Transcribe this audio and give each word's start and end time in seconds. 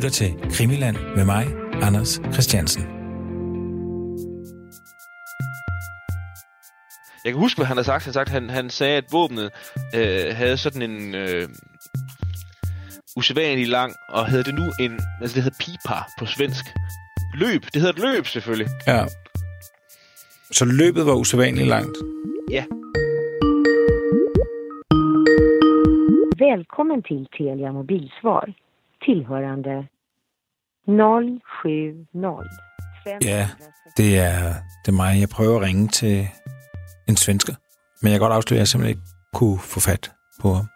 lytter 0.00 0.10
til 0.10 0.50
Krimiland 0.50 0.96
med 1.16 1.24
mig, 1.24 1.46
Anders 1.82 2.20
Christiansen. 2.32 2.82
Jeg 7.24 7.32
kan 7.32 7.40
huske, 7.40 7.58
hvad 7.58 7.66
han 7.66 7.76
har 7.76 7.84
sagt. 7.84 8.04
Han, 8.04 8.12
sagt, 8.12 8.28
han, 8.28 8.50
han 8.50 8.70
sagde, 8.70 8.96
at 8.96 9.04
våbnet 9.12 9.50
øh, 9.94 10.36
havde 10.36 10.56
sådan 10.56 10.82
en 10.90 11.14
øh, 11.14 11.48
usædvanlig 13.16 13.68
lang, 13.68 13.92
og 14.08 14.26
havde 14.26 14.44
det 14.44 14.54
nu 14.54 14.66
en, 14.80 14.92
altså 15.20 15.34
det 15.34 15.42
hedder 15.42 15.58
pipa 15.60 15.98
på 16.18 16.26
svensk. 16.26 16.64
Løb. 17.34 17.62
Det 17.62 17.82
hedder 17.82 17.92
et 17.92 18.14
løb, 18.14 18.26
selvfølgelig. 18.26 18.68
Ja. 18.86 19.04
Så 20.50 20.64
løbet 20.64 21.06
var 21.06 21.14
usædvanligt 21.14 21.68
langt? 21.68 21.96
Ja. 22.50 22.64
Välkommen 26.46 27.02
till 27.02 27.26
Telia 27.36 27.72
mobilsvar. 27.72 28.44
Tillhörande 29.04 29.86
070 30.88 32.46
Ja, 33.24 33.48
det 33.96 34.18
er, 34.18 34.54
det 34.84 34.88
er 34.88 34.92
mig. 34.92 35.20
Jeg 35.20 35.28
prøver 35.28 35.56
at 35.56 35.62
ringe 35.62 35.88
til 35.88 36.28
en 37.08 37.16
svensker. 37.16 37.54
Men 38.02 38.12
jeg 38.12 38.20
kan 38.20 38.24
godt 38.24 38.32
afsløre, 38.36 38.58
at 38.58 38.60
jeg 38.60 38.68
simpelthen 38.68 38.98
ikke 38.98 39.08
kunne 39.34 39.58
få 39.58 39.80
fat 39.80 40.12
på 40.40 40.54
ham. 40.54 40.66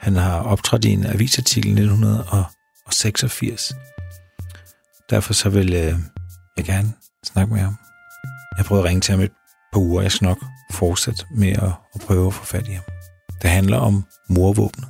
Han 0.00 0.16
har 0.16 0.42
optrådt 0.42 0.84
i 0.84 0.92
en 0.92 1.06
avisartikel 1.06 1.70
1986. 1.70 3.72
Derfor 5.10 5.32
så 5.32 5.50
vil 5.50 5.74
øh, 5.74 5.94
jeg 6.56 6.64
gerne 6.64 6.92
snakke 7.24 7.52
med 7.52 7.60
ham. 7.60 7.76
Jeg 8.56 8.64
prøver 8.64 8.82
at 8.82 8.88
ringe 8.88 9.00
til 9.00 9.12
ham 9.12 9.20
et 9.20 9.32
par 9.72 9.80
uger. 9.80 10.02
Jeg 10.02 10.12
skal 10.12 10.26
nok 10.26 10.44
fortsætte 10.72 11.26
med 11.36 11.52
at, 11.52 11.72
at 11.94 12.00
prøve 12.06 12.26
at 12.26 12.34
få 12.34 12.44
fat 12.44 12.68
i 12.68 12.72
ham. 12.72 12.84
Det 13.42 13.50
handler 13.50 13.78
om 13.78 14.04
morvåbnet. 14.28 14.88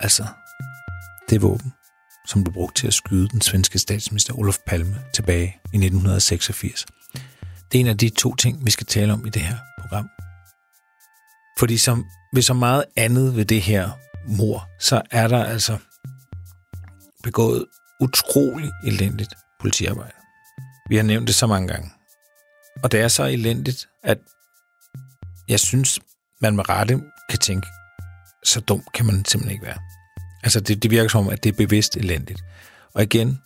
Altså, 0.00 0.24
det 1.30 1.42
våben, 1.42 1.72
som 2.26 2.44
blev 2.44 2.54
brugt 2.54 2.76
til 2.76 2.86
at 2.86 2.94
skyde 2.94 3.28
den 3.28 3.40
svenske 3.40 3.78
statsminister 3.78 4.38
Olof 4.38 4.58
Palme 4.66 5.04
tilbage 5.14 5.56
i 5.72 5.76
1986. 5.76 6.86
Det 7.72 7.78
er 7.78 7.80
en 7.80 7.86
af 7.86 7.98
de 7.98 8.08
to 8.08 8.34
ting, 8.34 8.66
vi 8.66 8.70
skal 8.70 8.86
tale 8.86 9.12
om 9.12 9.26
i 9.26 9.30
det 9.30 9.42
her 9.42 9.56
program. 9.80 10.08
Fordi 11.58 11.76
som 11.76 12.06
ved 12.34 12.42
så 12.42 12.54
meget 12.54 12.84
andet 12.96 13.36
ved 13.36 13.44
det 13.44 13.62
her 13.62 13.90
mor, 14.28 14.68
så 14.80 15.02
er 15.10 15.28
der 15.28 15.44
altså 15.44 15.78
begået 17.22 17.66
utrolig 18.00 18.70
elendigt 18.84 19.34
politiarbejde. 19.60 20.16
Vi 20.88 20.96
har 20.96 21.02
nævnt 21.02 21.26
det 21.26 21.34
så 21.34 21.46
mange 21.46 21.68
gange. 21.68 21.90
Og 22.82 22.92
det 22.92 23.00
er 23.00 23.08
så 23.08 23.24
elendigt, 23.24 23.88
at 24.02 24.18
jeg 25.48 25.60
synes, 25.60 26.00
man 26.40 26.56
med 26.56 26.68
rette 26.68 27.00
kan 27.30 27.38
tænke, 27.38 27.66
så 28.44 28.60
dum 28.60 28.82
kan 28.94 29.06
man 29.06 29.24
simpelthen 29.24 29.50
ikke 29.50 29.66
være. 29.66 29.78
Altså, 30.42 30.60
det, 30.60 30.82
det 30.82 30.90
virker 30.90 31.08
som 31.08 31.26
om, 31.26 31.32
at 31.32 31.44
det 31.44 31.52
er 31.52 31.56
bevidst 31.56 31.96
elendigt. 31.96 32.44
Og 32.94 33.02
igen, 33.02 33.38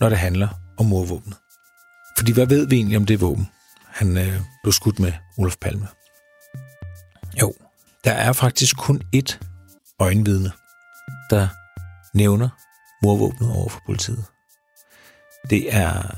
når 0.00 0.08
det 0.08 0.18
handler 0.18 0.48
om 0.78 0.86
morvåbnet. 0.86 1.36
Fordi 2.16 2.32
hvad 2.32 2.46
ved 2.46 2.66
vi 2.68 2.76
egentlig 2.76 2.96
om 2.96 3.06
det 3.06 3.20
våben, 3.20 3.48
han 3.84 4.16
øh, 4.16 4.40
blev 4.62 4.72
skudt 4.72 4.98
med 4.98 5.12
Olof 5.38 5.56
Palme? 5.60 5.88
Jo, 7.40 7.54
der 8.04 8.12
er 8.12 8.32
faktisk 8.32 8.76
kun 8.76 9.02
ét 9.16 9.38
øjenvidne, 9.98 10.52
der 11.30 11.48
nævner 12.14 12.48
morvåbnet 13.02 13.52
over 13.52 13.68
for 13.68 13.80
politiet. 13.86 14.24
Det 15.50 15.74
er 15.74 16.14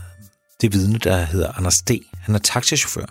det 0.61 0.73
vidne, 0.73 0.99
der 0.99 1.25
hedder 1.25 1.53
Anders 1.53 1.79
D. 1.79 1.91
Han 2.21 2.35
er 2.35 2.39
taxichauffør, 2.39 3.07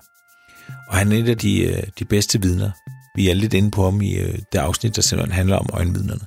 og 0.90 0.98
han 0.98 1.12
er 1.12 1.18
et 1.18 1.30
af 1.30 1.38
de, 1.38 1.62
øh, 1.62 1.84
de 2.00 2.06
bedste 2.06 2.42
vidner. 2.42 2.72
Vi 3.16 3.30
er 3.30 3.34
lidt 3.34 3.54
inde 3.54 3.72
på 3.72 3.84
ham 3.84 4.02
i 4.02 4.14
øh, 4.16 4.40
det 4.52 4.60
afsnit, 4.60 4.96
der 4.96 5.02
simpelthen 5.02 5.36
handler 5.36 5.56
om 5.58 5.70
øjenvidnerne. 5.74 6.26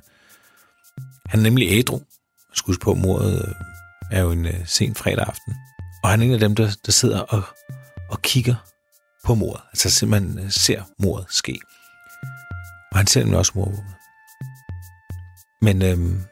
Han 1.33 1.39
er 1.39 1.43
nemlig 1.43 1.67
ædru. 1.71 2.01
Skus 2.53 2.77
på, 2.77 2.93
mordet 2.93 3.45
øh, 3.47 3.53
er 4.11 4.21
jo 4.21 4.31
en 4.31 4.45
øh, 4.45 4.65
sen 4.65 4.95
fredag 4.95 5.25
aften. 5.27 5.55
Og 6.03 6.09
han 6.09 6.21
er 6.21 6.25
en 6.25 6.33
af 6.33 6.39
dem, 6.39 6.55
der, 6.55 6.75
der 6.85 6.91
sidder 6.91 7.19
og, 7.19 7.43
og 8.09 8.21
kigger 8.21 8.55
på 9.25 9.35
mordet. 9.35 9.61
Altså 9.69 9.89
simpelthen 9.89 10.39
øh, 10.39 10.51
ser 10.51 10.83
mordet 10.99 11.25
ske. 11.29 11.59
Og 12.91 12.97
han 12.97 13.07
ser 13.07 13.19
nemlig 13.19 13.37
også 13.37 13.51
mordet. 13.55 13.83
Men 15.61 15.81
øhm, 15.81 16.23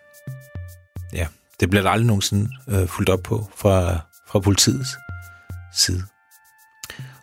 ja, 1.14 1.28
det 1.60 1.70
bliver 1.70 1.84
der 1.84 1.90
aldrig 1.90 2.08
nogensinde 2.08 2.50
øh, 2.68 2.88
fuldt 2.88 3.10
op 3.10 3.24
på 3.24 3.50
fra, 3.56 4.00
fra 4.28 4.40
politiets 4.40 4.98
side. 5.74 6.04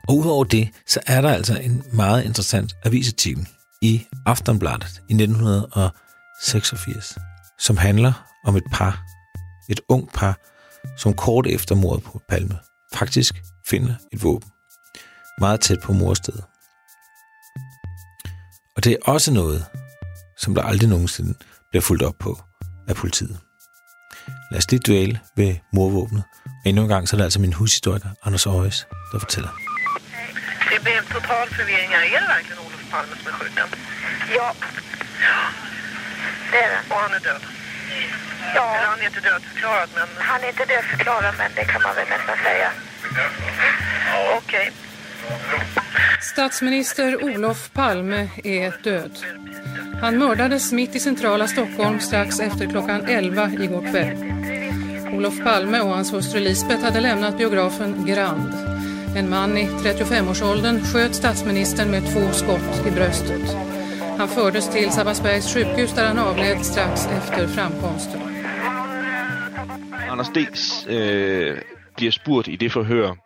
Og 0.09 0.17
udover 0.17 0.44
det, 0.44 0.69
så 0.87 1.00
er 1.06 1.21
der 1.21 1.31
altså 1.31 1.59
en 1.59 1.83
meget 1.93 2.25
interessant 2.25 2.77
avisartikel 2.84 3.49
i 3.83 4.06
Aftonbladet 4.27 5.03
i 5.09 5.15
1986, 5.15 7.19
som 7.58 7.76
handler 7.76 8.12
om 8.44 8.56
et 8.56 8.64
par, 8.72 9.04
et 9.69 9.80
ung 9.88 10.12
par, 10.14 10.38
som 10.96 11.14
kort 11.14 11.46
efter 11.46 11.74
mordet 11.74 12.04
på 12.04 12.20
Palme 12.28 12.58
faktisk 12.94 13.34
finder 13.66 13.94
et 14.12 14.22
våben 14.22 14.50
meget 15.41 15.60
tæt 15.60 15.80
på 15.80 15.92
morstedet. 15.92 16.44
Og 18.76 18.84
det 18.84 18.92
er 18.92 18.96
også 19.04 19.32
noget, 19.32 19.66
som 20.38 20.54
der 20.54 20.62
aldrig 20.62 20.88
nogensinde 20.88 21.34
bliver 21.70 21.82
fuldt 21.82 22.02
op 22.02 22.14
på 22.19 22.41
af 22.88 22.96
politiet. 22.96 23.38
Lad 24.50 24.58
os 24.58 24.70
lige 24.70 24.80
duale 24.80 25.20
ved 25.36 25.56
morvåbnet. 25.72 26.22
Og 26.44 26.66
endnu 26.66 26.82
en 26.82 26.88
gang 26.88 27.08
så 27.08 27.16
er 27.16 27.19
det 27.19 27.25
altså 27.25 27.40
min 27.40 27.52
hushistoriker, 27.52 28.08
Anders 28.25 28.46
Aarhus, 28.46 28.86
der 29.12 29.19
fortæller. 29.19 29.50
Det 30.70 30.82
blev 30.82 30.94
total 31.12 31.46
forvirring. 31.54 31.92
Er 31.92 32.00
det 32.00 32.28
verkligen 32.28 32.58
Olof 32.58 32.90
Palme 32.90 33.14
som 33.16 33.32
er 33.32 33.36
skjuten? 33.36 33.80
Ja. 34.34 35.68
Det 36.50 36.59
är 36.59 36.69
det. 36.69 36.94
Och 36.94 37.00
han 37.00 37.14
är 37.14 37.20
död? 37.20 37.42
Ja, 38.54 38.76
Eller 38.76 38.86
han 38.86 39.00
är 39.00 39.06
inte 39.06 39.20
dödförklarad, 39.20 39.88
men... 39.94 40.09
han 40.19 40.44
är 40.44 40.48
inte 40.48 40.64
dödförklarad 40.64 41.34
men 41.38 41.50
det 41.54 41.64
kan 41.64 41.82
man 41.82 41.94
väl 41.94 42.09
nästan 42.09 42.36
säga. 42.44 42.70
Okej. 44.36 44.72
Statsminister 46.20 47.25
Olof 47.25 47.70
Palme 47.72 48.28
är 48.44 48.82
död. 48.82 49.19
Han 50.00 50.19
mördades 50.19 50.72
mitt 50.72 50.94
i 50.94 51.00
centrala 51.00 51.48
Stockholm 51.48 52.00
strax 52.00 52.41
efter 52.41 52.66
klockan 52.66 53.06
11 53.06 53.50
igår 53.60 53.91
kväll. 53.91 54.16
Olof 55.14 55.44
Palme 55.44 55.81
och 55.81 55.91
hans 55.91 56.12
hustru 56.12 56.41
Lisbeth 56.41 56.84
hade 56.84 57.00
lämnat 57.00 57.38
biografen 57.38 58.06
Grand. 58.06 58.54
En 59.16 59.31
man 59.31 59.58
i 59.58 59.66
35-årsåldern 59.66 60.84
sköt 60.84 61.14
statsministern 61.14 61.91
med 61.91 62.03
två 62.12 62.32
skott 62.32 62.87
i 62.87 62.91
bröstet. 62.91 63.56
Han 64.19 64.29
fördes 64.29 64.69
till 64.69 64.91
Sabbatsbergs 64.91 65.55
sjukhus 65.55 65.95
där 65.95 66.06
han 66.06 66.19
avled 66.19 66.67
strax 66.67 67.06
efter 67.06 67.47
framkomsten. 67.49 68.21
Anders 70.11 70.29
D. 70.29 70.39
Øh, 70.89 71.59
bliver 71.97 72.12
spurgt 72.12 72.49
i 72.49 72.56
det 72.56 72.73
forhør 72.73 73.17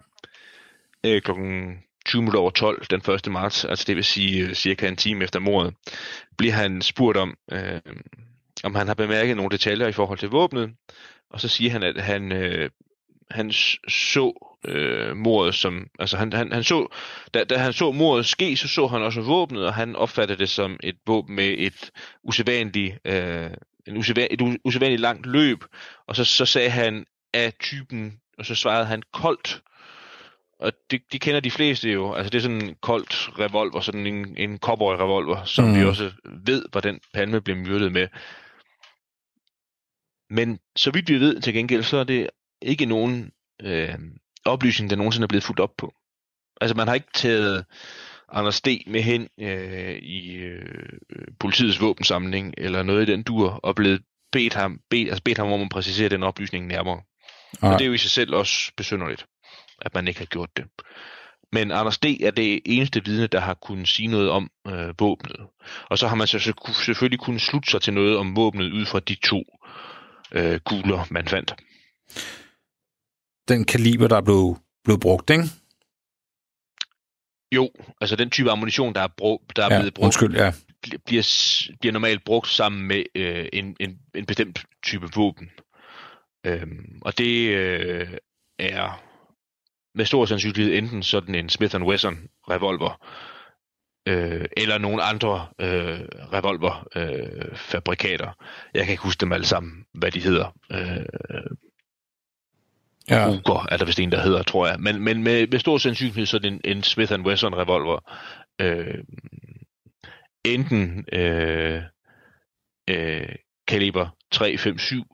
øh, 1.04 1.22
klokken 1.22 1.78
20 2.06 2.38
over 2.38 2.50
12 2.50 2.84
den 2.90 3.14
1. 3.14 3.32
marts, 3.32 3.64
altså 3.64 3.84
det 3.86 3.96
vil 3.96 4.04
sige 4.04 4.48
øh, 4.48 4.54
cirka 4.54 4.88
en 4.88 4.96
time 4.96 5.24
efter 5.24 5.40
mordet, 5.40 5.74
bliver 6.38 6.54
han 6.54 6.82
spurgt 6.82 7.18
om, 7.18 7.36
øh, 7.52 7.80
om 8.64 8.74
han 8.74 8.86
har 8.86 8.94
bemærket 8.94 9.36
nogle 9.36 9.50
detaljer 9.50 9.86
i 9.86 9.92
forhold 9.92 10.18
til 10.18 10.28
våbnet, 10.28 10.70
og 11.30 11.40
så 11.40 11.48
siger 11.48 11.70
han, 11.70 11.82
at 11.82 12.02
han, 12.02 12.32
øh, 12.32 12.70
han 13.30 13.52
så 13.88 14.51
øh, 14.64 15.16
mordet 15.16 15.54
som, 15.54 15.86
altså 15.98 16.16
han, 16.16 16.32
han, 16.32 16.52
han 16.52 16.64
så, 16.64 16.94
da, 17.34 17.44
da 17.44 17.56
han 17.56 17.72
så 17.72 17.92
mordet 17.92 18.26
ske, 18.26 18.56
så 18.56 18.68
så 18.68 18.86
han 18.86 19.02
også 19.02 19.20
våbnet, 19.20 19.66
og 19.66 19.74
han 19.74 19.96
opfattede 19.96 20.38
det 20.38 20.48
som 20.48 20.76
et 20.82 20.96
våben 21.06 21.36
med 21.36 21.54
et 21.58 21.90
usædvanligt, 22.22 22.98
øh, 23.04 23.50
en 23.86 23.96
usædvan, 23.96 24.28
et 24.30 24.58
usædvanligt 24.64 25.00
langt 25.00 25.26
løb, 25.26 25.64
og 26.08 26.16
så, 26.16 26.24
så 26.24 26.46
sagde 26.46 26.70
han 26.70 27.06
af 27.34 27.52
typen, 27.60 28.18
og 28.38 28.46
så 28.46 28.54
svarede 28.54 28.86
han 28.86 29.02
koldt, 29.12 29.62
og 30.62 30.72
det, 30.90 31.02
de 31.12 31.18
kender 31.18 31.40
de 31.40 31.50
fleste 31.50 31.90
jo. 31.90 32.14
Altså 32.14 32.30
det 32.30 32.38
er 32.38 32.42
sådan 32.42 32.62
en 32.62 32.76
koldt 32.82 33.30
revolver, 33.38 33.80
sådan 33.80 34.06
en, 34.06 34.36
en 34.36 34.58
cowboy-revolver, 34.58 35.44
som 35.44 35.64
mm. 35.64 35.74
vi 35.74 35.84
også 35.84 36.12
ved, 36.24 36.64
hvordan 36.70 37.00
Palme 37.14 37.40
blev 37.40 37.56
myrdet 37.56 37.92
med. 37.92 38.08
Men 40.30 40.58
så 40.76 40.90
vidt 40.90 41.08
vi 41.08 41.20
ved 41.20 41.40
til 41.40 41.54
gengæld, 41.54 41.82
så 41.82 41.96
er 41.96 42.04
det 42.04 42.30
ikke 42.62 42.86
nogen 42.86 43.32
øh, 43.62 43.94
oplysning, 44.44 44.90
der 44.90 44.96
nogensinde 44.96 45.24
er 45.24 45.28
blevet 45.28 45.44
fuldt 45.44 45.60
op 45.60 45.72
på. 45.78 45.92
Altså 46.60 46.76
man 46.76 46.88
har 46.88 46.94
ikke 46.94 47.12
taget 47.14 47.64
Anders 48.32 48.60
D. 48.60 48.66
med 48.86 49.02
hen 49.02 49.28
øh, 49.40 49.96
i 49.96 50.34
øh, 50.34 50.88
politiets 51.40 51.80
våbensamling, 51.80 52.54
eller 52.58 52.82
noget 52.82 53.08
i 53.08 53.12
den 53.12 53.22
dur, 53.22 53.50
og 53.50 53.74
blevet 53.74 54.02
bedt 54.32 54.54
ham, 54.54 54.80
bedt, 54.90 55.08
altså 55.08 55.22
bedt 55.22 55.38
ham 55.38 55.52
om 55.52 55.62
at 55.62 55.68
præcisere 55.70 56.08
den 56.08 56.22
oplysning 56.22 56.66
nærmere. 56.66 57.00
Nej. 57.62 57.72
Og 57.72 57.78
det 57.78 57.84
er 57.84 57.88
jo 57.88 57.92
i 57.92 57.98
sig 57.98 58.10
selv 58.10 58.34
også 58.34 58.72
besynderligt, 58.76 59.26
at 59.82 59.94
man 59.94 60.08
ikke 60.08 60.20
har 60.20 60.26
gjort 60.26 60.56
det. 60.56 60.64
Men 61.52 61.72
Anders 61.72 61.98
D. 61.98 62.04
er 62.04 62.30
det 62.30 62.60
eneste 62.64 63.04
vidne, 63.04 63.26
der 63.26 63.40
har 63.40 63.54
kunnet 63.54 63.88
sige 63.88 64.08
noget 64.08 64.30
om 64.30 64.50
øh, 64.68 64.94
våbnet. 64.98 65.36
Og 65.90 65.98
så 65.98 66.08
har 66.08 66.16
man 66.16 66.26
så, 66.26 66.38
selvfølgelig 66.84 67.20
kunnet 67.20 67.40
slutte 67.40 67.70
sig 67.70 67.82
til 67.82 67.94
noget 67.94 68.16
om 68.16 68.36
våbnet 68.36 68.72
ud 68.72 68.86
fra 68.86 69.00
de 69.00 69.14
to 69.14 69.42
øh, 70.32 70.60
kugler, 70.60 71.06
man 71.10 71.28
fandt. 71.28 71.54
Den 73.48 73.64
kaliber, 73.64 74.08
der 74.08 74.20
blev, 74.20 74.56
blev 74.84 74.98
brugt, 75.00 75.30
ikke? 75.30 75.44
Jo, 77.54 77.70
altså 78.00 78.16
den 78.16 78.30
type 78.30 78.50
ammunition, 78.50 78.94
der 78.94 79.00
er, 79.00 79.08
brug, 79.16 79.42
der 79.56 79.62
er 79.66 79.74
Ja, 79.74 79.78
blevet 79.78 79.94
brugt, 79.94 80.04
undskyld, 80.04 80.36
ja. 80.36 80.52
bliver, 81.06 81.22
bliver 81.80 81.92
normalt 81.92 82.24
brugt 82.24 82.48
sammen 82.48 82.86
med 82.88 83.04
øh, 83.14 83.48
en, 83.52 83.76
en, 83.80 83.98
en 84.14 84.26
bestemt 84.26 84.64
type 84.82 85.08
våben. 85.14 85.50
Øhm, 86.46 86.98
og 87.02 87.18
det 87.18 87.48
øh, 87.48 88.08
er 88.58 89.02
med 89.94 90.04
stor 90.04 90.24
sandsynlighed 90.26 90.74
enten 90.74 91.02
sådan 91.02 91.34
en 91.34 91.48
Smith 91.48 91.76
Wesson 91.76 92.28
revolver, 92.50 93.06
øh, 94.08 94.46
eller 94.56 94.78
nogle 94.78 95.02
andre 95.02 95.46
øh, 95.60 96.00
revolverfabrikater. 96.32 97.48
Øh, 97.50 97.56
fabrikater. 97.56 98.32
Jeg 98.74 98.84
kan 98.84 98.92
ikke 98.92 99.02
huske 99.02 99.20
dem 99.20 99.32
alle 99.32 99.46
sammen, 99.46 99.84
hvad 99.94 100.10
de 100.10 100.20
hedder. 100.20 100.56
Øh, 100.72 101.06
ja. 103.10 103.28
Ruger 103.28 103.66
er 103.70 103.76
der 103.76 103.84
vist 103.84 104.00
en, 104.00 104.12
der 104.12 104.22
hedder, 104.22 104.42
tror 104.42 104.66
jeg. 104.66 104.80
Men, 104.80 105.00
men 105.00 105.22
med, 105.22 105.46
med 105.46 105.58
stor 105.58 105.78
sandsynlighed 105.78 106.26
sådan 106.26 106.52
en, 106.52 106.60
en 106.64 106.82
Smith 106.82 107.12
Wesson 107.12 107.54
revolver. 107.54 108.12
Øh, 108.60 109.04
enten 110.44 111.04
øh, 111.12 111.82
øh, 112.90 113.34
kaliber 113.68 114.08
357, 114.30 115.06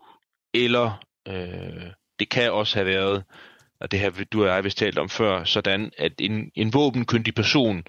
eller 0.54 1.02
øh, 1.28 1.92
det 2.18 2.28
kan 2.28 2.52
også 2.52 2.74
have 2.74 2.86
været, 2.86 3.24
og 3.80 3.90
det 3.90 4.00
har 4.00 4.24
du 4.32 4.42
og 4.42 4.48
jeg 4.48 4.64
vist 4.64 4.78
talt 4.78 4.98
om 4.98 5.08
før, 5.08 5.44
sådan 5.44 5.92
at 5.98 6.12
en, 6.18 6.50
en 6.54 6.74
våbenkyndig 6.74 7.34
person 7.34 7.84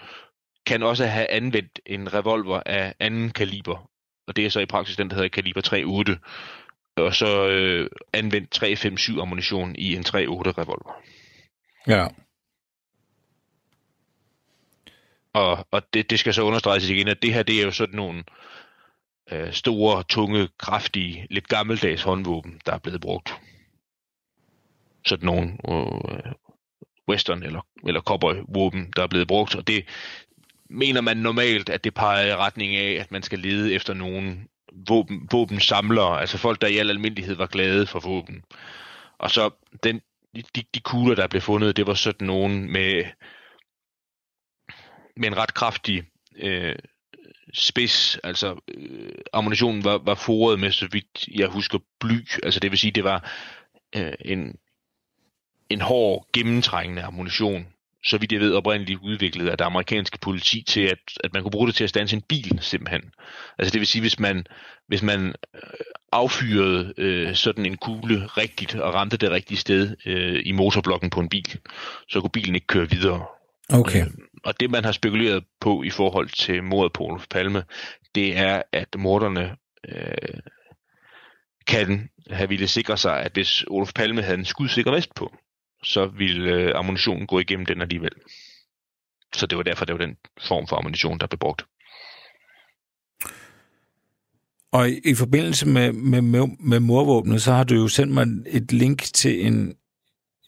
kan 0.66 0.84
også 0.84 1.06
have 1.06 1.32
anvendt 1.32 1.80
en 1.86 2.14
revolver 2.14 2.62
af 2.66 2.94
anden 3.00 3.30
kaliber, 3.30 3.90
og 4.28 4.36
det 4.36 4.46
er 4.46 4.50
så 4.50 4.60
i 4.60 4.66
praksis 4.66 4.98
den, 4.98 5.10
der 5.10 5.16
hedder 5.16 5.30
kaliber 5.30 5.62
3.8, 6.12 6.69
og 7.02 7.16
så 7.16 7.48
øh, 7.48 7.90
anvendt 8.14 8.64
3.5.7 8.64 9.22
ammunition 9.22 9.76
i 9.76 9.96
en 9.96 10.04
3.8 10.06 10.12
revolver. 10.12 11.02
Ja. 11.88 12.08
Og, 15.34 15.68
og 15.72 15.94
det, 15.94 16.10
det 16.10 16.20
skal 16.20 16.34
så 16.34 16.42
understreges 16.42 16.90
igen, 16.90 17.08
at 17.08 17.22
det 17.22 17.34
her 17.34 17.44
det 17.44 17.60
er 17.60 17.66
jo 17.66 17.72
sådan 17.72 17.96
nogle 17.96 18.24
øh, 19.32 19.54
store, 19.54 20.04
tunge, 20.04 20.50
kraftige, 20.58 21.28
lidt 21.30 21.48
gammeldags 21.48 22.04
håndvåben, 22.04 22.62
der 22.66 22.74
er 22.74 22.78
blevet 22.78 23.02
brugt. 23.02 23.34
Sådan 25.06 25.26
nogle 25.26 25.58
øh, 25.70 26.34
western 27.10 27.44
eller, 27.44 27.66
eller 27.88 28.02
cowboy-våben, 28.02 28.94
der 28.96 29.04
er 29.04 29.08
blevet 29.08 29.28
brugt, 29.28 29.56
og 29.56 29.68
det 29.68 29.86
mener 30.70 31.02
man 31.02 31.18
normalt, 31.18 31.70
at 31.70 31.84
det 31.84 31.94
peger 31.94 32.28
i 32.28 32.36
retning 32.36 32.76
af, 32.76 33.00
at 33.00 33.12
man 33.12 33.24
skal 33.24 33.40
lede 33.40 33.74
efter 33.74 33.94
nogle 33.94 34.38
våben, 34.88 35.28
våbensamlere, 35.32 36.20
altså 36.20 36.38
folk, 36.38 36.62
der 36.62 36.68
i 36.68 36.78
al 36.78 36.90
almindelighed 36.90 37.36
var 37.36 37.48
glade 37.48 37.88
for 37.88 38.00
våben. 38.00 38.44
Og 39.18 39.32
så 39.32 39.50
den, 39.84 40.02
de, 40.36 40.64
de 40.76 40.80
kugler, 40.80 41.16
der 41.16 41.28
blev 41.28 41.42
fundet, 41.42 41.78
det 41.78 41.88
var 41.88 41.94
sådan 41.94 42.28
nogen 42.28 42.72
med 42.72 43.04
med 45.20 45.28
en 45.28 45.38
ret 45.38 45.54
kraftig 45.54 46.04
øh, 46.36 46.76
spids, 47.54 48.18
altså 48.24 48.60
øh, 48.68 49.12
ammunitionen 49.34 49.84
var, 49.84 49.98
var 49.98 50.16
foret 50.16 50.60
med, 50.60 50.72
så 50.72 50.88
vidt 50.92 51.28
jeg 51.28 51.48
husker, 51.48 51.80
bly, 52.00 52.28
altså 52.44 52.60
det 52.60 52.72
vil 52.72 52.80
sige, 52.80 52.92
det 52.92 53.04
var 53.04 53.32
øh, 53.96 54.14
en, 54.20 54.56
en 55.70 55.82
hård, 55.82 56.28
gennemtrængende 56.34 57.04
ammunition, 57.04 57.68
så 58.04 58.18
vidt 58.18 58.32
jeg 58.32 58.40
ved 58.40 58.54
oprindeligt 58.54 59.00
udviklet 59.04 59.50
af 59.50 59.58
det 59.58 59.66
amerikanske 59.66 60.18
politi 60.22 60.64
til, 60.68 60.82
at, 60.82 61.00
at 61.24 61.34
man 61.34 61.44
kunne 61.44 61.52
bruge 61.52 61.68
det 61.68 61.76
til 61.76 61.84
at 61.84 61.90
stanse 61.90 62.16
en 62.16 62.22
bil, 62.22 62.60
simpelthen. 62.62 63.02
Altså 63.58 63.74
det 63.74 63.80
vil 63.80 63.88
sige, 63.88 64.02
hvis 64.02 64.20
man, 64.20 64.46
hvis 64.88 65.02
man 65.02 65.28
øh, 65.56 65.62
affyrede 66.12 66.94
øh, 66.98 67.36
sådan 67.36 67.66
en 67.66 67.78
kugle 67.78 68.26
rigtigt 68.26 68.76
og 68.76 68.94
ramte 68.94 69.18
det 69.18 69.32
rigtige 69.32 69.58
sted 69.58 69.96
øh, 70.06 70.42
i 70.46 70.52
motorblokken 70.52 71.10
på 71.10 71.20
en 71.20 71.30
bil, 71.30 71.60
så 72.10 72.22
kunne 72.22 72.30
bilen 72.30 72.56
ikke 72.56 72.68
køre 72.68 72.90
videre. 72.90 73.26
Okay. 73.70 74.02
Øh, 74.02 74.12
og 74.44 74.60
det, 74.60 74.72
man 74.72 74.86
har 74.86 74.92
spekuleret 74.92 75.44
på 75.62 75.84
i 75.84 75.90
forhold 75.90 76.30
til 76.30 76.64
mordet 76.64 76.94
på 76.94 77.04
Olof 77.04 77.26
Palme, 77.30 77.64
det 78.16 78.38
er, 78.38 78.62
at 78.74 78.96
morderne 78.98 79.56
øh, 79.90 80.40
kan 81.68 82.10
have 82.32 82.50
ville 82.50 82.68
sikre 82.68 82.98
sig, 82.98 83.22
at 83.22 83.32
hvis 83.34 83.64
Olof 83.68 83.94
Palme 83.94 84.22
havde 84.22 84.38
en 84.38 84.46
skudsikker 84.46 84.92
vest 84.92 85.16
på, 85.16 85.34
så 85.84 86.06
ville 86.06 86.52
øh, 86.52 86.72
ammunitionen 86.76 87.28
gå 87.28 87.40
igennem 87.40 87.66
den 87.66 87.82
alligevel. 87.82 88.12
Så 89.34 89.46
det 89.46 89.58
var 89.58 89.64
derfor, 89.64 89.86
det 89.86 89.94
var 89.94 90.06
den 90.06 90.18
form 90.42 90.68
for 90.68 90.76
ammunition, 90.76 91.20
der 91.20 91.28
blev 91.28 91.40
brugt. 91.40 91.66
Og 94.72 94.90
i, 94.90 95.00
i 95.06 95.16
forbindelse 95.16 95.68
med, 95.68 95.92
med, 95.92 96.22
med, 96.22 96.48
med 96.60 96.80
morvåbnet, 96.80 97.42
så 97.42 97.54
har 97.54 97.64
du 97.64 97.76
jo 97.76 97.88
sendt 97.88 98.14
mig 98.14 98.28
et 98.48 98.72
link 98.72 99.02
til 99.02 99.46
en, 99.46 99.76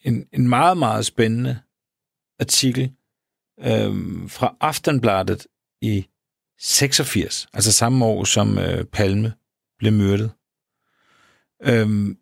en, 0.01 0.27
en 0.33 0.49
meget, 0.49 0.77
meget 0.77 1.05
spændende 1.05 1.59
artikel 2.39 2.91
øh, 3.59 4.29
fra 4.29 4.55
Aftenbladet 4.59 5.47
i 5.81 6.07
86, 6.59 7.47
altså 7.53 7.71
samme 7.71 8.05
år 8.05 8.23
som 8.23 8.57
øh, 8.57 8.85
Palme 8.85 9.33
blev 9.77 9.93
myrdet. 9.93 10.31
Øhm, 11.63 12.17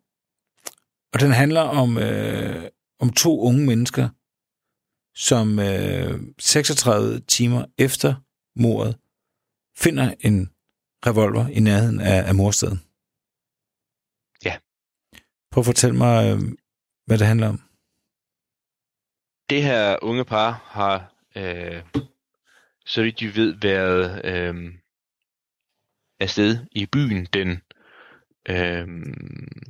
og 1.12 1.20
den 1.20 1.32
handler 1.32 1.60
om, 1.60 1.98
øh, 1.98 2.68
om 3.00 3.12
to 3.12 3.40
unge 3.40 3.66
mennesker, 3.66 4.08
som 5.14 5.58
øh, 5.58 6.20
36 6.38 7.20
timer 7.20 7.64
efter 7.78 8.14
mordet 8.56 8.96
finder 9.76 10.14
en 10.20 10.50
revolver 11.06 11.48
i 11.48 11.60
nærheden 11.60 12.00
af, 12.00 12.28
af 12.28 12.34
morstedet. 12.34 12.78
Ja. 14.44 14.56
Prøv 15.50 15.60
at 15.60 15.66
fortælle 15.66 15.96
mig, 15.96 16.32
øh, 16.32 16.40
hvad 17.06 17.18
det 17.18 17.26
handler 17.26 17.48
om. 17.48 17.60
Det 19.50 19.62
her 19.62 19.96
unge 20.02 20.24
par 20.24 20.50
har 20.50 21.14
øh, 21.36 21.82
så 22.86 23.02
vidt 23.02 23.20
de 23.20 23.36
ved, 23.36 23.54
været 23.60 24.24
øh, 24.24 24.74
afsted 26.20 26.58
i 26.72 26.86
byen 26.86 27.24
den, 27.24 27.62
øh, 28.48 28.86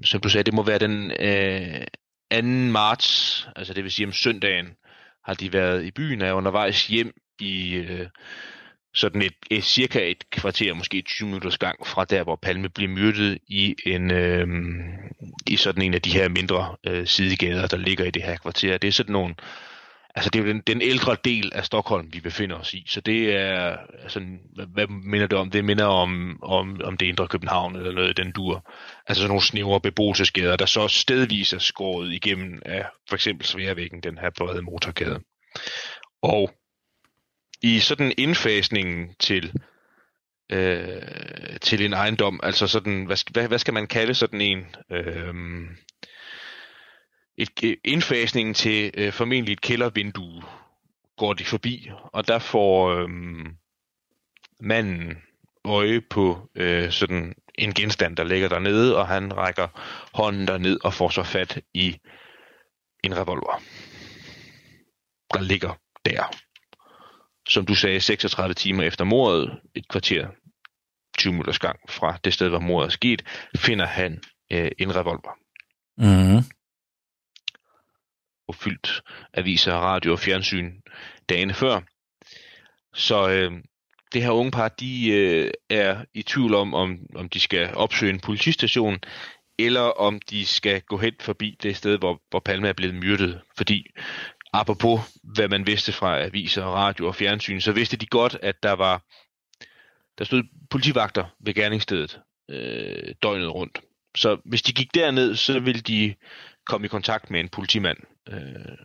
som 0.05 0.21
du 0.21 0.29
sagde, 0.29 0.45
det 0.45 0.55
må 0.55 0.63
være 0.63 0.79
den 0.79 1.11
øh, 1.11 1.87
2. 2.33 2.43
marts, 2.43 3.49
altså 3.57 3.75
det 3.75 3.85
vil 3.85 3.93
sige 3.93 4.07
om 4.07 4.13
søndagen, 4.13 4.67
har 5.25 5.35
de 5.35 5.53
været 5.53 5.85
i 5.85 5.91
byen, 5.91 6.23
er 6.23 6.33
undervejs 6.33 6.87
hjem 6.87 7.13
i 7.41 7.75
øh, 7.75 8.07
sådan 8.95 9.23
et, 9.23 9.33
et 9.51 9.65
cirka 9.65 10.11
et 10.11 10.31
kvarter, 10.31 10.75
måske 10.75 11.03
20 11.03 11.27
minutters 11.27 11.59
gang 11.59 11.87
fra 11.87 12.05
der, 12.05 12.25
hvor 12.25 12.37
Palme 12.43 12.69
blev 12.69 12.89
myrdet 12.89 13.39
i 13.49 13.75
en 13.87 14.11
øh, 14.11 14.47
i 15.47 15.57
sådan 15.57 15.83
en 15.83 15.95
af 15.95 16.03
de 16.03 16.11
her 16.11 16.29
mindre 16.29 16.77
øh, 16.87 17.07
sidegader, 17.07 17.67
der 17.67 17.77
ligger 17.77 18.05
i 18.05 18.11
det 18.11 18.23
her 18.23 18.37
kvarter. 18.37 18.79
Det 18.79 18.89
er 18.89 18.93
sådan 18.93 19.13
nogle 19.13 19.35
Altså 20.15 20.31
det 20.31 20.39
er 20.39 20.45
jo 20.45 20.49
den, 20.49 20.61
den 20.61 20.83
ældre 20.83 21.17
del 21.25 21.53
af 21.55 21.65
Stockholm, 21.65 22.13
vi 22.13 22.21
befinder 22.21 22.57
os 22.57 22.75
i. 22.75 22.85
Så 22.89 23.01
det 23.01 23.37
er, 23.37 23.77
altså, 24.03 24.21
hvad, 24.69 24.87
minder 24.87 25.27
det 25.27 25.39
om? 25.39 25.51
Det 25.51 25.65
minder 25.65 25.85
om, 25.85 26.39
om, 26.43 26.81
om 26.85 26.97
det 26.97 27.07
indre 27.07 27.29
København 27.29 27.77
eller 27.77 27.93
noget 27.93 28.17
den 28.17 28.33
dur. 28.33 28.71
Altså 29.07 29.21
sådan 29.21 29.29
nogle 29.29 29.43
snævre 29.43 29.81
beboelsesgader, 29.81 30.57
der 30.57 30.67
så 30.67 30.89
stedvis 30.89 31.53
er 31.53 31.59
skåret 31.59 32.13
igennem 32.13 32.63
af 32.67 32.85
for 33.09 33.15
eksempel 33.15 33.47
Sværvæggen, 33.47 34.01
den 34.01 34.19
her 34.19 34.31
brede 34.39 34.63
motorgade. 34.63 35.21
Og 36.23 36.51
i 37.63 37.79
sådan 37.79 38.13
indfasningen 38.19 39.15
til 39.19 39.53
øh, 40.53 41.61
til 41.61 41.85
en 41.85 41.93
ejendom, 41.93 42.41
altså 42.43 42.67
sådan, 42.67 43.05
hvad, 43.05 43.33
hvad, 43.33 43.49
hvad 43.49 43.59
skal 43.59 43.75
man 43.75 43.87
kalde 43.87 44.15
sådan 44.15 44.41
en? 44.41 44.67
Øh, 44.93 45.35
et, 47.41 47.79
indfasningen 47.85 48.55
til 48.55 48.91
øh, 48.95 49.13
formentlig 49.13 49.53
et 49.53 49.61
kældervindue 49.61 50.43
går 51.17 51.33
de 51.33 51.45
forbi, 51.45 51.91
og 52.13 52.29
der 52.29 52.39
får 52.39 52.91
øh, 52.91 53.09
manden 54.61 55.19
øje 55.65 56.01
på 56.01 56.51
øh, 56.55 56.91
sådan 56.91 57.35
en 57.55 57.75
genstand, 57.75 58.17
der 58.17 58.25
ligger 58.25 58.49
dernede, 58.49 58.97
og 58.97 59.09
han 59.09 59.37
rækker 59.37 59.69
hånden 60.15 60.47
derned 60.49 60.79
og 60.85 60.95
får 60.95 61.09
så 61.09 61.23
fat 61.23 61.61
i 61.75 61.99
en 63.05 63.17
revolver, 63.17 63.63
der 65.35 65.41
ligger 65.41 65.79
der. 66.05 66.37
Som 67.49 67.67
du 67.67 67.75
sagde, 67.75 68.01
36 68.01 68.55
timer 68.55 68.83
efter 68.83 69.05
mordet, 69.05 69.61
et 69.75 69.89
kvarter, 69.89 70.29
20 71.19 71.33
minutters 71.33 71.59
gang 71.59 71.79
fra 71.89 72.19
det 72.25 72.35
sted, 72.35 72.49
hvor 72.49 72.59
mordet 72.59 72.87
er 72.87 72.91
sket, 72.91 73.23
finder 73.57 73.87
han 73.87 74.21
øh, 74.53 74.71
en 74.79 74.97
revolver. 74.97 75.37
Mm 75.99 76.45
fyldt 78.53 79.03
aviser, 79.35 79.73
radio 79.73 80.13
og 80.13 80.19
fjernsyn 80.19 80.73
dagene 81.29 81.55
før. 81.55 81.81
Så 82.95 83.31
øh, 83.31 83.53
det 84.13 84.23
her 84.23 84.31
unge 84.31 84.51
par, 84.51 84.69
de 84.69 85.11
øh, 85.11 85.51
er 85.71 86.05
i 86.15 86.23
tvivl 86.23 86.55
om, 86.55 86.75
om, 86.75 86.99
om 87.15 87.29
de 87.29 87.41
skal 87.41 87.75
opsøge 87.75 88.13
en 88.13 88.21
politistation, 88.21 88.99
eller 89.59 89.81
om 89.81 90.21
de 90.31 90.47
skal 90.47 90.81
gå 90.81 90.97
hen 90.97 91.15
forbi 91.21 91.57
det 91.63 91.77
sted, 91.77 91.99
hvor, 91.99 92.23
hvor 92.31 92.41
Palme 92.41 92.69
er 92.69 92.73
blevet 92.73 92.95
myrdet. 92.95 93.41
Fordi 93.57 93.87
apropos 94.53 95.01
hvad 95.23 95.49
man 95.49 95.67
vidste 95.67 95.93
fra 95.93 96.23
aviser, 96.23 96.65
radio 96.65 97.07
og 97.07 97.15
fjernsyn, 97.15 97.61
så 97.61 97.73
vidste 97.73 97.97
de 97.97 98.07
godt, 98.07 98.37
at 98.43 98.63
der 98.63 98.73
var 98.73 99.03
der 100.19 100.25
stod 100.25 100.43
politivagter 100.71 101.25
ved 101.41 101.55
gerningsstedet 101.55 102.21
øh, 102.51 103.15
døgnet 103.23 103.55
rundt. 103.55 103.81
Så 104.17 104.39
hvis 104.45 104.63
de 104.63 104.73
gik 104.73 104.95
derned, 104.95 105.35
så 105.35 105.61
ville 105.61 105.81
de 105.81 106.15
komme 106.67 106.85
i 106.85 106.89
kontakt 106.89 107.31
med 107.31 107.41
en 107.41 107.49
politimand, 107.49 107.99
øh, 108.31 108.77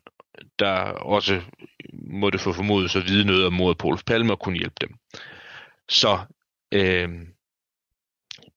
der 0.60 0.76
også 0.92 1.42
måtte 1.94 2.40
få 2.40 2.54
formodet 2.54 2.92
så 2.92 3.00
vide 3.00 3.26
noget 3.26 3.46
om 3.46 3.54
mordet 3.54 3.78
på 3.78 3.88
Olof 3.88 4.04
Palme 4.04 4.34
og 4.34 4.40
kunne 4.40 4.58
hjælpe 4.58 4.76
dem. 4.82 4.96
Så 5.90 6.20
Øh, 6.76 7.10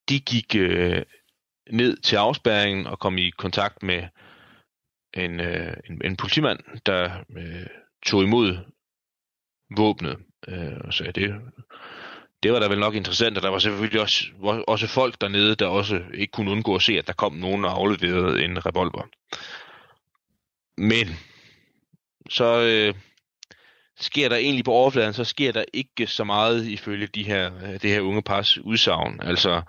de 0.09 0.21
gik 0.21 0.55
øh, 0.57 1.03
ned 1.71 1.97
til 1.97 2.17
afspærringen 2.17 2.87
og 2.87 2.99
kom 2.99 3.19
i 3.19 3.31
kontakt 3.31 3.83
med 3.83 4.03
en, 5.15 5.41
øh, 5.41 5.77
en, 5.91 6.01
en 6.05 6.17
politimand, 6.17 6.59
der 6.87 7.25
øh, 7.37 7.67
tog 8.07 8.23
imod 8.23 8.59
våbnet 9.77 10.19
øh, 10.49 10.77
og 10.85 10.95
sagde, 10.95 11.13
det, 11.13 11.41
det 12.43 12.53
var 12.53 12.59
da 12.59 12.69
vel 12.69 12.79
nok 12.79 12.95
interessant, 12.95 13.37
og 13.37 13.43
der 13.43 13.49
var 13.49 13.59
selvfølgelig 13.59 14.01
også, 14.01 14.25
også 14.69 14.87
folk 14.87 15.21
dernede, 15.21 15.55
der 15.55 15.67
også 15.67 16.03
ikke 16.15 16.31
kunne 16.31 16.51
undgå 16.51 16.75
at 16.75 16.83
se, 16.83 16.99
at 16.99 17.07
der 17.07 17.13
kom 17.13 17.33
nogen 17.33 17.65
og 17.65 17.71
afleverede 17.71 18.45
en 18.45 18.67
revolver. 18.67 19.09
Men 20.79 21.09
så 22.31 22.61
øh, 22.61 22.95
sker 24.01 24.29
der 24.29 24.37
egentlig 24.37 24.65
på 24.65 24.73
overfladen, 24.73 25.15
så 25.15 25.25
sker 25.25 25.53
der 25.53 25.65
ikke 25.73 26.07
så 26.07 26.25
meget 26.25 26.67
ifølge 26.67 27.07
de 27.07 27.23
her, 27.23 27.55
øh, 27.55 27.73
det 27.73 27.91
her 27.91 28.01
unge 28.01 28.23
pars 28.23 28.59
udsagn. 28.59 29.21
Altså, 29.21 29.63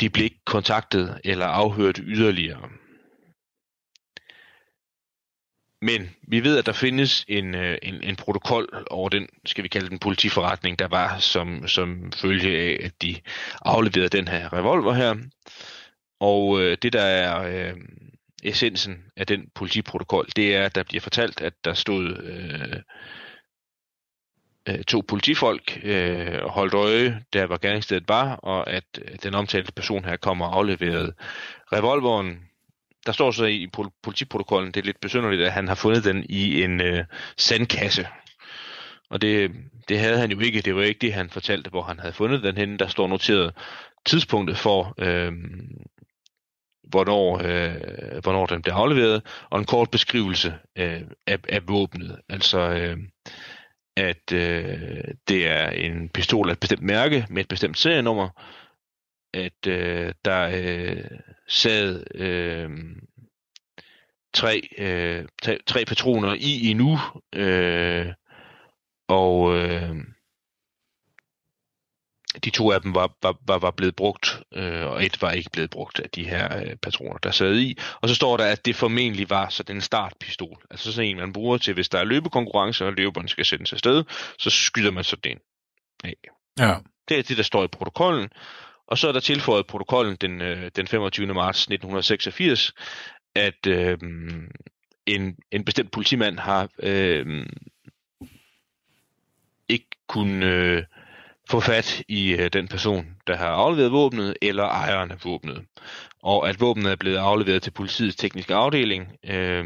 de 0.00 0.10
blev 0.10 0.24
ikke 0.24 0.44
kontaktet 0.44 1.20
eller 1.24 1.46
afhørt 1.46 2.00
yderligere. 2.02 2.70
Men 5.82 6.16
vi 6.28 6.44
ved, 6.44 6.58
at 6.58 6.66
der 6.66 6.72
findes 6.72 7.24
en, 7.28 7.54
øh, 7.54 7.78
en, 7.82 8.02
en 8.02 8.16
protokol 8.16 8.86
over 8.90 9.08
den, 9.08 9.28
skal 9.46 9.64
vi 9.64 9.68
kalde 9.68 9.90
den 9.90 9.98
politiforretning, 9.98 10.78
der 10.78 10.88
var 10.88 11.18
som, 11.18 11.68
som 11.68 12.12
følge 12.12 12.58
af, 12.58 12.80
at 12.84 13.02
de 13.02 13.20
afleverede 13.62 14.16
den 14.16 14.28
her 14.28 14.52
revolver 14.52 14.92
her. 14.92 15.14
Og 16.20 16.60
øh, 16.60 16.76
det, 16.82 16.92
der 16.92 17.02
er 17.02 17.42
øh, 17.42 17.76
essensen 18.44 19.04
af 19.16 19.26
den 19.26 19.48
politiprotokol, 19.54 20.26
det 20.36 20.56
er, 20.56 20.64
at 20.64 20.74
der 20.74 20.82
bliver 20.82 21.00
fortalt, 21.00 21.40
at 21.40 21.52
der 21.64 21.74
stod 21.74 22.16
øh, 22.22 22.76
øh, 24.68 24.84
to 24.84 25.02
politifolk 25.08 25.80
øh, 25.82 26.40
holdt 26.42 26.74
øje, 26.74 27.24
der 27.32 27.44
var 27.46 27.58
gerningsstedet 27.58 28.08
var, 28.08 28.34
og 28.34 28.70
at 28.70 28.84
den 29.22 29.34
omtalte 29.34 29.72
person 29.72 30.04
her 30.04 30.16
kommer 30.16 30.46
og 30.46 30.56
afleverede 30.56 31.12
revolveren. 31.72 32.40
Der 33.06 33.12
står 33.12 33.30
så 33.30 33.44
i 33.44 33.68
politiprotokollen, 34.02 34.72
det 34.72 34.80
er 34.80 34.84
lidt 34.84 35.00
besynderligt, 35.00 35.42
at 35.42 35.52
han 35.52 35.68
har 35.68 35.74
fundet 35.74 36.04
den 36.04 36.24
i 36.28 36.62
en 36.62 36.80
øh, 36.80 37.04
sandkasse. 37.36 38.06
Og 39.10 39.22
det, 39.22 39.50
det 39.88 39.98
havde 39.98 40.18
han 40.18 40.30
jo 40.30 40.40
ikke. 40.40 40.60
Det 40.60 40.76
var 40.76 40.82
ikke 40.82 40.98
det, 40.98 41.14
han 41.14 41.30
fortalte, 41.30 41.70
hvor 41.70 41.82
han 41.82 41.98
havde 41.98 42.12
fundet 42.12 42.42
den 42.42 42.56
henne. 42.56 42.78
Der 42.78 42.88
står 42.88 43.08
noteret 43.08 43.54
tidspunktet 44.06 44.58
for, 44.58 44.94
øh, 44.98 45.32
hvornår, 46.88 47.36
øh, 47.44 48.22
hvornår 48.22 48.46
den 48.46 48.62
bliver 48.62 48.76
afleveret, 48.76 49.22
og 49.50 49.58
en 49.58 49.64
kort 49.66 49.90
beskrivelse 49.90 50.54
øh, 50.78 51.02
af, 51.26 51.38
af 51.48 51.68
våbnet. 51.68 52.20
Altså, 52.28 52.58
øh, 52.58 52.98
at 53.96 54.32
øh, 54.32 55.04
det 55.28 55.48
er 55.48 55.70
en 55.70 56.08
pistol 56.08 56.48
af 56.48 56.52
et 56.52 56.60
bestemt 56.60 56.82
mærke 56.82 57.26
med 57.30 57.42
et 57.42 57.48
bestemt 57.48 57.78
serienummer, 57.78 58.28
at 59.34 59.66
øh, 59.66 60.12
der 60.24 60.50
øh, 60.54 61.18
sad 61.48 62.04
øh, 62.14 62.70
tre, 64.34 64.60
øh, 64.78 65.24
tre, 65.42 65.58
tre 65.66 65.84
patroner 65.84 66.34
i 66.34 66.70
endnu, 66.70 66.98
øh, 67.34 68.06
og 69.08 69.56
øh, 69.56 69.96
de 72.44 72.50
to 72.50 72.70
af 72.70 72.82
dem 72.82 72.94
var, 72.94 73.12
var, 73.22 73.36
var, 73.46 73.58
var 73.58 73.70
blevet 73.70 73.96
brugt, 73.96 74.42
øh, 74.54 74.86
og 74.86 75.04
et 75.04 75.22
var 75.22 75.30
ikke 75.30 75.50
blevet 75.52 75.70
brugt 75.70 76.00
af 76.00 76.10
de 76.10 76.24
her 76.24 76.58
øh, 76.58 76.76
patroner, 76.76 77.18
der 77.18 77.30
sad 77.30 77.58
i. 77.58 77.78
Og 78.00 78.08
så 78.08 78.14
står 78.14 78.36
der, 78.36 78.44
at 78.44 78.64
det 78.64 78.76
formentlig 78.76 79.30
var 79.30 79.48
så 79.48 79.62
den 79.62 79.80
startpistol. 79.80 80.62
Altså 80.70 80.92
sådan 80.92 81.10
en, 81.10 81.16
man 81.16 81.32
bruger 81.32 81.58
til, 81.58 81.74
hvis 81.74 81.88
der 81.88 81.98
er 81.98 82.04
løbekonkurrence, 82.04 82.86
og 82.86 82.92
løberen 82.92 83.28
skal 83.28 83.44
sendes 83.44 83.72
afsted, 83.72 84.04
så 84.38 84.50
skyder 84.50 84.90
man 84.90 85.04
så 85.04 85.16
den 85.16 85.38
af. 86.04 86.14
Ja. 86.58 86.74
Det 87.08 87.18
er 87.18 87.22
det, 87.22 87.36
der 87.36 87.42
står 87.42 87.64
i 87.64 87.68
protokollen. 87.68 88.28
Og 88.86 88.98
så 88.98 89.08
er 89.08 89.12
der 89.12 89.20
tilføjet 89.20 89.66
protokollen 89.66 90.16
den, 90.16 90.42
øh, 90.42 90.70
den 90.76 90.86
25. 90.86 91.26
marts 91.26 91.58
1986, 91.58 92.72
at 93.34 93.66
øh, 93.66 93.98
en, 95.06 95.36
en 95.50 95.64
bestemt 95.64 95.90
politimand 95.90 96.38
har 96.38 96.68
øh, 96.82 97.46
ikke 99.68 99.86
kunne... 100.08 100.46
Øh, 100.46 100.82
få 101.50 101.60
fat 101.60 102.02
i 102.08 102.32
øh, 102.32 102.50
den 102.52 102.68
person, 102.68 103.06
der 103.26 103.36
har 103.36 103.48
afleveret 103.48 103.92
våbnet, 103.92 104.36
eller 104.42 104.64
ejeren 104.64 105.10
af 105.10 105.24
våbnet. 105.24 105.64
Og 106.22 106.48
at 106.48 106.60
våbnet 106.60 106.92
er 106.92 106.96
blevet 106.96 107.16
afleveret 107.16 107.62
til 107.62 107.70
politiets 107.70 108.16
tekniske 108.16 108.54
afdeling, 108.54 109.16
øh, 109.24 109.64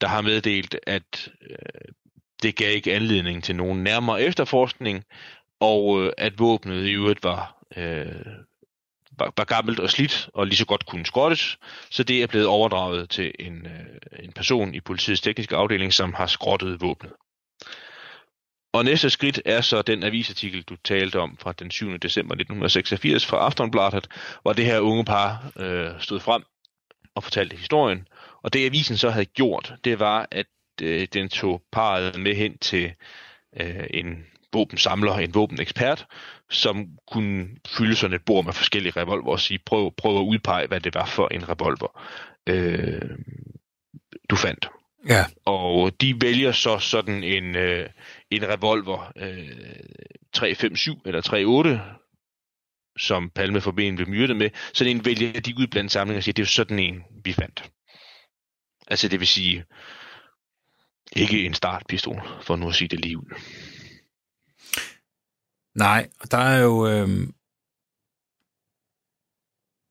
der 0.00 0.08
har 0.08 0.20
meddelt, 0.20 0.76
at 0.86 1.30
øh, 1.50 1.92
det 2.42 2.56
gav 2.56 2.74
ikke 2.74 2.94
anledning 2.94 3.44
til 3.44 3.56
nogen 3.56 3.82
nærmere 3.82 4.22
efterforskning, 4.22 5.04
og 5.60 6.02
øh, 6.02 6.12
at 6.18 6.38
våbnet 6.38 6.86
i 6.86 6.92
øvrigt 6.92 7.24
var, 7.24 7.64
øh, 7.76 8.26
var, 9.18 9.32
var 9.36 9.44
gammelt 9.44 9.80
og 9.80 9.90
slidt, 9.90 10.28
og 10.34 10.46
lige 10.46 10.56
så 10.56 10.66
godt 10.66 10.86
kunne 10.86 11.06
skrottes, 11.06 11.58
så 11.90 12.02
det 12.02 12.22
er 12.22 12.26
blevet 12.26 12.46
overdraget 12.46 13.10
til 13.10 13.32
en, 13.38 13.66
øh, 13.66 14.24
en 14.24 14.32
person 14.32 14.74
i 14.74 14.80
politiets 14.80 15.20
tekniske 15.20 15.56
afdeling, 15.56 15.92
som 15.92 16.14
har 16.14 16.26
skrottet 16.26 16.80
våbnet. 16.80 17.12
Og 18.72 18.84
næste 18.84 19.10
skridt 19.10 19.42
er 19.44 19.60
så 19.60 19.82
den 19.82 20.02
avisartikel, 20.02 20.62
du 20.62 20.76
talte 20.84 21.20
om 21.20 21.36
fra 21.40 21.52
den 21.52 21.70
7. 21.70 21.98
december 21.98 22.34
1986 22.34 23.26
fra 23.26 23.36
Aftonbladet, 23.36 24.08
hvor 24.42 24.52
det 24.52 24.64
her 24.64 24.80
unge 24.80 25.04
par 25.04 25.52
øh, 25.56 25.90
stod 26.00 26.20
frem 26.20 26.42
og 27.14 27.24
fortalte 27.24 27.56
historien. 27.56 28.08
Og 28.42 28.52
det 28.52 28.66
avisen 28.66 28.96
så 28.96 29.10
havde 29.10 29.24
gjort, 29.24 29.74
det 29.84 29.98
var, 29.98 30.28
at 30.30 30.46
øh, 30.82 31.08
den 31.12 31.28
tog 31.28 31.62
parret 31.72 32.20
med 32.20 32.34
hen 32.34 32.58
til 32.58 32.92
øh, 33.60 33.86
en 33.90 34.24
våbensamler, 34.52 35.14
en 35.14 35.34
våbenekspert, 35.34 36.06
som 36.50 36.88
kunne 37.12 37.48
fylde 37.68 37.96
sådan 37.96 38.16
et 38.16 38.24
bord 38.24 38.44
med 38.44 38.52
forskellige 38.52 39.00
revolver 39.00 39.32
og 39.32 39.40
sige, 39.40 39.58
prøv, 39.66 39.94
prøv 39.96 40.16
at 40.16 40.24
udpege, 40.24 40.66
hvad 40.66 40.80
det 40.80 40.94
var 40.94 41.06
for 41.06 41.28
en 41.28 41.48
revolver, 41.48 42.00
øh, 42.46 43.18
du 44.30 44.36
fandt. 44.36 44.68
Ja. 45.08 45.24
Og 45.44 45.92
de 46.00 46.14
vælger 46.20 46.52
så 46.52 46.78
sådan 46.78 47.24
en, 47.24 47.56
øh, 47.56 47.88
en 48.30 48.48
revolver 48.48 49.12
øh, 49.16 49.48
357 50.32 50.88
eller 51.04 51.46
38, 51.46 51.80
som 52.98 53.30
Palme 53.30 53.60
for 53.60 53.72
ben 53.72 53.96
blev 53.96 54.08
myrdet 54.08 54.36
med. 54.36 54.50
Sådan 54.74 54.96
en 54.96 55.04
vælger 55.04 55.40
de 55.40 55.54
ud 55.58 55.66
blandt 55.66 55.92
samlinger 55.92 56.18
og 56.18 56.24
siger, 56.24 56.32
det 56.32 56.42
er 56.42 56.46
jo 56.46 56.50
sådan 56.50 56.78
en, 56.78 57.02
vi 57.24 57.32
fandt. 57.32 57.72
Altså 58.86 59.08
det 59.08 59.20
vil 59.20 59.28
sige, 59.28 59.64
ikke 61.16 61.46
en 61.46 61.54
startpistol, 61.54 62.20
for 62.42 62.56
nu 62.56 62.68
at 62.68 62.74
sige 62.74 62.88
det 62.88 63.00
lige 63.00 63.18
ud. 63.18 63.34
Nej, 65.74 66.10
der 66.30 66.38
er 66.38 66.62
jo... 66.62 66.86
Øh, 66.88 67.28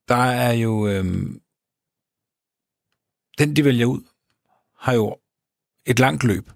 der 0.07 0.15
er 0.15 0.53
jo... 0.53 0.87
Øh, 0.87 1.05
den, 3.37 3.55
de 3.55 3.65
vælger 3.65 3.85
ud, 3.85 4.01
har 4.77 4.93
jo 4.93 5.17
et 5.85 5.99
langt 5.99 6.23
løb. 6.23 6.49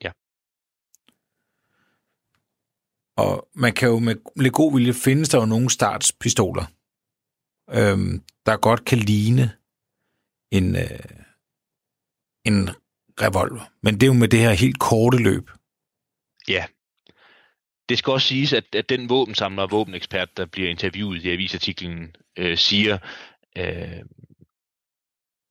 Ja. 0.00 0.12
Og 3.22 3.48
man 3.54 3.72
kan 3.72 3.88
jo 3.88 3.98
med 3.98 4.16
lidt 4.36 4.54
god 4.54 4.74
vilje 4.74 4.94
findes 4.94 5.28
der 5.28 5.38
jo 5.38 5.46
nogle 5.46 5.70
startspistoler, 5.70 6.64
øhm, 7.70 8.22
der 8.46 8.56
godt 8.56 8.84
kan 8.84 8.98
ligne 8.98 9.52
en, 10.50 10.76
øh, 10.76 11.24
en 12.44 12.70
revolver. 13.20 13.72
Men 13.82 13.94
det 13.94 14.02
er 14.02 14.06
jo 14.06 14.12
med 14.12 14.28
det 14.28 14.38
her 14.38 14.52
helt 14.52 14.78
korte 14.78 15.18
løb. 15.18 15.50
Ja. 16.48 16.64
Det 17.88 17.98
skal 17.98 18.10
også 18.10 18.26
siges, 18.28 18.52
at, 18.52 18.74
at 18.74 18.88
den 18.88 19.08
våbensamler 19.08 19.62
og 19.62 19.70
våbenekspert, 19.70 20.36
der 20.36 20.46
bliver 20.46 20.70
interviewet 20.70 21.24
i 21.24 21.30
avisartiklen, 21.30 22.16
øh, 22.38 22.58
siger, 22.58 22.98
øh, 23.58 24.02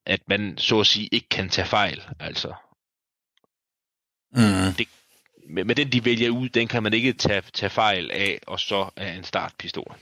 at 0.05 0.21
man 0.27 0.57
så 0.57 0.79
at 0.79 0.87
sige 0.87 1.09
ikke 1.11 1.29
kan 1.29 1.49
tage 1.49 1.67
fejl. 1.67 2.03
Altså, 2.19 2.53
Mm. 4.33 4.73
det, 4.77 4.87
med, 5.51 5.63
med 5.63 5.75
den 5.75 5.91
de 5.91 6.05
vælger 6.05 6.29
ud, 6.29 6.49
den 6.49 6.67
kan 6.67 6.83
man 6.83 6.93
ikke 6.93 7.13
tage, 7.13 7.41
tage 7.53 7.69
fejl 7.69 8.11
af, 8.11 8.39
og 8.47 8.59
så 8.59 8.89
er 8.95 9.13
en 9.13 9.23
startpistol. 9.23 9.95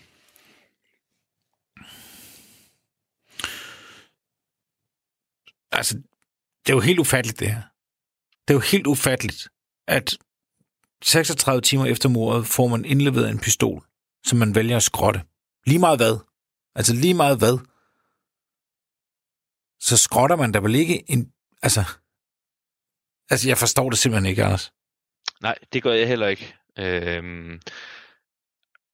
Altså, 5.71 5.95
det 6.65 6.71
er 6.71 6.73
jo 6.73 6.79
helt 6.79 6.99
ufatteligt, 6.99 7.39
det 7.39 7.47
her. 7.47 7.61
Det 8.47 8.53
er 8.53 8.57
jo 8.59 8.59
helt 8.71 8.87
ufatteligt, 8.87 9.49
at 9.87 10.17
36 11.03 11.61
timer 11.61 11.85
efter 11.85 12.09
mordet 12.09 12.47
får 12.47 12.67
man 12.67 12.85
indleveret 12.85 13.29
en 13.29 13.39
pistol, 13.39 13.85
som 14.25 14.37
man 14.37 14.55
vælger 14.55 14.77
at 14.77 14.83
skrotte. 14.83 15.23
Lige 15.65 15.79
meget 15.79 15.99
hvad. 15.99 16.17
Altså 16.75 16.93
lige 16.93 17.13
meget 17.13 17.37
hvad. 17.37 17.57
Så 19.79 19.97
skrotter 19.97 20.35
man 20.35 20.51
da 20.51 20.59
vel 20.59 20.75
ikke 20.75 21.11
en... 21.11 21.33
Altså, 21.61 21.83
altså 23.29 23.47
jeg 23.47 23.57
forstår 23.57 23.89
det 23.89 23.99
simpelthen 23.99 24.29
ikke, 24.29 24.43
Anders. 24.43 24.73
Nej, 25.41 25.55
det 25.73 25.83
gør 25.83 25.93
jeg 25.93 26.07
heller 26.07 26.27
ikke. 26.27 26.55
Øhm, 26.79 27.61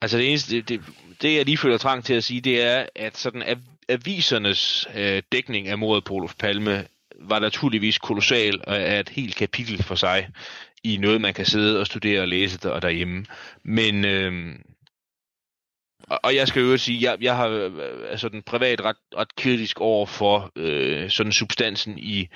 altså 0.01 0.17
det 0.17 0.29
eneste, 0.29 0.55
det, 0.55 0.69
det, 0.69 0.81
det 1.21 1.35
jeg 1.35 1.45
lige 1.45 1.57
føler 1.57 1.77
trang 1.77 2.05
til 2.05 2.13
at 2.13 2.23
sige, 2.23 2.41
det 2.41 2.61
er, 2.63 2.85
at 2.95 3.17
sådan 3.17 3.43
av- 3.43 3.75
avisernes 3.89 4.87
øh, 4.95 5.23
dækning 5.31 5.67
af 5.67 5.77
mordet 5.77 6.03
på 6.03 6.13
Olof 6.13 6.35
Palme 6.39 6.87
var 7.19 7.39
naturligvis 7.39 7.97
kolossal 7.97 8.61
og 8.67 8.75
er 8.75 8.99
et 8.99 9.09
helt 9.09 9.35
kapitel 9.35 9.83
for 9.83 9.95
sig 9.95 10.29
i 10.83 10.97
noget, 10.97 11.21
man 11.21 11.33
kan 11.33 11.45
sidde 11.45 11.79
og 11.79 11.87
studere 11.87 12.21
og 12.21 12.27
læse 12.27 12.57
der 12.57 12.69
og 12.69 12.81
derhjemme. 12.81 13.25
Men, 13.63 14.05
øh, 14.05 14.55
og, 16.09 16.35
jeg 16.35 16.47
skal 16.47 16.61
jo 16.61 16.77
sige, 16.77 17.11
jeg, 17.11 17.17
jeg 17.21 17.35
har 17.35 17.47
øh, 17.47 17.71
altså 18.09 18.29
den 18.29 18.43
privat 18.43 18.81
ret, 18.81 18.97
ret 19.17 19.35
kritisk 19.35 19.81
over 19.81 20.05
for 20.05 20.51
øh, 20.55 21.09
sådan 21.09 21.31
substansen 21.31 21.99
i 21.99 22.27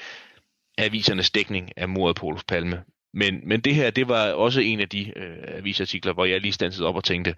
avisernes 0.78 1.32
dækning 1.32 1.78
af 1.78 1.90
mordet 1.90 2.16
på 2.16 2.26
Olof 2.26 2.44
Palme. 2.48 2.84
Men, 3.14 3.48
men 3.48 3.62
det 3.62 3.76
her, 3.76 3.92
det 3.92 4.08
var 4.08 4.32
også 4.32 4.60
en 4.60 4.80
af 4.80 4.90
de 4.90 5.14
øh, 5.16 5.38
avisartikler, 5.48 6.14
hvor 6.14 6.26
jeg 6.26 6.42
lige 6.42 6.54
stansede 6.54 6.88
op 6.88 6.96
og 6.96 7.04
tænkte, 7.04 7.36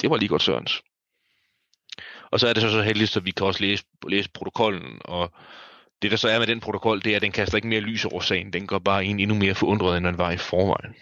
det 0.00 0.10
var 0.10 0.16
lige 0.16 0.28
godt 0.28 0.42
Sørens. 0.42 0.82
Og 2.30 2.40
så 2.40 2.48
er 2.48 2.52
det 2.52 2.62
så 2.62 2.70
så 2.70 2.82
heldigt, 2.82 3.16
at 3.16 3.24
vi 3.24 3.30
kan 3.30 3.46
også 3.46 3.60
læse, 3.60 3.84
læse 4.08 4.30
protokollen, 4.30 4.98
og 5.04 5.32
det 6.02 6.10
der 6.10 6.16
så 6.16 6.28
er 6.28 6.38
med 6.38 6.46
den 6.46 6.60
protokol, 6.60 7.04
det 7.04 7.12
er, 7.12 7.16
at 7.16 7.22
den 7.22 7.32
kaster 7.32 7.56
ikke 7.56 7.68
mere 7.68 7.80
lys 7.80 8.04
over 8.04 8.20
sagen. 8.20 8.52
Den 8.52 8.66
går 8.66 8.78
bare 8.78 9.04
en 9.04 9.20
endnu 9.20 9.36
mere 9.36 9.54
forundret, 9.54 9.96
end 9.96 10.06
den 10.06 10.18
var 10.18 10.30
i 10.30 10.36
forvejen. 10.36 10.94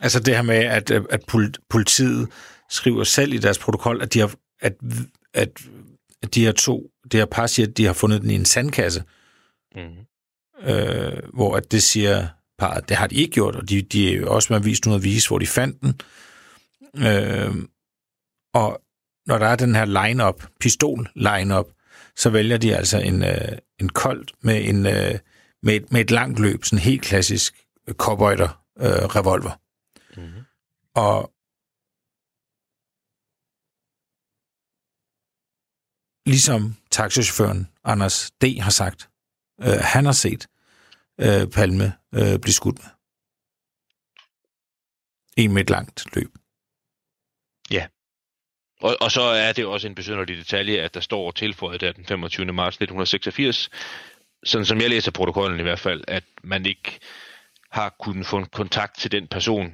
Altså 0.00 0.20
det 0.20 0.34
her 0.34 0.42
med, 0.42 0.56
at, 0.56 0.90
at 0.90 1.24
politiet 1.70 2.28
skriver 2.70 3.04
selv 3.04 3.32
i 3.32 3.38
deres 3.38 3.58
protokol, 3.58 4.02
at 4.02 4.14
de 4.14 4.18
har, 4.20 4.34
at, 4.60 4.74
at 5.34 5.48
de 6.34 6.44
her 6.44 6.52
to, 6.52 6.90
det 7.12 7.20
her 7.20 7.26
par 7.26 7.46
siger, 7.46 7.68
at 7.68 7.76
de 7.76 7.84
har 7.84 7.92
fundet 7.92 8.22
den 8.22 8.30
i 8.30 8.34
en 8.34 8.44
sandkasse. 8.44 9.02
Mm. 9.74 9.80
Øh, 10.60 11.22
hvor 11.34 11.56
at 11.56 11.72
det 11.72 11.82
siger 11.82 12.28
parret, 12.58 12.88
det 12.88 12.96
har 12.96 13.06
de 13.06 13.14
ikke 13.14 13.32
gjort, 13.32 13.56
og 13.56 13.68
de, 13.68 13.82
de 13.82 14.12
er 14.12 14.16
jo 14.16 14.34
også 14.34 14.52
med 14.52 14.60
vist 14.60 14.86
noget 14.86 14.98
at 14.98 15.04
vise, 15.04 15.28
hvor 15.28 15.38
de 15.38 15.46
fandt 15.46 15.80
den. 15.80 16.00
Øh, 17.06 17.54
og 18.54 18.82
når 19.26 19.38
der 19.38 19.46
er 19.46 19.56
den 19.56 19.74
her 19.74 19.84
line-up, 19.84 20.46
pistol-line-up, 20.60 21.66
så 22.16 22.30
vælger 22.30 22.58
de 22.58 22.76
altså 22.76 22.98
en, 22.98 23.24
øh, 23.24 23.58
en 23.80 23.88
koldt 23.88 24.32
med, 24.40 24.64
en, 24.64 24.86
øh, 24.86 25.18
med, 25.62 25.74
et, 25.74 25.92
med 25.92 26.00
et 26.00 26.10
langt 26.10 26.38
løb, 26.38 26.64
sådan 26.64 26.78
en 26.78 26.82
helt 26.82 27.02
klassisk 27.02 27.66
cowboyter 27.92 28.64
øh, 28.78 29.04
revolver. 29.16 29.60
Mm-hmm. 30.16 30.42
Og 30.94 31.32
ligesom 36.26 36.76
taxichaufføren 36.90 37.68
Anders 37.84 38.30
D. 38.30 38.60
har 38.60 38.70
sagt, 38.70 39.10
øh, 39.60 39.80
han 39.80 40.04
har 40.04 40.12
set 40.12 40.46
øh, 41.20 41.46
Palme 41.54 41.92
øh, 42.14 42.38
blive 42.38 42.52
skudt 42.52 42.78
med. 42.78 42.90
En 45.36 45.52
med 45.52 45.62
et 45.62 45.70
langt 45.70 46.04
løb. 46.14 46.30
Ja. 47.70 47.86
Og, 48.80 48.96
og 49.00 49.10
så 49.10 49.22
er 49.22 49.52
det 49.52 49.66
også 49.66 49.86
en 49.88 49.94
besynderlig 49.94 50.36
detalje, 50.36 50.80
at 50.80 50.94
der 50.94 51.00
står 51.00 51.30
tilføjet 51.30 51.80
der 51.80 51.92
den 51.92 52.06
25. 52.06 52.52
marts 52.52 52.76
1986, 52.76 53.70
sådan 54.44 54.64
som 54.64 54.80
jeg 54.80 54.90
læser 54.90 55.10
protokollen 55.10 55.60
i 55.60 55.62
hvert 55.62 55.78
fald, 55.78 56.04
at 56.08 56.24
man 56.42 56.66
ikke 56.66 56.98
har 57.70 57.96
kunnet 58.00 58.26
få 58.26 58.36
en 58.36 58.46
kontakt 58.46 58.98
til 58.98 59.12
den 59.12 59.26
person, 59.26 59.72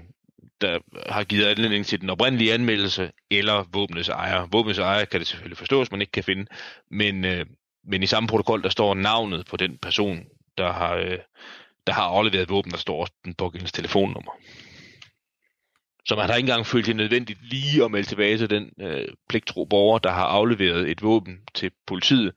der 0.61 0.79
har 1.13 1.25
givet 1.25 1.47
anledning 1.47 1.87
til 1.87 2.01
den 2.01 2.11
oprindelige 2.11 2.55
anmeldelse, 2.55 3.13
eller 3.31 3.65
våbnets 3.73 4.09
ejer. 4.09 4.47
Våbnets 4.47 4.79
ejer 4.79 5.05
kan 5.05 5.21
det 5.21 5.29
selvfølgelig 5.29 5.59
forstås, 5.59 5.91
man 5.91 6.01
ikke 6.01 6.11
kan 6.11 6.25
finde, 6.25 6.47
men, 6.91 7.25
øh, 7.25 7.47
men 7.87 8.03
i 8.03 8.07
samme 8.07 8.27
protokol, 8.27 8.63
der 8.63 8.69
står 8.69 8.95
navnet 8.95 9.47
på 9.47 9.57
den 9.57 9.79
person, 9.79 10.25
der 10.59 10.73
har, 10.73 10.95
øh, 10.95 11.19
der 11.87 11.93
har 11.93 12.03
afleveret 12.03 12.49
våben, 12.49 12.71
der 12.73 12.79
står 12.79 13.01
også 13.01 13.13
den 13.25 13.35
pågældende 13.35 13.73
telefonnummer. 13.73 14.33
Så 16.07 16.17
man 16.17 16.27
har 16.27 16.37
ikke 16.37 16.47
engang 16.47 16.67
følt 16.67 16.87
det 16.87 16.97
nødvendigt 16.97 17.39
lige 17.43 17.85
at 17.85 17.91
melde 17.91 18.09
tilbage 18.09 18.39
til 18.39 18.51
den 18.51 18.71
øh, 18.81 19.09
pligtro 19.29 19.65
borger, 19.65 19.99
der 19.99 20.11
har 20.11 20.25
afleveret 20.25 20.91
et 20.91 21.03
våben 21.03 21.39
til 21.55 21.71
politiet 21.87 22.33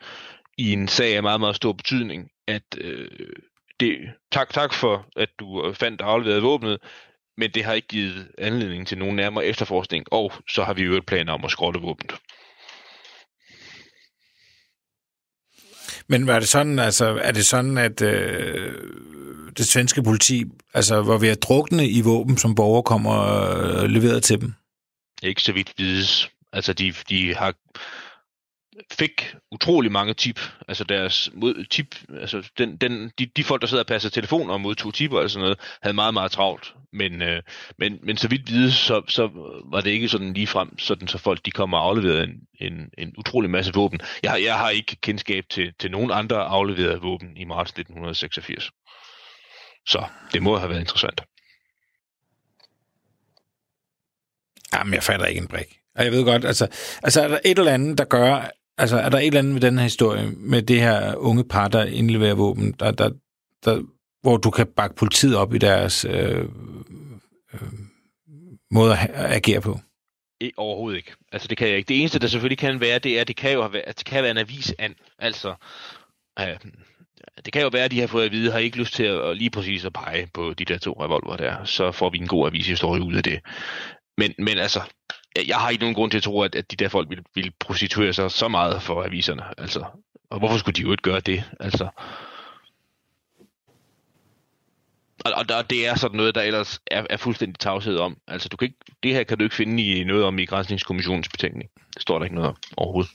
i 0.58 0.74
en 0.74 0.88
sag 0.88 1.16
af 1.16 1.24
meget, 1.24 1.39
meget 1.39 1.56
stor 1.56 1.74
betydning, 1.74 2.32
at 2.48 2.77
øh, 2.77 3.10
det, 3.80 3.98
tak, 4.32 4.50
tak 4.50 4.74
for, 4.74 5.06
at 5.16 5.30
du 5.39 5.68
øh, 5.68 5.75
fandt 5.75 6.01
afleveret 6.01 6.44
våbnet, 6.44 6.77
men 7.38 7.51
det 7.51 7.63
har 7.63 7.74
ikke 7.74 7.88
givet 7.88 8.27
anledning 8.38 8.88
til 8.88 8.98
nogen 8.98 9.16
nærmere 9.16 9.46
efterforskning, 9.46 10.13
og 10.13 10.34
så 10.50 10.63
har 10.63 10.74
vi 10.74 10.84
jo 10.84 10.94
et 10.94 11.06
plan 11.06 11.30
om 11.30 11.46
at 11.46 11.51
skrotte 11.51 11.80
våbnet. 11.80 12.15
Men 16.10 16.28
var 16.28 16.39
det 16.39 16.48
sådan, 16.48 16.80
altså, 16.80 17.20
er 17.22 17.32
det 17.32 17.46
sådan, 17.46 17.78
at 17.78 18.02
øh, 18.02 18.74
det 19.58 19.67
svenske 19.67 20.04
politi 20.04 20.46
altså, 20.74 21.02
var 21.02 21.17
ved 21.17 21.30
at 21.30 21.43
drukne 21.43 21.88
i 21.88 22.02
våben, 22.02 22.38
som 22.38 22.56
borgere 22.56 22.84
kommer 22.84 23.12
og 23.12 23.84
øh, 23.84 23.89
leveret 23.89 24.24
til 24.24 24.41
dem? 24.41 24.54
Ikke 25.24 25.41
så 25.41 25.52
vidt 25.52 25.74
vides. 25.78 26.30
Altså, 26.54 26.74
de, 26.74 26.93
de 27.10 27.36
har 27.36 27.54
fik 28.92 29.36
utrolig 29.52 29.92
mange 29.92 30.13
tip, 30.13 30.40
altså 30.68 30.84
deres 30.84 31.30
mod, 31.34 31.66
tip, 31.66 31.96
altså 32.22 32.50
den, 32.58 32.78
den, 32.78 33.12
de, 33.20 33.26
de 33.26 33.44
folk, 33.44 33.62
der 33.62 33.68
sidder 33.68 33.84
og 33.84 33.88
passer 33.88 34.10
telefoner 34.10 34.54
og 34.54 34.62
modtog 34.62 34.94
tipper 34.94 35.20
og 35.20 35.30
sådan 35.30 35.44
noget, 35.44 35.60
havde 35.82 35.96
meget, 35.96 36.13
meget 36.13 36.32
travlt. 36.32 36.74
Men, 36.94 37.22
øh, 37.22 37.42
men, 37.78 38.00
men 38.04 38.18
så 38.18 38.28
vidt 38.28 38.52
vide, 38.52 38.72
så, 38.72 39.02
så 39.08 39.30
var 39.66 39.82
det 39.82 39.92
ikke 39.92 40.10
sådan 40.10 40.34
lige 40.34 40.48
frem, 40.48 40.80
sådan 40.80 41.08
så 41.08 41.18
folk 41.18 41.46
de 41.46 41.52
kommer 41.52 41.78
og 41.78 41.84
afleverede 41.84 42.24
en, 42.24 42.42
en, 42.60 42.90
en 42.98 43.13
utrolig 43.18 43.50
masse 43.50 43.74
våben. 43.74 44.00
Jeg, 44.24 44.44
jeg 44.44 44.58
har 44.58 44.70
ikke 44.70 44.96
kendskab 44.96 45.44
til, 45.50 45.74
til 45.80 45.92
nogen 45.92 46.12
andre 46.12 46.38
afleverede 46.38 47.02
våben 47.02 47.38
i 47.38 47.46
marts 47.46 47.70
1986. 47.70 48.72
Så 49.88 50.06
det 50.34 50.44
må 50.44 50.58
have 50.58 50.70
været 50.70 50.80
interessant. 50.80 51.22
Jamen, 54.74 54.94
jeg 54.94 55.04
fatter 55.04 55.26
ikke 55.26 55.42
en 55.42 55.48
brik. 55.48 55.80
Og 55.96 56.04
jeg 56.04 56.12
ved 56.12 56.26
godt, 56.26 56.46
altså, 56.46 56.68
altså 57.04 57.22
er 57.22 57.28
der 57.28 57.40
et 57.46 57.60
eller 57.60 57.74
andet, 57.74 57.98
der 57.98 58.06
gør, 58.06 58.50
Altså, 58.78 58.98
er 58.98 59.10
der 59.10 59.18
et 59.18 59.28
eller 59.28 59.40
andet 59.40 59.54
med 59.54 59.62
den 59.62 59.78
her 59.78 59.84
historie, 59.84 60.32
med 60.32 60.62
det 60.62 60.82
her 60.82 61.16
unge 61.16 61.44
par, 61.44 61.68
der 61.68 61.86
indleverer 61.86 62.36
våben, 62.36 62.72
der, 62.72 62.92
der, 62.92 63.10
der, 63.66 63.84
hvor 64.22 64.38
du 64.38 64.50
kan 64.50 64.68
bakke 64.68 64.96
politiet 64.96 65.38
op 65.38 65.54
i 65.54 65.58
deres 65.58 66.06
øh, 66.06 66.46
øh, 67.54 67.62
måde 68.72 68.94
at 68.94 69.10
agere 69.13 69.62
på? 69.62 69.80
I, 70.42 70.52
overhovedet 70.58 70.98
ikke. 70.98 71.16
Altså, 71.32 71.48
det 71.48 71.58
kan 71.58 71.68
jeg 71.68 71.78
ikke. 71.78 71.88
Det 71.88 72.00
eneste, 72.00 72.20
der 72.20 72.28
selvfølgelig 72.28 72.58
kan 72.58 72.80
være, 72.80 73.00
det 73.00 73.18
er, 73.18 73.22
at 73.22 73.28
det 73.28 73.36
kan 73.36 73.54
jo 73.54 73.62
have, 73.62 73.82
at 73.82 73.98
det 73.98 74.06
kan 74.06 74.24
være 74.24 74.32
en 74.32 74.38
avis 74.38 74.74
an. 74.80 74.96
Altså, 75.20 75.56
øh, 76.40 76.58
det 77.46 77.54
kan 77.54 77.62
jo 77.62 77.70
være, 77.74 77.84
at 77.84 77.92
de 77.92 78.00
har 78.00 78.08
fået 78.08 78.26
at 78.26 78.32
vide, 78.32 78.52
har 78.52 78.60
ikke 78.60 78.78
lyst 78.78 78.94
til 78.94 79.04
at, 79.04 79.38
lige 79.38 79.50
præcis 79.50 79.86
at 79.86 79.94
pege 79.94 80.28
på 80.34 80.54
de 80.54 80.66
der 80.66 80.78
to 80.78 81.04
revolver 81.04 81.38
der. 81.38 81.63
Så 81.63 81.92
får 81.92 82.10
vi 82.10 82.18
en 82.18 82.28
god 82.28 82.48
avishistorie 82.48 83.02
ud 83.02 83.13
af 83.13 83.24
det. 83.24 83.40
Men, 84.18 84.34
men 84.38 84.58
altså, 84.58 84.82
jeg 85.48 85.58
har 85.58 85.70
ikke 85.70 85.82
nogen 85.82 85.96
grund 85.96 86.12
til 86.12 86.18
at 86.18 86.24
tro, 86.24 86.42
at, 86.42 86.56
at 86.56 86.72
de 86.72 86.76
der 86.76 86.90
folk 86.90 87.10
vil, 87.10 87.24
vil 87.36 87.52
prostituere 87.60 88.13
sig 88.13 88.32
så 88.32 88.48
meget 88.48 88.82
for 88.82 89.04
aviserne. 89.04 89.44
Altså, 89.58 89.86
og 90.30 90.40
hvorfor 90.40 90.58
skulle 90.58 90.76
de 90.76 90.82
jo 90.82 90.92
ikke 90.92 91.04
gøre 91.04 91.20
det? 91.20 91.44
Altså, 91.60 91.90
og, 95.26 95.32
og 95.36 95.50
der, 95.50 95.62
det 95.62 95.88
er 95.88 95.96
sådan 95.96 96.18
noget, 96.18 96.36
der 96.36 96.42
ellers 96.42 96.80
er, 96.88 97.06
er 97.10 97.18
fuldstændig 97.18 97.60
tavshed 97.60 97.98
om. 97.98 98.18
Altså, 98.28 98.50
du 98.50 98.58
kan 98.58 98.66
ikke, 98.66 98.78
det 99.04 99.13
her 99.13 99.24
kan 99.24 99.38
du 99.38 99.44
ikke 99.44 99.56
finde 99.56 99.84
i 99.84 100.04
noget 100.04 100.24
om 100.24 100.40
i 100.40 100.46
Grænsningskommissionens 100.46 101.30
betænkning. 101.30 101.70
Det 101.94 102.02
står 102.02 102.18
der 102.18 102.26
ikke 102.26 102.36
noget 102.36 102.50
om 102.50 102.56
overhovedet. 102.78 103.12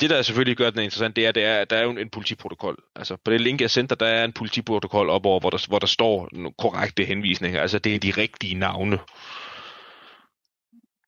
Det, 0.00 0.10
der 0.10 0.22
selvfølgelig 0.22 0.56
gør 0.56 0.70
den 0.70 0.80
interessant, 0.80 1.16
det 1.16 1.26
er, 1.26 1.32
det 1.32 1.44
er, 1.44 1.60
at 1.60 1.70
der 1.70 1.76
er 1.76 1.82
jo 1.82 1.90
en 1.90 2.10
politiprotokol. 2.10 2.84
Altså 2.96 3.16
på 3.24 3.30
det 3.30 3.40
link, 3.40 3.60
jeg 3.60 3.70
sendte, 3.70 3.94
der 3.94 4.06
er 4.06 4.24
en 4.24 4.32
politiprotokol 4.32 5.10
op 5.10 5.26
over, 5.26 5.40
hvor 5.40 5.50
der, 5.50 5.66
hvor 5.68 5.78
der 5.78 5.86
står 5.86 6.28
korrekte 6.58 7.04
henvisninger. 7.04 7.60
Altså 7.60 7.78
det 7.78 7.94
er 7.94 7.98
de 7.98 8.10
rigtige 8.10 8.54
navne. 8.54 8.98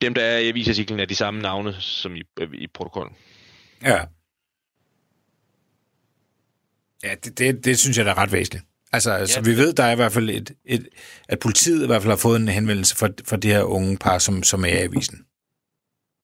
Dem, 0.01 0.14
der 0.14 0.22
er 0.22 0.38
i 0.38 0.49
avisartiklen, 0.49 1.01
er 1.01 1.05
de 1.05 1.14
samme 1.14 1.42
navne 1.42 1.77
som 1.81 2.16
i, 2.16 2.22
i 2.55 2.66
protokollen. 2.75 3.14
Ja. 3.83 4.05
Ja, 7.05 7.14
det, 7.25 7.38
det, 7.38 7.64
det 7.64 7.79
synes 7.79 7.99
jeg 7.99 8.07
er 8.07 8.18
ret 8.18 8.33
væsentligt. 8.33 8.64
Altså, 8.92 9.12
ja, 9.12 9.27
så 9.27 9.40
vi 9.40 9.57
ved, 9.57 9.72
der 9.72 9.85
er 9.85 9.92
i 9.92 9.96
hvert 9.96 10.12
fald 10.12 10.31
et, 10.31 10.55
et, 10.64 10.88
at 11.29 11.38
politiet 11.38 11.83
i 11.83 11.87
hvert 11.87 12.03
fald 12.03 12.12
har 12.12 12.16
fået 12.16 12.40
en 12.40 12.49
henvendelse 12.49 12.96
for, 12.96 13.09
for 13.25 13.37
det 13.37 13.53
her 13.53 13.62
unge 13.62 13.99
par, 13.99 14.18
som, 14.18 14.42
som 14.42 14.64
er 14.64 14.68
i 14.68 14.83
avisen. 14.83 15.18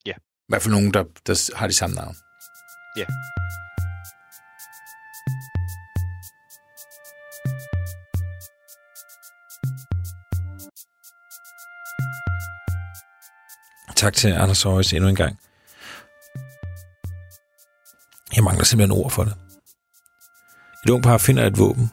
Ja. 0.05 0.11
I 0.11 0.49
hvert 0.49 0.61
fald 0.61 0.73
nogen, 0.73 0.93
der, 0.93 1.03
der 1.27 1.55
har 1.55 1.67
de 1.67 1.73
samme 1.73 1.95
navn. 1.95 2.15
Ja. 2.97 3.05
Tak 13.95 14.13
til 14.13 14.27
Anders 14.27 14.65
Aarhus 14.65 14.93
endnu 14.93 15.09
en 15.09 15.15
gang. 15.15 15.39
Jeg 18.35 18.43
mangler 18.43 18.63
simpelthen 18.63 18.99
ord 19.03 19.11
for 19.11 19.23
det. 19.23 19.33
Et 20.85 20.89
ung 20.89 21.03
par 21.03 21.17
finder 21.17 21.47
et 21.47 21.57
våben 21.57 21.91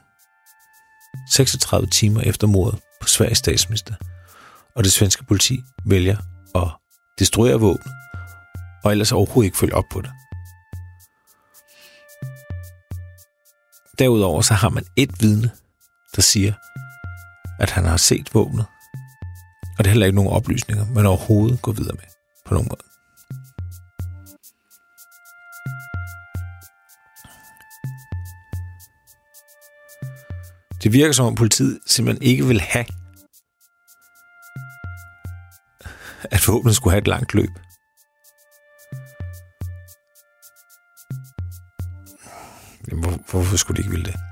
36 1.31 1.87
timer 1.87 2.21
efter 2.21 2.47
mordet 2.47 2.81
på 3.01 3.09
Sveriges 3.09 3.39
statsminister, 3.39 3.95
og 4.77 4.85
det 4.85 4.93
svenske 4.93 5.25
politi 5.25 5.61
vælger 5.85 6.17
at 6.55 6.69
destruere 7.19 7.61
våbnet, 7.61 7.93
og 8.85 8.93
ellers 8.93 9.13
overhovedet 9.13 9.47
ikke 9.47 9.59
følge 9.59 9.75
op 9.75 9.85
på 9.93 10.01
det. 10.01 10.11
Derudover 14.01 14.43
så 14.43 14.55
har 14.55 14.69
man 14.69 14.85
et 14.97 15.11
vidne, 15.21 15.51
der 16.17 16.23
siger, 16.23 16.53
at 17.59 17.71
han 17.71 17.85
har 17.85 17.97
set 17.97 18.35
våbnet. 18.35 18.67
Og 19.79 19.79
det 19.79 19.87
er 19.87 19.91
heller 19.91 20.07
ikke 20.07 20.17
nogen 20.17 20.33
oplysninger, 20.33 20.87
man 20.95 21.07
overhovedet 21.07 21.63
går 21.63 21.73
videre 21.73 21.95
med 21.95 22.05
på 22.47 22.55
nogen 22.55 22.69
måde. 22.71 22.85
Det 30.83 30.93
virker 30.93 31.13
som 31.13 31.27
om 31.27 31.35
politiet 31.35 31.79
simpelthen 31.87 32.23
ikke 32.23 32.47
vil 32.47 32.61
have, 32.61 32.87
at 36.31 36.49
våbnet 36.49 36.77
skulle 36.77 36.93
have 36.93 37.01
et 37.01 37.09
langt 37.09 37.35
løb. 37.35 37.51
Jamen, 42.91 43.05
hvor, 43.05 43.19
hvorfor 43.31 43.57
skulle 43.57 43.77
de 43.77 43.83
ikke 43.83 43.91
ville 43.91 44.05
det? 44.05 44.30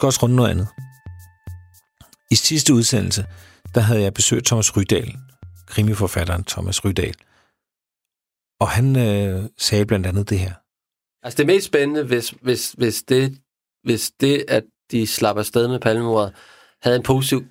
Skal 0.00 0.06
også 0.06 0.22
runde 0.22 0.36
noget 0.36 0.50
andet. 0.50 0.68
I 2.30 2.34
sidste 2.34 2.74
udsendelse, 2.74 3.26
der 3.74 3.80
havde 3.80 4.02
jeg 4.02 4.14
besøgt 4.14 4.46
Thomas 4.46 4.76
Rydal, 4.76 5.16
krimiforfatteren 5.66 6.44
Thomas 6.44 6.84
Rydal. 6.84 7.14
Og 8.60 8.68
han 8.68 8.96
øh, 8.96 9.48
sagde 9.58 9.86
blandt 9.86 10.06
andet 10.06 10.30
det 10.30 10.38
her. 10.38 10.54
Altså 11.22 11.36
det 11.36 11.46
mest 11.46 11.66
spændende, 11.66 12.04
hvis, 12.04 12.34
hvis, 12.42 12.72
hvis, 12.72 13.02
det, 13.02 13.38
hvis 13.82 14.10
det, 14.20 14.44
at 14.48 14.64
de 14.90 15.06
slapper 15.06 15.40
afsted 15.40 15.68
med 15.68 15.80
palmemordet, 15.80 16.34
havde 16.82 16.96
en 16.96 17.02
positiv, 17.02 17.44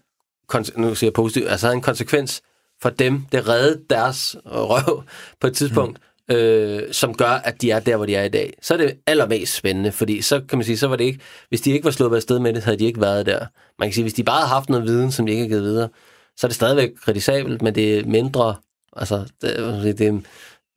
nu 0.77 0.95
siger 0.95 1.07
jeg 1.07 1.13
positiv, 1.13 1.47
altså 1.47 1.67
havde 1.67 1.75
en 1.75 1.81
konsekvens 1.81 2.41
for 2.81 2.89
dem, 2.89 3.25
det 3.31 3.47
reddede 3.47 3.83
deres 3.89 4.35
røv 4.45 5.03
på 5.39 5.47
et 5.47 5.55
tidspunkt, 5.55 5.99
mm. 5.99 6.08
Øh, 6.31 6.83
som 6.91 7.13
gør, 7.13 7.29
at 7.29 7.61
de 7.61 7.71
er 7.71 7.79
der, 7.79 7.95
hvor 7.95 8.05
de 8.05 8.15
er 8.15 8.23
i 8.23 8.29
dag. 8.29 8.53
Så 8.61 8.73
er 8.73 8.77
det 8.77 8.97
allermest 9.07 9.55
spændende, 9.55 9.91
fordi 9.91 10.21
så 10.21 10.41
kan 10.49 10.57
man 10.57 10.65
sige, 10.65 10.77
så 10.77 10.87
var 10.87 10.95
det 10.95 11.03
ikke, 11.03 11.19
hvis 11.49 11.61
de 11.61 11.71
ikke 11.71 11.85
var 11.85 11.91
slået 11.91 12.15
afsted 12.15 12.39
med 12.39 12.53
det, 12.53 12.63
havde 12.63 12.79
de 12.79 12.85
ikke 12.85 13.01
været 13.01 13.25
der. 13.25 13.45
Man 13.79 13.87
kan 13.87 13.93
sige, 13.93 14.03
hvis 14.03 14.13
de 14.13 14.23
bare 14.23 14.37
havde 14.37 14.49
haft 14.49 14.69
noget 14.69 14.85
viden, 14.85 15.11
som 15.11 15.25
de 15.25 15.31
ikke 15.31 15.43
har 15.43 15.49
givet 15.49 15.63
videre, 15.63 15.89
så 16.37 16.47
er 16.47 16.49
det 16.49 16.55
stadigvæk 16.55 16.89
kritisabelt, 17.03 17.61
men 17.61 17.75
det 17.75 17.99
er 17.99 18.05
mindre, 18.05 18.55
altså 18.95 19.25
det, 19.41 19.97
det, 19.97 20.25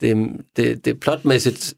det, 0.00 0.28
det, 0.56 0.84
det 0.84 0.90
er 0.90 0.98
plotmæssigt 1.00 1.74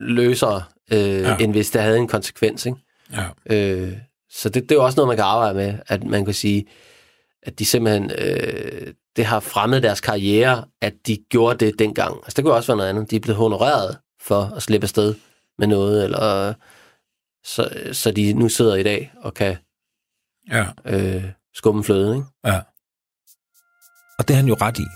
løsere, 0.00 0.62
øh, 0.92 0.98
ja. 0.98 1.36
end 1.36 1.52
hvis 1.52 1.70
det 1.70 1.82
havde 1.82 1.98
en 1.98 2.08
konsekvens. 2.08 2.66
Ikke? 2.66 2.78
Ja. 3.12 3.56
Øh, 3.56 3.92
så 4.30 4.48
det, 4.48 4.62
det 4.62 4.70
er 4.70 4.76
jo 4.76 4.84
også 4.84 4.96
noget, 4.96 5.08
man 5.08 5.16
kan 5.16 5.24
arbejde 5.24 5.54
med, 5.54 5.74
at 5.86 6.04
man 6.04 6.24
kan 6.24 6.34
sige, 6.34 6.66
at 7.42 7.58
de 7.58 7.66
simpelthen, 7.66 8.10
øh, 8.18 8.94
det 9.16 9.24
har 9.26 9.40
fremmet 9.40 9.82
deres 9.82 10.00
karriere, 10.00 10.64
at 10.82 10.94
de 11.06 11.18
gjorde 11.30 11.66
det 11.66 11.78
dengang. 11.78 12.16
Altså 12.16 12.32
det 12.36 12.44
kunne 12.44 12.54
også 12.54 12.66
være 12.72 12.76
noget 12.76 12.90
andet. 12.90 13.10
De 13.10 13.16
er 13.16 13.20
blevet 13.20 13.36
honoreret 13.38 13.98
for 14.22 14.42
at 14.56 14.62
slippe 14.62 14.84
afsted 14.84 15.14
med 15.58 15.66
noget, 15.66 16.04
eller 16.04 16.54
så, 17.44 17.90
så 17.92 18.10
de 18.10 18.32
nu 18.32 18.48
sidder 18.48 18.74
i 18.74 18.82
dag 18.82 19.12
og 19.16 19.34
kan 19.34 19.56
Ja. 20.50 20.66
øh, 20.84 21.24
skumme 21.54 21.84
fløde, 21.84 22.16
ikke? 22.16 22.26
Ja. 22.46 22.60
Og 24.18 24.28
det 24.28 24.34
er 24.34 24.36
han 24.36 24.48
jo 24.48 24.56
ret 24.60 24.78
i. 24.78 24.86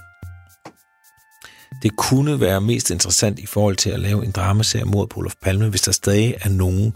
Det 1.82 1.96
kunne 1.96 2.40
være 2.40 2.60
mest 2.60 2.90
interessant 2.90 3.38
i 3.38 3.46
forhold 3.46 3.76
til 3.76 3.90
at 3.90 4.00
lave 4.00 4.24
en 4.24 4.30
dramaserie 4.30 4.84
mod 4.84 5.16
Olof 5.16 5.34
Palme, 5.42 5.68
hvis 5.68 5.82
der 5.82 5.92
stadig 5.92 6.34
er 6.40 6.48
nogen, 6.48 6.92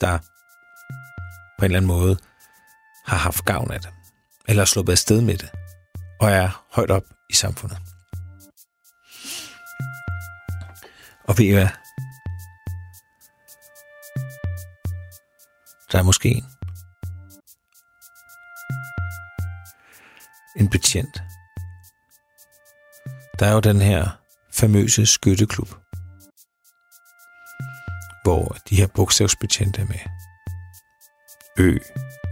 der 0.00 0.18
på 1.58 1.64
en 1.64 1.64
eller 1.64 1.76
anden 1.76 1.88
måde 1.88 2.16
har 3.06 3.16
haft 3.16 3.44
gavn 3.44 3.70
af 3.70 3.80
det, 3.80 3.90
eller 4.48 4.62
er 4.62 4.66
sluppet 4.66 4.92
afsted 4.92 5.20
med 5.20 5.36
det, 5.36 5.50
og 6.20 6.30
er 6.30 6.64
højt 6.72 6.90
op 6.90 7.04
i 7.30 7.34
samfundet. 7.34 7.78
Og 11.24 11.38
ved 11.38 11.44
I 11.44 11.50
hvad? 11.50 11.68
Der 15.92 15.98
er 15.98 16.02
måske 16.02 16.28
en. 16.28 16.44
En 20.56 20.70
betjent. 20.70 21.22
Der 23.38 23.46
er 23.46 23.52
jo 23.52 23.60
den 23.60 23.80
her 23.80 24.20
famøse 24.52 25.06
skytteklub, 25.06 25.68
hvor 28.24 28.56
de 28.68 28.76
her 28.76 28.86
bogstavsbetjente 28.94 29.80
er 29.80 29.86
med. 29.86 29.98
Ø 31.58 31.78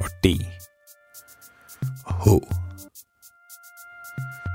og 0.00 0.10
D 0.24 0.26
og 2.06 2.14
H. 2.24 2.63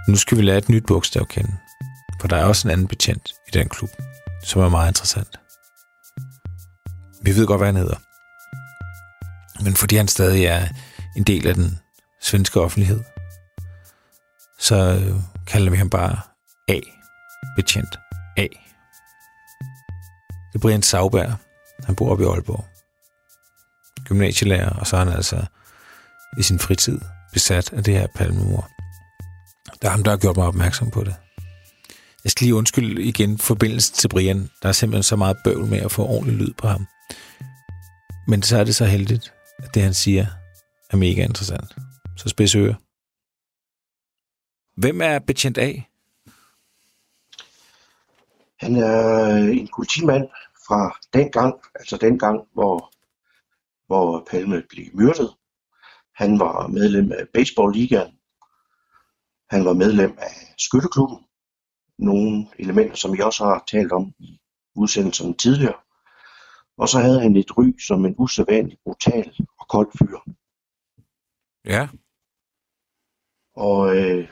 Nu 0.10 0.16
skal 0.16 0.38
vi 0.38 0.42
lære 0.42 0.58
et 0.58 0.70
nyt 0.70 0.86
bogstav 0.86 1.26
kende, 1.26 1.58
for 2.22 2.28
der 2.28 2.38
er 2.38 2.44
også 2.44 2.68
en 2.68 2.72
anden 2.72 2.88
betjent 2.88 3.34
i 3.48 3.52
den 3.52 3.70
klub, 3.70 3.90
som 4.44 4.62
er 4.62 4.70
meget 4.70 4.90
interessant. 4.90 5.40
Vi 7.22 7.36
ved 7.36 7.48
godt, 7.48 7.60
hvad 7.60 7.68
han 7.68 7.76
hedder. 7.76 7.96
Men 9.64 9.76
fordi 9.76 9.96
han 9.96 10.08
stadig 10.08 10.46
er 10.46 10.68
en 11.16 11.24
del 11.24 11.48
af 11.48 11.54
den 11.54 11.80
svenske 12.22 12.62
offentlighed, 12.62 13.04
så 14.60 14.76
øh, 14.76 15.16
kalder 15.48 15.72
vi 15.72 15.78
ham 15.78 15.90
bare 15.90 16.20
A. 16.68 16.80
Betjent 17.56 18.00
A. 18.38 18.48
Det 20.52 20.56
er 20.56 20.60
Brian 20.60 20.84
Sauberg. 20.84 21.34
Han 21.86 21.96
bor 21.96 22.12
oppe 22.12 22.24
i 22.24 22.28
Aalborg. 22.28 22.66
Gymnasielærer, 24.06 24.70
og 24.70 24.88
så 24.88 24.96
er 24.96 25.06
han 25.06 25.14
altså 25.14 25.46
i 26.38 26.44
sin 26.44 26.60
fritid 26.60 27.00
besat 27.34 27.74
af 27.74 27.84
det 27.84 27.94
her 27.94 28.08
palmemor. 28.16 28.79
Der 29.82 29.88
er 29.88 29.92
ham, 29.92 30.04
der 30.04 30.12
har 30.12 30.18
gjort 30.18 30.38
mig 30.38 30.48
opmærksom 30.48 30.92
på 30.92 31.04
det. 31.04 31.16
Jeg 32.24 32.32
skal 32.32 32.46
lige 32.46 32.56
undskylde 32.56 33.04
igen 33.04 33.38
forbindelsen 33.38 33.96
til 33.96 34.08
Brian. 34.08 34.50
Der 34.62 34.70
er 34.70 34.74
simpelthen 34.74 35.04
så 35.04 35.16
meget 35.16 35.38
bøvl 35.44 35.66
med 35.66 35.78
at 35.78 35.92
få 35.92 36.06
ordentlig 36.06 36.36
lyd 36.38 36.54
på 36.54 36.68
ham. 36.68 36.88
Men 38.28 38.44
så 38.44 38.58
er 38.58 38.64
det 38.64 38.76
så 38.76 38.86
heldigt, 38.86 39.34
at 39.58 39.74
det 39.74 39.84
han 39.84 39.94
siger 39.94 40.26
er 40.90 40.98
mega 40.98 41.24
interessant. 41.24 41.76
Så 42.18 42.30
spids 42.30 42.56
øre. 42.56 42.76
Hvem 44.76 45.02
er 45.02 45.20
betjent 45.20 45.58
A? 45.58 45.74
Han 48.60 48.76
er 48.76 49.36
en 49.36 49.70
politimand 49.76 50.28
fra 50.68 50.98
den 51.14 51.32
gang, 51.32 51.56
altså 51.76 51.98
den 51.98 52.20
gang, 52.20 52.42
hvor, 52.54 52.92
hvor 53.88 54.28
Palme 54.32 54.64
blev 54.70 54.86
myrdet. 54.94 55.30
Han 56.16 56.40
var 56.40 56.68
medlem 56.68 57.12
af 57.12 57.28
baseballligaen. 57.34 58.19
Han 59.50 59.66
var 59.66 59.74
medlem 59.74 60.18
af 60.18 60.34
skytteklubben. 60.58 61.18
Nogle 61.98 62.48
elementer, 62.60 62.96
som 62.96 63.16
jeg 63.16 63.26
også 63.26 63.44
har 63.44 63.64
talt 63.68 63.92
om 63.92 64.14
i 64.20 64.40
udsendelsen 64.76 65.38
tidligere. 65.38 65.80
Og 66.78 66.90
så 66.90 67.00
havde 67.00 67.22
han 67.22 67.36
et 67.36 67.58
ry 67.58 67.80
som 67.88 68.06
en 68.06 68.16
usædvanlig 68.18 68.78
brutal 68.84 69.36
og 69.60 69.68
kold 69.68 69.92
fyr. 70.00 70.18
Ja. 71.66 71.88
Og 73.56 73.98
øh, 73.98 74.30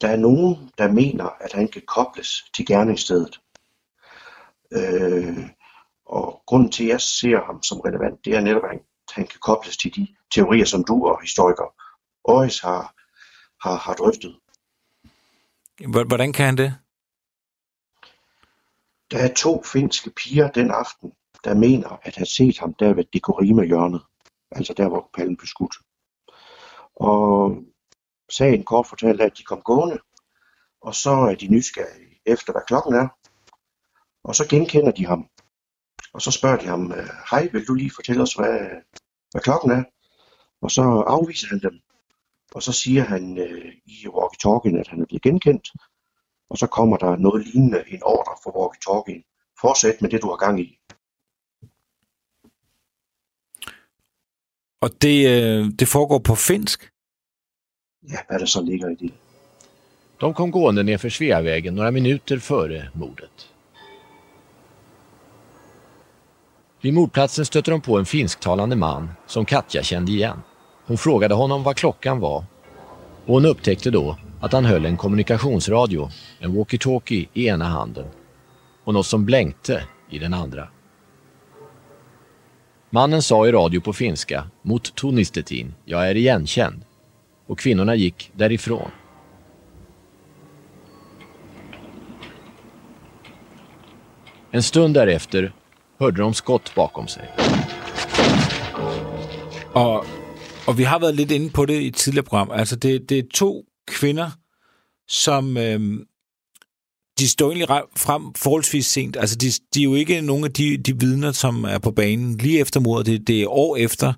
der 0.00 0.08
er 0.08 0.16
nogen, 0.16 0.70
der 0.78 0.92
mener, 0.92 1.24
at 1.24 1.52
han 1.52 1.68
kan 1.68 1.82
kobles 1.86 2.30
til 2.54 2.66
gerningsstedet. 2.66 3.40
Øh, 4.72 5.50
og 6.06 6.42
grunden 6.46 6.72
til, 6.72 6.84
at 6.84 6.88
jeg 6.88 7.00
ser 7.00 7.44
ham 7.44 7.62
som 7.62 7.80
relevant, 7.80 8.24
det 8.24 8.34
er 8.36 8.40
netop, 8.40 8.64
at 8.64 8.70
han, 9.14 9.26
kan 9.26 9.40
kobles 9.40 9.76
til 9.76 9.96
de 9.96 10.16
teorier, 10.34 10.64
som 10.64 10.84
du 10.84 11.06
og 11.06 11.20
historiker 11.20 11.68
Øjes 12.28 12.60
har, 12.60 12.95
har, 13.62 13.76
har 13.76 13.94
drøftet. 13.94 14.38
Hvordan 16.06 16.32
kan 16.32 16.46
han 16.46 16.56
det? 16.56 16.78
Der 19.10 19.18
er 19.18 19.34
to 19.34 19.62
finske 19.62 20.10
piger 20.10 20.50
den 20.50 20.70
aften, 20.70 21.12
der 21.44 21.54
mener 21.54 21.88
at 22.02 22.16
have 22.16 22.26
set 22.26 22.58
ham 22.58 22.74
der 22.74 22.94
ved 22.94 23.04
Dekorima-hjørnet. 23.12 24.02
Altså 24.50 24.74
der, 24.74 24.88
hvor 24.88 25.10
Pallen 25.14 25.36
blev 25.36 25.46
skudt. 25.46 25.76
Og 26.96 27.56
sagen 28.30 28.64
kort 28.64 28.86
fortalt 28.86 29.20
er, 29.20 29.26
at 29.26 29.38
de 29.38 29.42
kom 29.42 29.62
gående, 29.62 29.98
og 30.80 30.94
så 30.94 31.10
er 31.10 31.34
de 31.34 31.48
nysgerrige 31.48 32.20
efter, 32.26 32.52
hvad 32.52 32.62
klokken 32.66 32.94
er. 32.94 33.08
Og 34.24 34.34
så 34.34 34.48
genkender 34.48 34.92
de 34.92 35.06
ham. 35.06 35.28
Og 36.12 36.22
så 36.22 36.30
spørger 36.30 36.56
de 36.56 36.66
ham, 36.66 36.92
hej, 37.30 37.48
vil 37.52 37.66
du 37.66 37.74
lige 37.74 37.90
fortælle 37.94 38.22
os, 38.22 38.34
hvad, 38.34 38.58
hvad 39.30 39.42
klokken 39.42 39.70
er? 39.70 39.84
Og 40.60 40.70
så 40.70 40.82
afviser 40.82 41.48
han 41.48 41.60
dem. 41.62 41.80
Og 42.56 42.62
så 42.62 42.72
siger 42.72 43.02
han 43.02 43.38
øh, 43.38 43.72
i 43.86 44.08
walkie-talkien, 44.16 44.76
at 44.80 44.88
han 44.88 45.00
er 45.00 45.06
blevet 45.06 45.22
genkendt. 45.22 45.68
Og 46.50 46.58
så 46.58 46.66
kommer 46.66 46.96
der 46.96 47.16
noget 47.16 47.46
lignende 47.46 47.84
en 47.88 48.02
ordre 48.02 48.34
for 48.42 48.50
walkie-talkien. 48.58 49.22
Fortsæt 49.60 50.02
med 50.02 50.10
det, 50.10 50.22
du 50.22 50.28
har 50.28 50.36
gang 50.36 50.60
i. 50.60 50.68
Og 54.80 54.90
det, 55.02 55.18
øh, 55.34 55.72
det 55.78 55.88
foregår 55.88 56.18
på 56.18 56.34
finsk? 56.34 56.92
ja, 58.08 58.18
hvad 58.28 58.38
der 58.38 58.46
så 58.46 58.62
ligger 58.62 58.88
i 58.88 58.94
det. 58.94 59.12
De 60.20 60.34
kom 60.34 60.52
gående 60.52 60.84
nedför 60.84 61.08
Sveavägen 61.08 61.74
några 61.74 61.90
minuter 61.90 62.38
före 62.38 62.88
mordet. 62.94 63.52
Vid 66.82 66.92
mordplatsen 66.92 67.44
stötte 67.44 67.70
de 67.70 67.80
på 67.80 67.98
en 67.98 68.06
finsktalande 68.06 68.76
man 68.76 69.08
som 69.26 69.44
Katja 69.44 69.82
kände 69.82 70.12
igen. 70.12 70.38
Hon 70.86 70.98
frågade 70.98 71.34
honom 71.34 71.62
vad 71.62 71.76
klockan 71.76 72.20
var 72.20 72.44
och 73.26 73.34
hon 73.34 73.46
upptäckte 73.46 73.90
då 73.90 74.16
att 74.40 74.52
han 74.52 74.64
höll 74.64 74.86
en 74.86 74.96
kommunikationsradio, 74.96 76.10
en 76.38 76.52
walkie-talkie 76.52 77.28
i 77.34 77.46
ena 77.46 77.64
handen 77.64 78.06
och 78.84 78.94
något 78.94 79.06
som 79.06 79.24
blänkte 79.24 79.82
i 80.10 80.18
den 80.18 80.34
andra. 80.34 80.68
Mannen 82.90 83.22
sa 83.22 83.46
i 83.46 83.52
radio 83.52 83.80
på 83.80 83.92
finska, 83.92 84.50
mot 84.62 84.94
Tonistetin, 84.94 85.74
jag 85.84 86.10
är 86.10 86.14
igenkänd. 86.14 86.82
Och 87.46 87.58
kvinnorna 87.58 87.94
gick 87.94 88.30
därifrån. 88.34 88.90
En 94.50 94.62
stund 94.62 94.94
därefter 94.94 95.52
hörde 95.98 96.22
de 96.22 96.34
skott 96.34 96.74
bakom 96.74 97.08
sig. 97.08 97.30
Ja, 99.74 100.04
og 100.66 100.78
vi 100.78 100.82
har 100.82 100.98
været 100.98 101.14
lidt 101.14 101.30
inde 101.30 101.50
på 101.50 101.66
det 101.66 101.80
i 101.80 101.86
et 101.86 101.94
tidligere 101.94 102.24
program. 102.24 102.50
Altså, 102.50 102.76
det, 102.76 103.08
det 103.08 103.18
er 103.18 103.22
to 103.34 103.64
kvinder, 103.86 104.30
som... 105.08 105.56
Øh, 105.56 106.00
de 107.18 107.28
står 107.28 107.50
egentlig 107.50 107.68
frem 107.96 108.34
forholdsvis 108.34 108.86
sent. 108.86 109.16
Altså, 109.16 109.36
de, 109.36 109.50
de 109.74 109.80
er 109.80 109.84
jo 109.84 109.94
ikke 109.94 110.20
nogen 110.20 110.44
af 110.44 110.52
de, 110.52 110.76
de 110.76 111.00
vidner, 111.00 111.32
som 111.32 111.64
er 111.64 111.78
på 111.78 111.90
banen 111.90 112.36
lige 112.36 112.60
efter 112.60 112.80
mordet. 112.80 113.06
Det, 113.06 113.26
det 113.26 113.42
er 113.42 113.48
år 113.48 113.76
efter, 113.76 114.12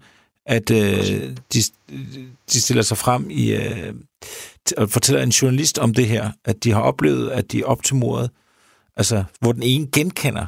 at 0.46 0.70
øh, 0.70 1.36
de, 1.52 1.62
de 2.52 2.60
stiller 2.60 2.82
sig 2.82 2.96
frem 2.96 3.30
i, 3.30 3.54
øh, 3.54 3.94
og 4.76 4.90
fortæller 4.90 5.22
en 5.22 5.30
journalist 5.30 5.78
om 5.78 5.94
det 5.94 6.06
her, 6.06 6.30
at 6.44 6.64
de 6.64 6.72
har 6.72 6.80
oplevet, 6.80 7.30
at 7.30 7.52
de 7.52 7.64
op 7.64 7.82
til 7.82 7.96
mordet, 7.96 8.30
altså, 8.96 9.24
hvor 9.40 9.52
den 9.52 9.62
ene 9.62 9.86
genkender 9.86 10.46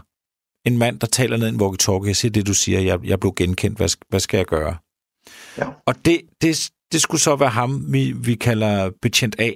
en 0.65 0.79
mand, 0.79 1.01
der 1.01 1.07
taler 1.07 1.37
ned 1.37 1.47
i 1.47 1.51
en 1.51 1.61
walkie-talkie. 1.61 2.07
Jeg 2.07 2.17
siger 2.17 2.33
det, 2.33 2.47
du 2.47 2.55
siger, 2.55 2.81
jeg, 2.81 2.99
jeg 3.05 3.21
blev 3.21 3.33
genkendt, 3.37 3.77
hvad, 3.77 3.89
hvad 4.09 4.21
skal 4.21 4.39
jeg 4.39 4.47
gøre? 4.47 4.77
Ja. 5.59 5.69
Og 5.87 6.05
det, 6.05 6.21
det, 6.41 6.71
det 6.93 7.03
skulle 7.03 7.21
så 7.21 7.37
være 7.37 7.49
ham, 7.49 7.93
vi, 7.93 8.13
vi 8.13 8.35
kalder 8.35 8.91
betjent 9.03 9.41
A. 9.41 9.51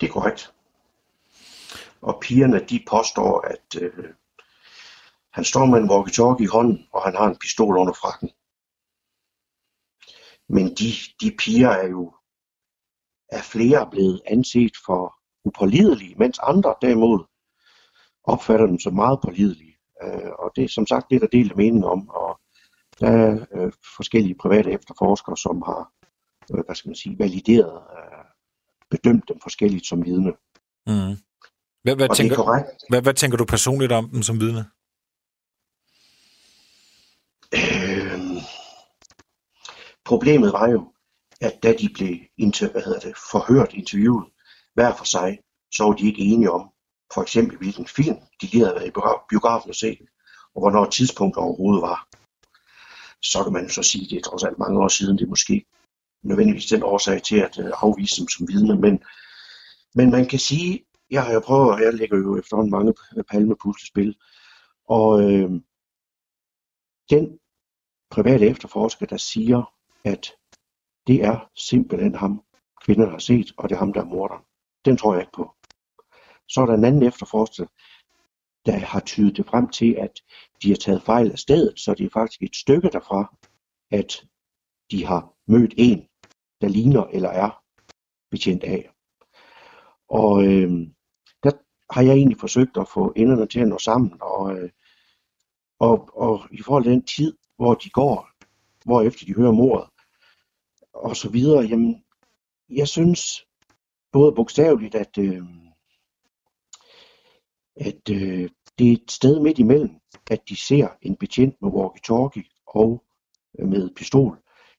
Det 0.00 0.08
er 0.08 0.12
korrekt. 0.12 0.52
Og 2.02 2.18
pigerne, 2.22 2.58
de 2.58 2.84
påstår, 2.88 3.40
at 3.40 3.82
øh, 3.82 4.04
han 5.32 5.44
står 5.44 5.66
med 5.66 5.78
en 5.78 5.90
walkie-talkie 5.90 6.44
i 6.44 6.46
hånden, 6.46 6.86
og 6.92 7.02
han 7.02 7.16
har 7.16 7.26
en 7.26 7.36
pistol 7.36 7.76
under 7.76 7.92
frakken. 7.92 8.30
Men 10.48 10.74
de, 10.74 10.92
de 11.20 11.36
piger 11.38 11.70
er 11.70 11.88
jo 11.88 12.14
er 13.28 13.42
flere 13.42 13.90
blevet 13.90 14.22
anset 14.26 14.72
for 14.86 15.14
upålidelige, 15.44 16.14
mens 16.18 16.38
andre 16.38 16.74
derimod 16.82 17.24
opfatter 18.24 18.66
dem 18.66 18.78
som 18.78 18.94
meget 18.94 19.18
pålidelige. 19.24 19.76
Øh, 20.02 20.30
og 20.38 20.52
det 20.56 20.64
er 20.64 20.68
som 20.68 20.86
sagt 20.86 21.06
det, 21.10 21.20
der 21.20 21.26
deler 21.26 21.56
mening 21.56 21.84
om, 21.84 22.08
og 22.08 22.40
der 23.00 23.08
er 23.08 23.46
øh, 23.54 23.72
forskellige 23.96 24.34
private 24.34 24.70
efterforskere, 24.72 25.36
som 25.36 25.62
har 25.62 25.92
øh, 26.52 26.64
hvad 26.64 26.74
skal 26.74 26.88
man 26.88 26.96
sige, 26.96 27.18
valideret, 27.18 27.82
øh, 27.96 28.24
bedømt 28.90 29.28
dem 29.28 29.40
forskelligt 29.42 29.86
som 29.86 30.04
vidne. 30.04 30.32
Mm. 30.86 31.16
Hvad, 31.82 31.96
hvad, 31.96 32.08
Og 32.08 32.12
er 32.12 32.14
tænker, 32.14 32.36
korrekt. 32.36 32.68
hvad, 32.88 33.02
hvad 33.02 33.14
tænker 33.14 33.38
du 33.38 33.44
personligt 33.44 33.92
om 33.92 34.08
dem 34.10 34.22
som 34.22 34.40
vidne? 34.40 34.64
Øhm, 37.60 38.36
problemet 40.04 40.52
var 40.52 40.68
jo, 40.68 40.92
at 41.40 41.62
da 41.62 41.72
de 41.72 41.88
blev 41.94 42.16
inter, 42.38 42.70
hvad 42.70 42.82
hedder 42.82 43.00
det, 43.00 43.14
forhørt, 43.32 43.72
interviewet, 43.72 44.26
hver 44.74 44.94
for 44.96 45.04
sig, 45.04 45.38
så 45.72 45.84
var 45.84 45.92
de 45.92 46.06
ikke 46.06 46.22
enige 46.22 46.50
om, 46.50 46.70
for 47.14 47.22
eksempel 47.22 47.58
hvilken 47.58 47.86
film 47.86 48.16
de 48.40 48.46
lige 48.46 48.64
havde 48.64 48.74
været 48.74 48.86
i 48.86 48.90
biogra- 48.90 49.26
biografen 49.30 49.70
at 49.70 49.76
se, 49.76 49.98
og 50.54 50.60
hvornår 50.60 50.84
tidspunktet 50.90 51.42
overhovedet 51.42 51.82
var. 51.82 52.08
Så 53.24 53.44
kan 53.44 53.52
man 53.52 53.62
jo 53.62 53.68
så 53.68 53.82
sige, 53.82 54.04
at 54.04 54.10
det 54.10 54.18
er 54.18 54.22
trods 54.22 54.44
alt 54.44 54.58
mange 54.58 54.80
år 54.80 54.88
siden, 54.88 55.18
det 55.18 55.24
er 55.24 55.28
måske 55.28 55.64
nødvendigvis 56.22 56.66
den 56.66 56.82
årsag 56.82 57.22
til 57.22 57.36
at 57.36 57.58
øh, 57.58 57.70
afvise 57.82 58.20
dem 58.20 58.28
som 58.28 58.48
vidne, 58.48 58.80
men, 58.80 59.02
men 59.94 60.10
man 60.10 60.26
kan 60.26 60.38
sige, 60.38 60.84
jeg 61.10 61.24
har 61.24 61.32
jo 61.32 61.40
prøvet, 61.40 61.70
og 61.70 61.82
jeg 61.82 61.94
lægger 61.94 62.16
jo 62.16 62.38
efterhånden 62.38 62.70
mange 62.70 62.94
palmepuslespil, 63.30 64.16
og 64.88 65.22
øh, 65.22 65.50
den 67.10 67.38
private 68.10 68.46
efterforsker, 68.46 69.06
der 69.06 69.16
siger, 69.16 69.72
at 70.04 70.32
det 71.06 71.24
er 71.24 71.50
simpelthen 71.56 72.14
ham, 72.14 72.42
kvinderne 72.84 73.10
har 73.10 73.18
set, 73.18 73.52
og 73.56 73.68
det 73.68 73.74
er 73.74 73.78
ham, 73.78 73.92
der 73.92 74.00
er 74.00 74.04
morderen. 74.04 74.44
Den 74.84 74.96
tror 74.96 75.14
jeg 75.14 75.22
ikke 75.22 75.32
på. 75.32 75.54
Så 76.48 76.60
er 76.60 76.66
der 76.66 76.74
en 76.74 76.84
anden 76.84 77.02
efterforsker, 77.02 77.66
der 78.66 78.78
har 78.78 79.00
tydet 79.00 79.36
det 79.36 79.46
frem 79.46 79.68
til, 79.68 79.92
at 79.98 80.20
de 80.62 80.68
har 80.68 80.76
taget 80.76 81.02
fejl 81.02 81.32
af 81.32 81.38
stedet, 81.38 81.80
så 81.80 81.94
det 81.94 82.06
er 82.06 82.10
faktisk 82.10 82.42
et 82.42 82.56
stykke 82.56 82.88
derfra, 82.88 83.36
at 83.90 84.26
de 84.90 85.04
har 85.04 85.34
mødt 85.46 85.74
en, 85.76 86.08
der 86.60 86.68
ligner 86.68 87.04
eller 87.04 87.28
er 87.28 87.62
betjent 88.30 88.64
af. 88.64 88.90
Og 90.08 90.44
øh, 90.44 90.70
der 91.42 91.50
har 91.90 92.02
jeg 92.02 92.14
egentlig 92.14 92.40
forsøgt 92.40 92.76
at 92.76 92.88
få 92.88 93.12
enderne 93.16 93.46
til 93.46 93.60
at 93.60 93.68
nå 93.68 93.78
sammen, 93.78 94.12
og, 94.22 94.58
øh, 94.58 94.70
og, 95.78 96.08
og 96.16 96.40
i 96.50 96.62
forhold 96.62 96.84
til 96.84 96.92
den 96.92 97.04
tid, 97.04 97.36
hvor 97.56 97.74
de 97.74 97.90
går, 97.90 98.28
hvor 98.84 99.02
efter 99.02 99.26
de 99.26 99.34
hører 99.34 99.52
mordet, 99.52 99.88
og 100.94 101.16
så 101.16 101.30
videre, 101.30 101.64
jamen, 101.64 102.04
jeg 102.68 102.88
synes 102.88 103.46
både 104.12 104.32
bogstaveligt, 104.32 104.94
at, 104.94 105.18
øh, 105.18 105.42
at 107.76 108.10
øh, 108.10 108.50
det 108.78 108.88
er 108.88 108.92
et 108.92 109.10
sted 109.10 109.40
midt 109.40 109.58
imellem, 109.58 109.90
at 110.30 110.40
de 110.48 110.56
ser 110.56 110.88
en 111.02 111.16
betjent 111.16 111.54
med 111.62 111.70
walkie-talkie 111.70 112.64
og 112.66 113.04
øh, 113.58 113.68
med 113.68 113.90
pistol. 113.96 114.38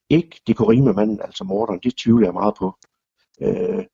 Ikke 0.10 0.42
dekorimemanden, 0.48 1.22
altså 1.22 1.44
morderen, 1.44 1.80
det 1.84 1.98
tvivler 1.98 2.28
jeg 2.28 2.34
meget 2.34 2.56
på. 2.60 2.78
Øh, 3.42 3.86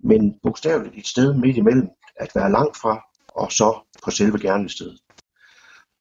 men 0.00 0.40
bogstaveligt 0.42 0.96
et 0.96 1.06
sted 1.06 1.34
midt 1.34 1.56
imellem, 1.56 1.88
at 2.16 2.30
være 2.34 2.52
langt 2.52 2.76
fra, 2.76 3.04
og 3.28 3.52
så 3.52 3.80
på 4.04 4.10
selve 4.10 4.38
gerningsstedet. 4.40 5.00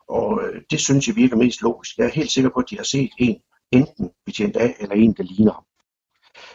Og 0.09 0.43
øh, 0.43 0.61
det 0.71 0.79
synes 0.79 1.07
jeg 1.07 1.15
virker 1.15 1.35
mest 1.35 1.61
logisk. 1.61 1.97
Jeg 1.97 2.05
er 2.05 2.11
helt 2.11 2.31
sikker 2.31 2.49
på, 2.49 2.59
at 2.59 2.69
de 2.69 2.77
har 2.77 2.83
set 2.83 3.11
en, 3.17 3.41
enten 3.71 4.11
betjent 4.25 4.55
af, 4.55 4.75
eller 4.79 4.95
en, 4.95 5.13
der 5.13 5.23
ligner 5.23 5.53
ham. 5.53 5.63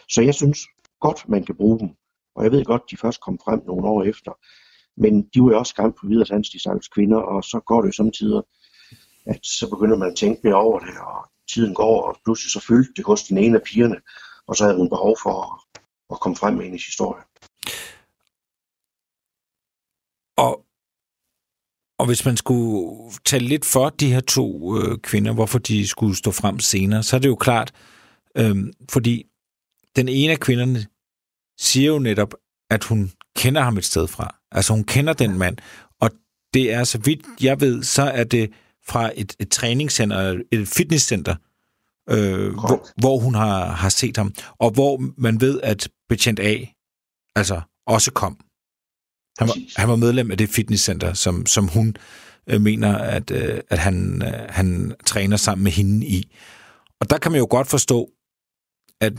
Så 0.09 0.21
jeg 0.21 0.35
synes 0.35 0.59
godt, 0.99 1.29
man 1.29 1.45
kan 1.45 1.55
bruge 1.55 1.79
dem. 1.79 1.89
Og 2.35 2.43
jeg 2.43 2.51
ved 2.51 2.65
godt, 2.65 2.91
de 2.91 2.97
først 2.97 3.21
kom 3.21 3.39
frem 3.45 3.61
nogle 3.65 3.87
år 3.87 4.03
efter. 4.03 4.31
Men 4.97 5.21
de 5.33 5.41
var 5.41 5.49
jo 5.49 5.59
også 5.59 5.75
gang 5.75 5.95
på 5.95 6.07
videre 6.07 6.41
de 6.41 6.59
stakkels 6.59 6.87
kvinder, 6.87 7.17
og 7.17 7.43
så 7.43 7.59
går 7.59 7.81
det 7.81 7.87
jo 7.87 7.93
samtidig, 7.93 8.41
at 9.25 9.39
så 9.43 9.69
begynder 9.69 9.97
man 9.97 10.09
at 10.11 10.17
tænke 10.17 10.41
mere 10.43 10.55
over 10.55 10.79
det, 10.79 10.97
og 10.99 11.31
tiden 11.53 11.73
går, 11.73 12.01
og 12.01 12.17
pludselig 12.23 12.51
så 12.51 12.59
fyldte 12.67 12.93
det 12.95 13.05
hos 13.05 13.23
den 13.23 13.37
ene 13.37 13.57
af 13.59 13.63
pigerne, 13.63 13.95
og 14.47 14.55
så 14.55 14.63
havde 14.63 14.77
hun 14.77 14.89
behov 14.89 15.17
for 15.23 15.33
at, 15.43 15.81
at 16.11 16.19
komme 16.19 16.35
frem 16.35 16.53
med 16.53 16.63
hendes 16.63 16.85
historie. 16.85 17.23
Og, 20.37 20.65
og 21.99 22.05
hvis 22.05 22.25
man 22.25 22.37
skulle 22.37 23.11
tale 23.25 23.45
lidt 23.47 23.65
for 23.65 23.89
de 23.89 24.13
her 24.13 24.19
to 24.19 24.77
øh, 24.77 24.97
kvinder, 24.97 25.33
hvorfor 25.33 25.59
de 25.59 25.87
skulle 25.87 26.15
stå 26.15 26.31
frem 26.31 26.59
senere, 26.59 27.03
så 27.03 27.15
er 27.15 27.19
det 27.19 27.29
jo 27.29 27.35
klart, 27.35 27.73
øh, 28.37 28.55
fordi 28.91 29.25
den 29.95 30.07
ene 30.09 30.31
af 30.31 30.39
kvinderne 30.39 30.79
siger 31.59 31.91
jo 31.93 31.99
netop, 31.99 32.33
at 32.69 32.83
hun 32.83 33.11
kender 33.35 33.61
ham 33.61 33.77
et 33.77 33.85
sted 33.85 34.07
fra. 34.07 34.35
Altså 34.51 34.73
hun 34.73 34.83
kender 34.83 35.13
den 35.13 35.37
mand, 35.37 35.57
og 35.99 36.11
det 36.53 36.73
er, 36.73 36.83
så 36.83 36.97
vidt 36.97 37.21
jeg 37.41 37.61
ved, 37.61 37.83
så 37.83 38.03
er 38.03 38.23
det 38.23 38.51
fra 38.87 39.11
et, 39.15 39.35
et 39.39 39.49
træningscenter, 39.49 40.41
et 40.51 40.67
fitnesscenter, 40.67 41.35
øh, 42.09 42.53
hvor, 42.53 42.87
hvor 42.97 43.19
hun 43.19 43.35
har, 43.35 43.65
har 43.65 43.89
set 43.89 44.17
ham, 44.17 44.33
og 44.59 44.71
hvor 44.71 45.01
man 45.17 45.41
ved, 45.41 45.61
at 45.63 45.89
betjent 46.09 46.39
A 46.39 46.65
altså 47.35 47.61
også 47.87 48.11
kom. 48.11 48.37
Han 49.39 49.47
var, 49.47 49.55
han 49.77 49.89
var 49.89 49.95
medlem 49.95 50.31
af 50.31 50.37
det 50.37 50.49
fitnesscenter, 50.49 51.13
som, 51.13 51.45
som 51.45 51.67
hun 51.67 51.95
øh, 52.47 52.61
mener, 52.61 52.97
at, 52.97 53.31
øh, 53.31 53.61
at 53.69 53.79
han, 53.79 54.21
øh, 54.25 54.49
han 54.49 54.95
træner 55.05 55.37
sammen 55.37 55.63
med 55.63 55.71
hende 55.71 56.07
i. 56.07 56.35
Og 56.99 57.09
der 57.09 57.17
kan 57.17 57.31
man 57.31 57.39
jo 57.39 57.47
godt 57.49 57.67
forstå, 57.67 58.09
at, 59.01 59.13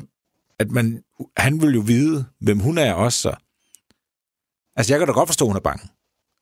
at 0.59 0.71
man, 0.71 1.03
han 1.37 1.63
vil 1.63 1.75
jo 1.75 1.81
vide, 1.81 2.25
hvem 2.41 2.59
hun 2.59 2.79
er 2.79 2.93
også. 2.93 3.19
Så. 3.19 3.35
Altså, 4.77 4.93
jeg 4.93 4.99
kan 5.01 5.09
da 5.09 5.13
godt 5.13 5.29
forstå, 5.29 5.45
at 5.45 5.49
hun 5.49 5.57
er 5.57 5.61
bange. 5.61 5.89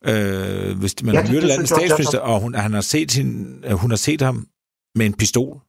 Øh, 0.05 0.79
hvis 0.79 1.03
man 1.03 1.13
Ja, 1.15 1.21
har 1.21 1.31
mødt 1.31 1.41
det 1.41 1.49
landets 1.49 1.71
statsminister, 1.71 2.19
og 2.19 2.41
hun, 2.41 2.55
han 2.55 2.73
har 2.73 2.81
set 2.81 3.11
hende, 3.13 3.67
øh, 3.67 3.73
hun 3.73 3.91
har 3.91 3.97
set 3.97 4.21
ham 4.21 4.47
med 4.95 5.05
en 5.05 5.13
pistol. 5.13 5.61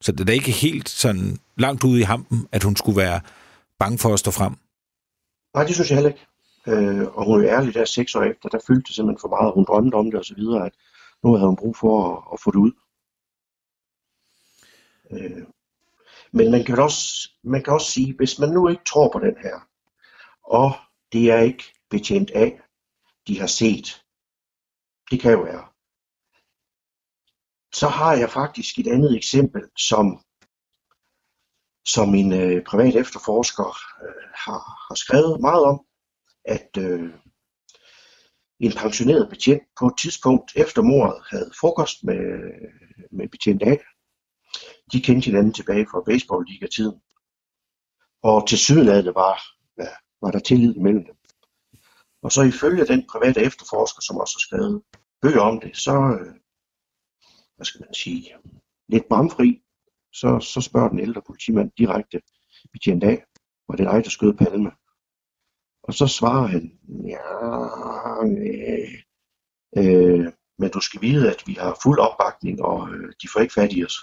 Så 0.00 0.12
det 0.12 0.20
er 0.20 0.24
da 0.24 0.32
ikke 0.32 0.50
helt 0.50 0.88
sådan 0.88 1.38
langt 1.56 1.84
ude 1.84 2.00
i 2.00 2.02
hampen, 2.02 2.48
at 2.52 2.62
hun 2.62 2.76
skulle 2.76 2.96
være 2.96 3.20
bange 3.78 3.98
for 3.98 4.12
at 4.14 4.18
stå 4.18 4.30
frem. 4.30 4.52
Nej, 5.54 5.64
det 5.64 5.74
synes 5.74 5.90
jeg 5.90 5.96
heller 5.96 6.10
ikke. 6.10 6.26
Øh, 6.66 7.06
og 7.16 7.24
hun 7.26 7.44
er 7.44 7.56
ærlig 7.56 7.74
der 7.74 7.84
seks 7.84 8.14
år 8.14 8.22
efter, 8.22 8.48
der 8.48 8.58
fyldte 8.66 8.86
det 8.88 8.94
simpelthen 8.94 9.20
for 9.20 9.28
meget, 9.28 9.54
hun 9.54 9.64
drømte 9.64 9.94
om 9.94 10.04
det 10.10 10.14
og 10.14 10.24
så 10.24 10.34
videre, 10.34 10.66
at 10.66 10.72
nu 11.24 11.32
havde 11.34 11.46
hun 11.48 11.56
brug 11.56 11.76
for 11.76 11.92
at, 12.16 12.22
at 12.32 12.40
få 12.44 12.50
det 12.50 12.58
ud. 12.58 12.72
Øh, 15.12 15.42
Men 16.32 16.50
man 16.50 16.64
kan 16.64 16.78
også, 16.78 17.30
man 17.44 17.62
kan 17.62 17.72
også 17.72 17.90
sige, 17.90 18.14
hvis 18.16 18.38
man 18.38 18.48
nu 18.48 18.68
ikke 18.68 18.82
tror 18.86 19.10
på 19.12 19.18
den 19.18 19.34
her, 19.42 19.56
og 20.44 20.72
det 21.12 21.30
er 21.30 21.38
ikke 21.38 21.64
betjent 21.90 22.30
af, 22.30 22.60
de 23.26 23.40
har 23.40 23.46
set, 23.46 24.04
det 25.10 25.20
kan 25.20 25.32
jo 25.32 25.40
være, 25.42 25.68
så 27.74 27.88
har 27.88 28.14
jeg 28.14 28.30
faktisk 28.30 28.78
et 28.78 28.86
andet 28.86 29.16
eksempel, 29.16 29.62
som, 29.76 30.24
som 31.86 32.08
min 32.08 32.32
øh, 32.32 32.64
privat 32.64 32.96
efterforsker 32.96 33.68
øh, 34.04 34.28
har, 34.34 34.60
har 34.88 34.94
skrevet 34.94 35.40
meget 35.40 35.64
om, 35.64 35.86
at 36.44 36.70
øh, 36.78 37.14
en 38.60 38.72
pensioneret 38.72 39.28
betjent 39.28 39.62
på 39.78 39.86
et 39.86 39.98
tidspunkt 40.02 40.52
efter 40.56 40.82
mordet 40.82 41.22
havde 41.30 41.50
frokost 41.60 42.04
med, 42.04 42.20
med 43.10 43.28
betjent 43.28 43.62
A. 43.62 43.76
De 44.92 45.00
kendte 45.00 45.26
hinanden 45.26 45.52
tilbage 45.54 45.86
fra 45.90 46.02
baseball-liga-tiden. 46.06 47.00
Og 48.22 48.48
til 48.48 48.58
syden 48.58 48.86
det 48.86 49.14
var, 49.14 49.57
var 50.22 50.30
der 50.30 50.38
tillid 50.38 50.74
imellem 50.76 51.04
dem. 51.04 51.16
Og 52.22 52.32
så 52.32 52.42
ifølge 52.42 52.86
den 52.86 53.06
private 53.12 53.40
efterforsker, 53.40 54.00
som 54.02 54.16
også 54.16 54.34
har 54.36 54.40
skrevet 54.40 54.82
bøger 55.22 55.40
om 55.40 55.60
det, 55.60 55.76
så, 55.76 55.92
øh, 55.92 56.34
hvad 57.56 57.64
skal 57.64 57.80
man 57.80 57.94
sige, 57.94 58.34
lidt 58.88 59.08
bramfri, 59.08 59.62
så, 60.12 60.40
så 60.40 60.60
spørger 60.60 60.88
den 60.88 60.98
ældre 60.98 61.22
politimand 61.26 61.70
direkte 61.78 62.20
betjent 62.72 63.04
af, 63.04 63.24
var 63.68 63.76
det 63.76 63.86
dig, 63.86 64.04
der 64.04 64.10
skød 64.10 64.34
Palme? 64.34 64.70
Og 65.82 65.94
så 65.94 66.06
svarer 66.06 66.46
han, 66.46 66.78
ja, 67.14 67.24
øh, 69.76 70.32
men 70.58 70.70
du 70.70 70.80
skal 70.80 71.00
vide, 71.00 71.30
at 71.30 71.42
vi 71.46 71.52
har 71.52 71.78
fuld 71.82 71.98
opbakning, 71.98 72.62
og 72.62 72.90
øh, 72.90 73.12
de 73.22 73.28
får 73.32 73.40
ikke 73.40 73.54
fat 73.54 73.72
i 73.72 73.84
os. 73.84 73.98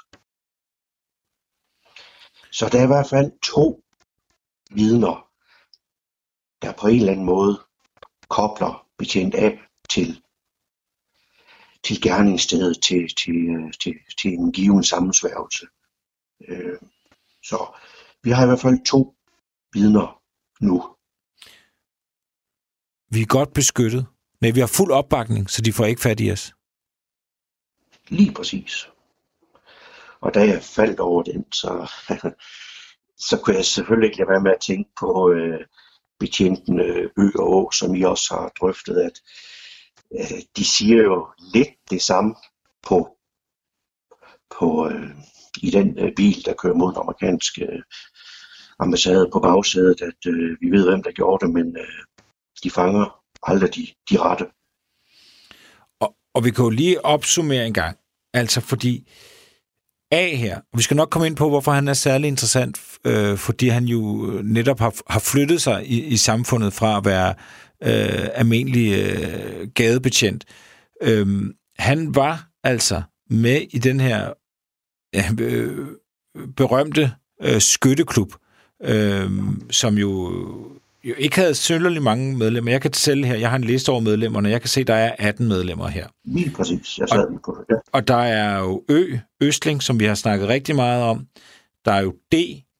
Så 2.52 2.70
der 2.72 2.80
er 2.80 2.84
i 2.84 2.94
hvert 2.94 3.10
fald 3.10 3.40
to 3.42 3.84
vidner, 4.72 5.25
der 6.62 6.74
på 6.74 6.88
en 6.88 7.00
eller 7.00 7.12
anden 7.12 7.26
måde 7.26 7.62
kobler 8.30 8.88
betjent 8.98 9.36
af 9.36 9.60
til, 9.90 10.22
til 11.84 12.02
gerningsstedet, 12.02 12.84
til, 12.84 13.16
til, 13.16 13.36
til, 13.82 13.94
til 14.22 14.32
en 14.32 14.52
given 14.52 14.84
sammensværgelse. 14.84 15.68
Øh, 16.48 16.80
så 17.44 17.76
vi 18.24 18.32
har 18.32 18.44
i 18.44 18.48
hvert 18.48 18.60
fald 18.60 18.86
to 18.86 19.16
vidner 19.74 20.22
nu. 20.62 20.96
Vi 23.10 23.22
er 23.22 23.26
godt 23.26 23.54
beskyttet. 23.54 24.06
Nej, 24.42 24.52
vi 24.52 24.60
har 24.60 24.68
fuld 24.68 24.92
opbakning, 24.92 25.50
så 25.50 25.62
de 25.62 25.74
får 25.74 25.86
ikke 25.86 26.02
fat 26.02 26.20
i 26.20 26.32
os. 26.32 26.54
Lige 28.08 28.34
præcis. 28.34 28.90
Og 30.22 30.34
da 30.34 30.40
jeg 30.40 30.64
faldt 30.64 31.00
over 31.00 31.24
den, 31.24 31.52
så, 31.52 31.92
så 33.30 33.42
kunne 33.44 33.56
jeg 33.56 33.66
selvfølgelig 33.66 34.08
ikke 34.08 34.18
lade 34.18 34.30
være 34.30 34.42
med 34.42 34.52
at 34.52 34.62
tænke 34.62 34.90
på 35.00 35.32
øh, 35.32 35.60
betjenten 36.20 36.80
Ø 36.80 37.30
og 37.40 37.50
Å, 37.56 37.72
som 37.72 37.96
I 37.96 38.04
også 38.04 38.34
har 38.34 38.52
drøftet, 38.60 38.98
at 38.98 39.22
øh, 40.20 40.42
de 40.58 40.66
siger 40.66 41.04
jo 41.04 41.28
lidt 41.54 41.70
det 41.90 42.02
samme 42.02 42.36
på, 42.88 43.18
på 44.60 44.90
øh, 44.90 45.10
i 45.62 45.70
den 45.72 46.00
øh, 46.00 46.16
bil, 46.16 46.46
der 46.46 46.54
kører 46.54 46.74
mod 46.74 46.94
den 46.94 47.02
amerikanske 47.02 47.64
øh, 47.66 47.84
ambassade 48.80 49.30
på 49.34 49.40
bagsædet, 49.40 50.02
at 50.02 50.22
øh, 50.28 50.58
vi 50.62 50.72
ved, 50.72 50.90
hvem 50.90 51.04
der 51.04 51.12
gjorde 51.12 51.46
det, 51.46 51.54
men 51.54 51.78
øh, 51.78 52.04
de 52.64 52.72
fanger 52.72 53.22
aldrig 53.44 53.76
de, 53.76 53.88
de 54.10 54.20
rette. 54.20 54.46
Og, 56.00 56.16
og 56.34 56.46
vi 56.46 56.52
kan 56.52 56.64
jo 56.64 56.70
lige 56.70 57.06
opsummere 57.06 57.68
en 57.68 57.74
gang. 57.74 57.98
Altså 58.34 58.62
fordi 58.62 59.12
af 60.12 60.38
her, 60.38 60.58
og 60.58 60.78
vi 60.78 60.84
skal 60.84 60.98
nok 60.98 61.10
komme 61.10 61.28
ind 61.28 61.36
på, 61.36 61.50
hvorfor 61.50 61.72
han 61.72 61.88
er 61.88 61.94
særlig 61.94 62.28
interessant, 62.28 62.82
øh, 63.06 63.38
fordi 63.38 63.68
han 63.68 63.86
jo 63.86 64.32
netop 64.44 64.80
har, 64.80 64.94
har 65.10 65.20
flyttet 65.20 65.62
sig 65.62 65.86
i, 65.86 66.04
i 66.04 66.18
samfundet 66.18 66.74
fra 66.74 66.98
at 66.98 67.06
være 67.06 67.34
øh, 67.84 68.30
almindelig 68.34 69.00
øh, 69.00 69.68
gadebetjent. 69.76 70.46
Øh, 71.02 71.28
han 71.80 72.16
var 72.16 72.50
altså 72.64 73.02
med 73.30 73.62
i 73.70 73.80
den 73.80 74.00
her 74.00 74.34
øh, 75.40 75.88
berømte 76.56 77.12
øh, 77.42 77.62
skytteklub, 77.62 78.34
øh, 78.84 79.32
som 79.72 79.98
jo 79.98 80.32
jo 81.06 81.14
ikke 81.18 81.36
havde 81.36 81.56
synderligt 81.56 82.04
mange 82.04 82.38
medlemmer. 82.38 82.72
Jeg 82.72 82.82
kan 82.82 82.92
tælle 82.92 83.28
her, 83.28 83.36
jeg 83.36 83.50
har 83.50 83.56
en 83.56 83.64
liste 83.64 83.90
over 83.90 84.00
medlemmerne, 84.00 84.50
jeg 84.50 84.62
kan 84.62 84.70
se, 84.70 84.84
der 84.84 84.96
er 84.96 85.16
18 85.20 85.48
medlemmer 85.48 85.88
her. 85.88 86.08
Lige 86.26 86.52
præcis, 86.52 86.98
jeg 87.00 87.10
sad 87.10 87.30
lige 87.30 87.40
på 87.46 87.58
det. 87.70 87.78
Og 87.94 88.08
der 88.08 88.18
er 88.18 88.60
jo 88.60 88.84
Ø, 88.90 89.18
Østling, 89.42 89.84
som 89.84 90.00
vi 90.00 90.06
har 90.06 90.16
snakket 90.16 90.48
rigtig 90.48 90.76
meget 90.76 91.04
om. 91.04 91.28
Der 91.86 91.92
er 91.92 92.02
jo 92.02 92.12
D, 92.12 92.36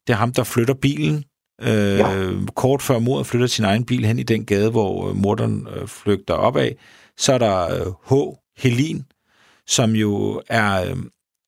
det 0.06 0.12
er 0.12 0.14
ham, 0.14 0.32
der 0.32 0.44
flytter 0.44 0.74
bilen. 0.74 1.24
Øh, 1.62 1.98
ja. 1.98 2.30
Kort 2.56 2.82
før 2.82 2.98
mordet 2.98 3.26
flytter 3.26 3.46
sin 3.46 3.64
egen 3.64 3.84
bil 3.84 4.04
hen 4.04 4.18
i 4.18 4.22
den 4.22 4.44
gade, 4.44 4.70
hvor 4.70 5.08
øh, 5.08 5.16
morderen 5.16 5.68
øh, 5.76 5.86
flygter 5.86 6.34
op 6.34 6.56
af. 6.56 6.76
Så 7.16 7.32
er 7.32 7.38
der 7.38 7.74
øh, 7.74 7.92
H, 8.08 8.36
Helin, 8.58 9.04
som 9.66 9.90
jo 9.90 10.42
er, 10.48 10.90
øh, 10.90 10.96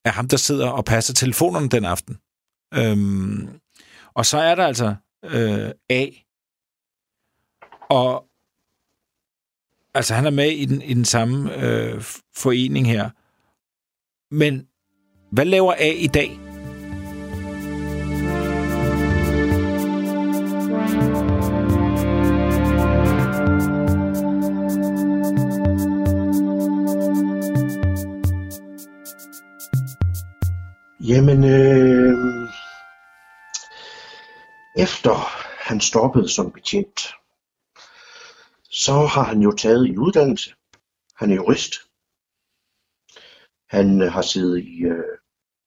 er 0.05 0.11
ham, 0.11 0.29
der 0.29 0.37
sidder 0.37 0.69
og 0.69 0.85
passer 0.85 1.15
telefonerne 1.15 1.69
den 1.69 1.85
aften. 1.85 2.19
Øhm, 2.75 3.49
og 4.15 4.27
så 4.27 4.39
er 4.39 4.55
der 4.55 4.67
altså 4.67 4.95
øh, 5.25 5.71
A, 5.91 6.07
og 7.91 8.25
altså, 9.95 10.15
han 10.15 10.27
er 10.27 10.31
med 10.31 10.51
i 10.51 10.65
den, 10.65 10.83
i 10.83 10.95
den 10.95 11.05
samme 11.05 11.65
øh, 11.65 12.03
forening 12.37 12.87
her. 12.87 13.11
Men 14.35 14.69
hvad 15.33 15.45
laver 15.45 15.73
A 15.73 15.93
i 15.93 16.07
dag? 16.07 16.39
Jamen, 31.01 31.45
øh, 31.45 32.49
efter 34.77 35.15
han 35.69 35.81
stoppede 35.81 36.29
som 36.29 36.51
betjent, 36.51 37.01
så 38.85 39.07
har 39.15 39.23
han 39.23 39.41
jo 39.43 39.53
taget 39.53 39.87
en 39.87 39.99
uddannelse. 39.99 40.55
Han 41.17 41.31
er 41.31 41.35
jurist. 41.35 41.75
Han 43.71 44.03
øh, 44.03 44.13
har 44.13 44.23
siddet 44.23 44.59
i 44.65 44.83
øh, 44.83 45.19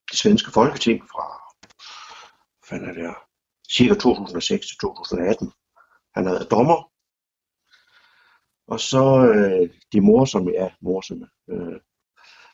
det 0.09 0.17
svenske 0.17 0.51
folketing 0.51 1.09
fra 1.09 1.41
hvad 2.69 2.87
er 2.89 2.93
det, 2.93 3.15
cirka 3.71 3.93
2006 3.93 4.67
til 4.67 4.77
2018. 4.77 5.51
Han 6.15 6.25
har 6.25 6.33
været 6.33 6.51
dommer. 6.51 6.91
Og 8.67 8.79
så 8.79 9.03
øh, 9.33 9.69
det 9.91 10.03
morsomme, 10.03 10.51
ja, 10.51 10.69
morsomme, 10.81 11.29
øh, 11.49 11.79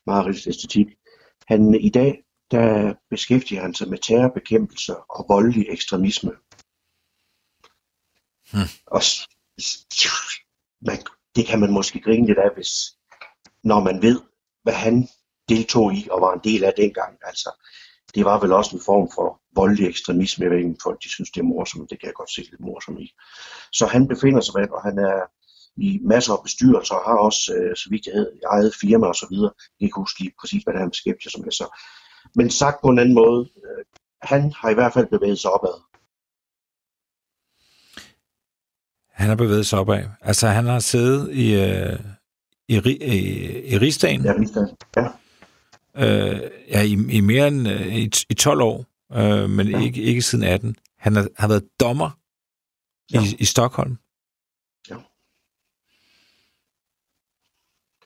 Marits 0.05 0.47
æstetik. 0.47 0.87
Han 1.47 1.75
i 1.75 1.89
dag, 1.89 2.23
der 2.51 2.93
beskæftiger 3.09 3.61
han 3.61 3.73
sig 3.73 3.89
med 3.89 3.97
terrorbekæmpelse 3.97 4.97
og 4.97 5.25
voldelig 5.29 5.65
ekstremisme. 5.69 6.31
Hmm. 8.51 8.69
Og 8.87 9.01
man, 10.81 10.97
det 11.35 11.45
kan 11.45 11.59
man 11.59 11.71
måske 11.71 11.99
grine 11.99 12.27
lidt 12.27 12.37
af, 12.37 12.49
hvis, 12.55 12.71
når 13.63 13.79
man 13.79 14.01
ved, 14.01 14.21
hvad 14.63 14.73
han 14.73 15.07
deltog 15.49 15.93
i 15.93 16.07
og 16.11 16.21
var 16.21 16.33
en 16.33 16.41
del 16.43 16.63
af 16.63 16.73
dengang. 16.77 17.17
Altså, 17.23 17.49
det 18.15 18.25
var 18.25 18.39
vel 18.39 18.51
også 18.51 18.75
en 18.75 18.81
form 18.85 19.09
for 19.15 19.41
voldelig 19.55 19.87
ekstremisme. 19.89 20.43
Jeg 20.43 20.51
ved 20.51 20.57
ikke, 20.57 20.75
folk 20.83 21.03
de 21.03 21.09
synes, 21.09 21.31
det 21.31 21.39
er 21.39 21.51
morsomt. 21.53 21.89
Det 21.89 21.99
kan 21.99 22.07
jeg 22.07 22.13
godt 22.13 22.31
se 22.31 22.41
lidt 22.41 22.59
morsomt 22.59 22.99
i. 22.99 23.13
Så 23.73 23.85
han 23.85 24.07
befinder 24.07 24.41
sig 24.41 24.53
vel, 24.59 24.71
og 24.71 24.81
han 24.81 24.97
er 24.99 25.17
i 25.77 25.99
masser 26.03 26.33
af 26.33 26.43
bestyrelser, 26.43 26.95
og 26.95 27.05
har 27.09 27.17
også, 27.17 27.53
øh, 27.55 27.75
så 27.75 27.89
vidt 27.89 28.05
jeg 28.05 28.13
hed, 28.13 28.31
eget 28.53 28.75
firma 28.81 29.07
og 29.07 29.15
så 29.15 29.27
videre. 29.31 29.51
Jeg 29.57 29.75
kan 29.79 29.87
ikke 29.87 30.01
huske 30.03 30.19
lige 30.19 30.33
præcis, 30.41 30.63
hvad 30.63 30.73
det 30.73 30.79
er, 30.79 30.85
han 30.85 30.95
beskæftiger 30.95 31.31
sig 31.31 31.41
med. 31.41 31.51
Så. 31.51 31.65
Men 32.35 32.49
sagt 32.49 32.81
på 32.81 32.89
en 32.89 32.99
anden 32.99 33.15
måde, 33.15 33.49
øh, 33.65 33.83
han 34.21 34.41
har 34.59 34.69
i 34.69 34.73
hvert 34.73 34.93
fald 34.93 35.07
bevæget 35.07 35.39
sig 35.39 35.51
opad. 35.51 35.75
Han 39.17 39.29
har 39.29 39.35
bevæget 39.35 39.67
sig 39.67 39.79
opad. 39.79 40.03
Altså, 40.21 40.47
han 40.47 40.65
har 40.65 40.79
siddet 40.79 41.33
i, 41.33 41.53
øh, 41.53 41.99
i, 42.67 42.75
i, 42.75 43.73
i 43.73 43.77
Rigsdagen. 43.77 44.23
Ja, 44.23 44.31
Rigsdagen. 44.31 44.77
Ja. 44.95 45.07
Øh, 45.95 46.51
ja, 46.67 46.81
i, 46.81 46.91
i 46.91 47.19
mere 47.19 47.47
end 47.47 47.67
øh, 47.67 47.95
i, 47.95 48.11
i 48.29 48.33
12 48.33 48.61
år, 48.61 48.85
øh, 49.13 49.49
men 49.49 49.67
ja. 49.67 49.79
ikke, 49.79 50.01
ikke 50.01 50.21
siden 50.21 50.43
18. 50.43 50.75
Han 50.99 51.15
har, 51.15 51.27
har 51.37 51.47
været 51.47 51.63
dommer 51.79 52.09
ja. 53.13 53.23
i, 53.23 53.35
i 53.39 53.45
Stockholm. 53.45 53.97
Ja. 54.89 54.95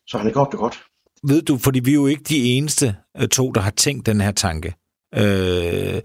Så 0.08 0.18
han 0.18 0.28
har 0.28 0.34
gjort 0.34 0.48
det 0.52 0.60
godt. 0.60 0.84
Ved 1.24 1.42
du, 1.42 1.58
fordi 1.58 1.80
vi 1.80 1.92
er 1.92 1.96
jo 1.96 2.08
ikke 2.08 2.24
de 2.24 2.44
eneste 2.44 2.96
øh, 3.18 3.28
to, 3.28 3.52
der 3.52 3.62
har 3.62 3.72
tænkt 3.72 4.06
den 4.06 4.22
her 4.22 4.32
tanke. 4.32 4.76
Øh, 5.16 6.02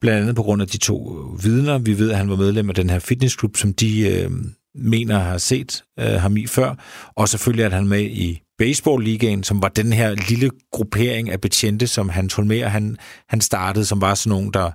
blandt 0.00 0.20
andet 0.20 0.36
på 0.36 0.42
grund 0.42 0.62
af 0.62 0.68
de 0.68 0.78
to 0.78 1.18
øh, 1.18 1.44
vidner. 1.44 1.78
Vi 1.78 1.98
ved, 1.98 2.10
at 2.10 2.16
han 2.16 2.30
var 2.30 2.36
medlem 2.36 2.68
af 2.68 2.74
den 2.74 2.90
her 2.90 2.98
fitnessklub, 2.98 3.56
som 3.56 3.72
de 3.72 4.08
øh, 4.08 4.30
mener 4.74 5.18
har 5.18 5.38
set 5.38 5.84
øh, 5.98 6.06
ham 6.06 6.36
i 6.36 6.46
før. 6.46 6.74
Og 7.16 7.28
selvfølgelig 7.28 7.64
at 7.64 7.72
han 7.72 7.88
med 7.88 8.02
i 8.02 8.42
baseball-ligaen, 8.58 9.42
som 9.42 9.62
var 9.62 9.68
den 9.68 9.92
her 9.92 10.14
lille 10.28 10.50
gruppering 10.72 11.30
af 11.30 11.40
betjente, 11.40 11.86
som 11.86 12.08
han 12.08 12.30
Holmer, 12.36 12.68
han, 12.68 12.96
han 13.28 13.40
startede, 13.40 13.84
som 13.84 14.00
var 14.00 14.14
sådan 14.14 14.30
nogen, 14.30 14.52
der 14.52 14.70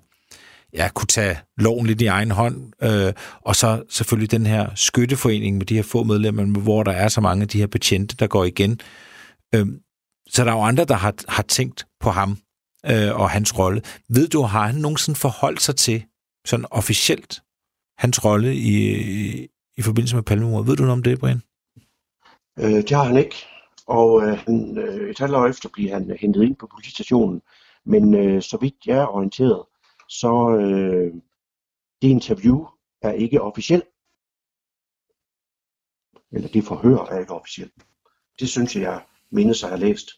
ja, 0.74 0.90
kunne 0.96 1.08
tage 1.08 1.38
loven 1.58 1.88
lidt 1.88 2.02
i 2.02 2.06
egen 2.06 2.32
hånd, 2.32 2.72
øh, 2.84 3.14
og 3.42 3.56
så 3.56 3.84
selvfølgelig 3.90 4.32
den 4.32 4.46
her 4.46 4.70
skytteforening 4.76 5.58
med 5.58 5.66
de 5.66 5.76
her 5.76 5.84
få 5.84 6.04
medlemmer, 6.04 6.46
hvor 6.46 6.84
der 6.84 6.92
er 6.92 7.08
så 7.08 7.22
mange 7.22 7.42
af 7.42 7.48
de 7.48 7.60
her 7.60 7.68
betjente, 7.68 8.16
der 8.16 8.28
går 8.28 8.46
igen. 8.46 8.80
Øh, 9.56 9.66
så 10.30 10.44
der 10.44 10.52
er 10.52 10.56
jo 10.56 10.62
andre, 10.62 10.86
der 10.86 10.96
har, 10.96 11.14
har 11.28 11.44
tænkt 11.44 11.86
på 12.00 12.10
ham 12.10 12.38
øh, 12.86 13.20
og 13.22 13.30
hans 13.30 13.60
rolle. 13.60 13.82
Ved 14.10 14.28
du, 14.28 14.42
har 14.42 14.68
han 14.68 14.76
nogensinde 14.76 15.20
forholdt 15.20 15.62
sig 15.62 15.76
til, 15.76 16.06
sådan 16.46 16.66
officielt, 16.72 17.42
hans 17.98 18.26
rolle 18.26 18.56
i, 18.56 18.76
i, 19.02 19.48
i 19.78 19.82
forbindelse 19.82 20.16
med 20.16 20.24
palmemordet? 20.24 20.68
Ved 20.68 20.76
du 20.76 20.84
noget 20.84 20.98
om 20.98 21.04
det, 21.04 21.20
Brian? 21.20 21.42
Øh, 22.60 22.82
det 22.88 22.92
har 22.92 23.04
han 23.04 23.18
ikke. 23.18 23.36
Og 23.88 24.24
øh, 24.24 24.38
han, 24.38 24.78
øh, 24.78 25.10
et 25.10 25.20
halvt 25.20 25.36
år 25.36 25.48
efter 25.48 25.70
bliver 25.74 25.94
han 25.94 26.18
hentet 26.20 26.44
ind 26.44 26.56
på 26.56 26.68
politistationen. 26.68 27.42
Men 27.86 28.14
øh, 28.16 28.42
så 28.42 28.58
vidt 28.58 28.76
jeg 28.86 28.98
er 28.98 29.08
orienteret, 29.08 29.64
så 30.10 30.58
øh, 30.58 31.14
det 32.02 32.08
interview 32.08 32.66
er 33.02 33.12
ikke 33.12 33.42
officielt. 33.42 33.86
Eller 36.32 36.48
det 36.48 36.64
forhør 36.64 36.98
er 36.98 37.20
ikke 37.20 37.34
officielt. 37.34 37.74
Det 38.40 38.50
synes 38.50 38.76
jeg, 38.76 38.84
jeg 38.84 39.02
mindes 39.32 39.64
at 39.64 39.70
have 39.70 39.80
læst. 39.80 40.10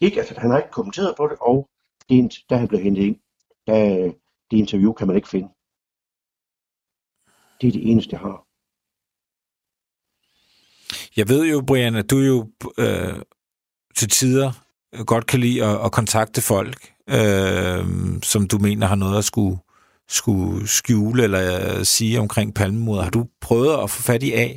Ikke, 0.00 0.20
at 0.20 0.38
han 0.38 0.50
har 0.50 0.58
ikke 0.58 0.70
kommenteret 0.70 1.14
på 1.16 1.28
det, 1.28 1.36
og 1.40 1.68
det, 2.08 2.32
da 2.50 2.56
han 2.56 2.68
blev 2.68 2.80
hentet 2.80 3.02
ind, 3.02 3.16
da, 3.66 4.02
det 4.50 4.56
interview 4.56 4.92
kan 4.92 5.06
man 5.06 5.16
ikke 5.16 5.28
finde. 5.28 5.48
Det 7.60 7.68
er 7.68 7.72
det 7.72 7.90
eneste, 7.90 8.12
jeg 8.12 8.20
har. 8.20 8.46
Jeg 11.16 11.28
ved 11.28 11.46
jo, 11.50 11.64
Brian, 11.66 11.94
at 11.94 12.10
du 12.10 12.18
jo 12.18 12.50
øh, 12.78 13.22
til 13.96 14.08
tider 14.08 14.52
godt 15.04 15.26
kan 15.26 15.40
lide 15.40 15.64
at, 15.64 15.84
at 15.84 15.92
kontakte 15.92 16.42
folk, 16.42 16.94
øh, 17.08 17.84
som 18.22 18.48
du 18.48 18.58
mener 18.58 18.86
har 18.86 18.94
noget 18.94 19.18
at 19.18 19.24
skulle, 19.24 19.58
skulle 20.08 20.68
skjule 20.68 21.22
eller 21.22 21.82
sige 21.82 22.20
omkring 22.20 22.54
palmemordet. 22.54 23.04
Har 23.04 23.10
du 23.10 23.26
prøvet 23.40 23.82
at 23.82 23.90
få 23.90 24.02
fat 24.02 24.22
i 24.22 24.32
A? 24.32 24.48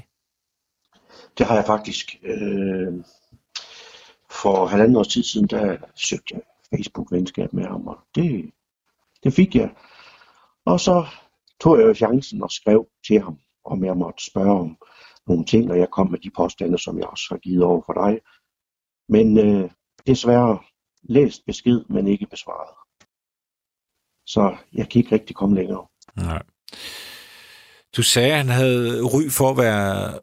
Det 1.38 1.46
har 1.46 1.56
jeg 1.56 1.66
faktisk. 1.66 2.16
Øh, 2.24 2.94
for 4.32 4.66
halvanden 4.66 4.96
års 4.96 5.08
tid 5.08 5.24
siden, 5.24 5.48
der 5.48 5.78
søgte 5.96 6.34
jeg 6.34 6.42
Facebook-venskab 6.74 7.54
med 7.54 7.66
ham, 7.66 7.88
og 7.88 7.98
det, 8.16 8.52
det 9.24 9.34
fik 9.34 9.56
jeg. 9.56 9.76
Og 10.66 10.80
så 10.80 11.08
tog 11.60 11.80
jeg 11.80 11.88
jo 11.88 11.94
chancen 11.94 12.44
og 12.44 12.52
skrev 12.52 12.88
til 13.08 13.22
ham, 13.22 13.40
om 13.66 13.86
jeg 13.86 13.98
måtte 13.98 14.26
spørge 14.26 14.60
om 14.60 14.78
nogle 15.28 15.46
ting, 15.46 15.72
og 15.72 15.80
jeg 15.80 15.90
kom 15.92 16.12
med 16.12 16.20
de 16.20 16.32
påstande, 16.38 16.80
som 16.80 17.00
jeg 17.00 17.08
også 17.08 17.26
har 17.30 17.38
givet 17.38 17.64
over 17.64 17.82
for 17.86 17.94
dig. 17.94 18.20
Men 19.10 19.38
øh, 19.38 19.70
desværre 20.08 20.60
læst 21.04 21.46
besked, 21.46 21.86
men 21.90 22.08
ikke 22.08 22.28
besvaret. 22.28 22.76
Så 24.26 24.58
jeg 24.74 24.90
kan 24.90 25.00
ikke 25.00 25.16
rigtig 25.16 25.36
komme 25.36 25.56
længere. 25.56 25.88
Nej. 26.16 26.44
Du 27.96 28.04
sagde, 28.04 28.32
at 28.32 28.38
han 28.38 28.50
havde 28.50 29.02
ry 29.04 29.30
for 29.30 29.50
at 29.50 29.58
være... 29.58 30.20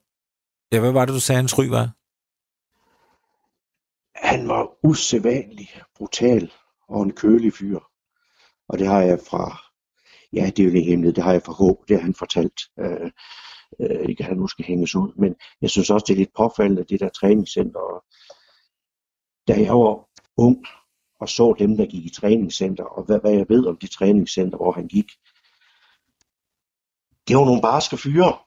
Ja, 0.73 0.81
hvad 0.81 0.93
var 0.93 1.05
det, 1.05 1.15
du 1.15 1.21
sagde, 1.21 1.37
hans 1.37 1.59
ry 1.59 1.65
var? 1.65 1.91
Han 4.17 4.49
var 4.49 4.87
usædvanlig 4.87 5.69
brutal 5.97 6.53
og 6.89 7.03
en 7.03 7.13
kølig 7.13 7.53
fyr. 7.53 7.81
Og 8.69 8.79
det 8.79 8.87
har 8.87 9.01
jeg 9.01 9.19
fra... 9.31 9.59
Ja, 10.33 10.47
det 10.47 10.59
er 10.59 10.65
jo 10.65 10.75
ikke 10.75 10.91
hemmeligt. 10.91 11.17
Det 11.17 11.25
har 11.25 11.33
jeg 11.33 11.43
fra 11.43 11.53
H. 11.53 11.89
Det 11.89 11.97
har 11.97 12.03
han 12.03 12.15
fortalt. 12.15 12.61
Øh, 12.79 13.11
øh, 13.81 14.09
ikke 14.09 14.23
at 14.23 14.29
han 14.29 14.37
nu 14.37 14.47
skal 14.47 14.65
hænges 14.65 14.95
ud. 14.95 15.13
Men 15.17 15.35
jeg 15.63 15.71
synes 15.71 15.91
også, 15.91 16.05
det 16.09 16.13
er 16.13 16.19
lidt 16.19 16.37
påfaldende, 16.37 16.85
det 16.85 17.01
der 17.01 17.09
træningscenter. 17.09 18.05
Da 19.49 19.61
jeg 19.61 19.75
var 19.75 20.09
ung 20.37 20.67
og 21.21 21.29
så 21.29 21.55
dem, 21.59 21.77
der 21.77 21.87
gik 21.87 22.05
i 22.05 22.15
træningscenter, 22.15 22.85
og 22.85 23.05
hvad, 23.05 23.21
hvad 23.21 23.33
jeg 23.33 23.47
ved 23.49 23.67
om 23.67 23.77
de 23.77 23.87
træningscenter, 23.87 24.57
hvor 24.57 24.73
han 24.73 24.89
gik, 24.89 25.11
det 27.29 27.37
var 27.37 27.45
nogle 27.45 27.63
barske 27.63 27.97
fyre. 27.97 28.39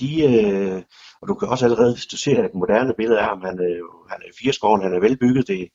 De, 0.00 0.22
øh, 0.22 0.82
og 1.20 1.28
du 1.28 1.34
kan 1.34 1.48
også 1.48 1.64
allerede, 1.64 1.92
hvis 1.92 2.06
du 2.06 2.16
ser 2.16 2.44
et 2.44 2.54
moderne 2.54 2.94
billede 2.96 3.20
af 3.20 3.26
ham, 3.26 3.40
han, 3.40 3.60
øh, 3.60 3.82
han 4.10 4.22
er 4.22 4.28
i 4.28 4.36
fireskåren, 4.38 4.82
han 4.82 4.94
er 4.94 5.00
velbygget. 5.00 5.48
Det, 5.48 5.68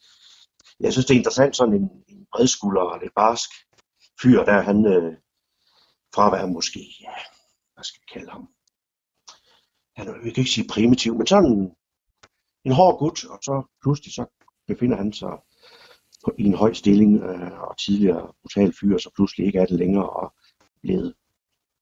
jeg 0.80 0.92
synes, 0.92 1.06
det 1.06 1.14
er 1.14 1.18
interessant, 1.18 1.56
sådan 1.56 1.74
en, 1.74 1.90
en 2.08 2.28
bredskulder 2.34 2.82
og 2.82 3.00
lidt 3.00 3.14
barsk 3.16 3.50
fyr, 4.22 4.44
der 4.44 4.62
han 4.62 4.86
øh, 4.86 5.14
fra 6.16 6.26
at 6.26 6.32
være 6.32 6.48
måske, 6.48 6.80
ja, 7.02 7.16
hvad 7.74 7.84
skal 7.84 8.02
vi 8.02 8.08
kalde 8.14 8.32
ham, 8.32 8.48
han, 9.98 10.24
vi 10.24 10.32
kan 10.32 10.42
ikke 10.42 10.52
sige 10.52 10.68
primitiv, 10.68 11.16
men 11.18 11.28
sådan 11.28 11.76
en 12.66 12.72
hård 12.72 13.00
gut, 13.00 13.26
og 13.26 13.40
så 13.42 13.64
pludselig 13.82 14.14
så 14.14 14.26
befinder 14.68 14.98
han 14.98 15.14
sig 15.14 15.38
på, 16.26 16.36
i 16.40 16.44
en 16.44 16.54
høj 16.54 16.74
stilling, 16.74 17.24
øh, 17.24 17.62
og 17.62 17.78
tidligere 17.78 18.34
brutal 18.42 18.74
fyr, 18.80 18.98
så 18.98 19.10
pludselig 19.16 19.46
ikke 19.46 19.60
er 19.60 19.66
det 19.66 19.80
længere, 19.80 20.10
og 20.10 20.34
blevet 20.82 21.14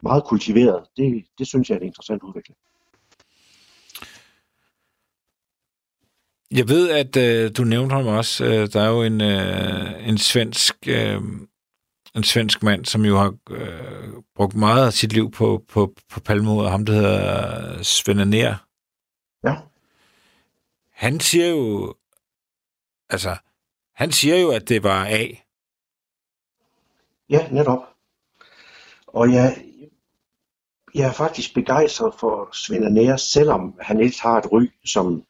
meget 0.03 0.23
kultiveret. 0.23 0.83
Det, 0.97 1.25
det 1.37 1.47
synes 1.47 1.69
jeg 1.69 1.75
er 1.75 1.79
en 1.79 1.85
interessant 1.85 2.23
udvikling. 2.23 2.57
Jeg 6.51 6.69
ved, 6.69 6.89
at 6.89 7.17
øh, 7.17 7.51
du 7.57 7.63
nævnte 7.63 7.95
ham 7.95 8.07
også. 8.07 8.45
Øh, 8.45 8.67
der 8.73 8.81
er 8.81 8.89
jo 8.89 9.03
en, 9.03 9.21
øh, 9.21 10.07
en 10.07 10.17
svensk 10.17 10.75
øh, 10.87 11.21
en 12.17 12.23
svensk 12.23 12.63
mand, 12.63 12.85
som 12.85 13.05
jo 13.05 13.17
har 13.17 13.37
øh, 13.49 14.13
brugt 14.35 14.55
meget 14.55 14.85
af 14.85 14.93
sit 14.93 15.13
liv 15.13 15.31
på, 15.31 15.63
på, 15.67 15.93
på 16.09 16.19
palmemordet, 16.19 16.71
ham 16.71 16.85
der 16.85 16.93
hedder 16.93 17.83
Svend 17.83 18.21
Aner. 18.21 18.55
Ja. 19.43 19.55
Han 20.91 21.19
siger 21.19 21.47
jo, 21.47 21.95
altså, 23.09 23.37
han 23.95 24.11
siger 24.11 24.37
jo, 24.37 24.51
at 24.51 24.69
det 24.69 24.83
var 24.83 25.05
A. 25.05 25.27
Ja, 27.29 27.47
netop. 27.51 27.79
Og 29.07 29.33
jeg, 29.33 29.65
jeg 30.97 31.07
er 31.07 31.13
faktisk 31.13 31.53
begejstret 31.53 32.13
for 32.19 32.49
Svend 32.53 32.85
Aner, 32.85 33.17
selvom 33.17 33.79
han 33.81 33.99
ikke 33.99 34.21
har 34.21 34.37
et 34.37 34.51
ry 34.51 34.65
som 34.85 35.23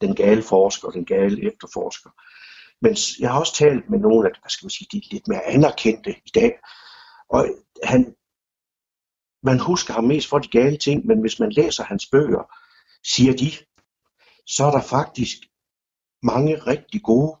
den 0.00 0.14
gale 0.14 0.42
forsker, 0.42 0.88
den 0.88 1.04
gale 1.04 1.52
efterforsker. 1.52 2.10
Men 2.82 2.96
jeg 3.20 3.30
har 3.30 3.40
også 3.40 3.54
talt 3.54 3.90
med 3.90 3.98
nogle 3.98 4.28
af, 4.28 4.34
hvad 4.40 4.50
skal 4.50 4.64
man 4.64 4.70
sige, 4.70 4.88
de 4.92 5.02
lidt 5.10 5.28
mere 5.28 5.46
anerkendte 5.46 6.10
i 6.10 6.30
dag. 6.34 6.52
Og 7.28 7.46
han, 7.84 8.14
man 9.42 9.58
husker 9.58 9.94
ham 9.94 10.04
mest 10.04 10.28
for 10.28 10.38
de 10.38 10.48
gale 10.48 10.76
ting, 10.76 11.06
men 11.06 11.20
hvis 11.20 11.40
man 11.40 11.52
læser 11.52 11.84
hans 11.84 12.06
bøger, 12.12 12.42
siger 13.04 13.32
de, 13.32 13.50
så 14.46 14.64
er 14.64 14.70
der 14.70 14.82
faktisk 14.82 15.36
mange 16.22 16.56
rigtig 16.56 17.02
gode 17.02 17.36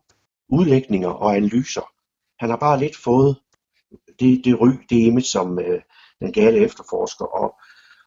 udlægninger 0.48 1.08
og 1.08 1.36
analyser. 1.36 1.92
Han 2.40 2.50
har 2.50 2.56
bare 2.56 2.78
lidt 2.78 2.96
fået 2.96 3.40
det, 4.20 4.44
det 4.44 4.60
ry, 4.60 4.68
det 4.90 4.96
image 4.96 5.24
som 5.24 5.58
øh, 5.58 5.82
den 6.20 6.32
gale 6.32 6.58
efterforsker. 6.58 7.24
Og, 7.24 7.60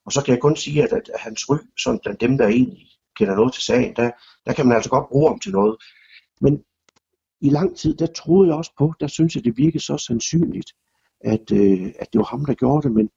og 0.06 0.12
så 0.12 0.24
kan 0.24 0.34
jeg 0.34 0.42
kun 0.42 0.56
sige, 0.56 0.84
at, 0.84 0.94
at 0.94 1.20
hans 1.20 1.50
ry, 1.50 1.58
sådan 1.80 2.00
blandt 2.04 2.22
dem, 2.22 2.38
der 2.38 2.48
egentlig 2.48 2.88
kender 3.18 3.36
noget 3.36 3.54
til 3.54 3.64
sagen, 3.64 3.96
der, 3.96 4.12
der 4.46 4.54
kan 4.54 4.68
man 4.68 4.76
altså 4.76 4.90
godt 4.90 5.10
bruge 5.10 5.30
ham 5.30 5.40
til 5.40 5.52
noget. 5.52 5.78
Men 6.42 6.64
i 7.42 7.50
lang 7.50 7.78
tid, 7.78 7.96
der 7.96 8.06
troede 8.06 8.50
jeg 8.50 8.58
også 8.58 8.72
på, 8.78 8.94
der 9.00 9.08
synes 9.08 9.36
jeg, 9.36 9.44
det 9.44 9.58
virkede 9.58 9.84
så 9.84 9.98
sandsynligt, 9.98 10.72
at, 11.22 11.52
øh, 11.52 11.94
at 12.00 12.14
det 12.14 12.20
var 12.20 12.26
ham, 12.26 12.46
der 12.46 12.54
gjorde 12.54 12.88
det, 12.88 12.96
men 12.96 13.10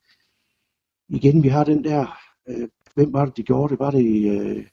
igen, 1.09 1.43
vi 1.43 1.49
har 1.49 1.64
den 1.64 1.84
der, 1.84 2.18
øh, 2.49 2.68
hvem 2.95 3.12
var 3.12 3.24
det, 3.24 3.37
de 3.37 3.43
gjorde 3.43 3.70
det? 3.70 3.78
Var 3.78 3.91
det 3.91 4.30
øh, 4.30 4.66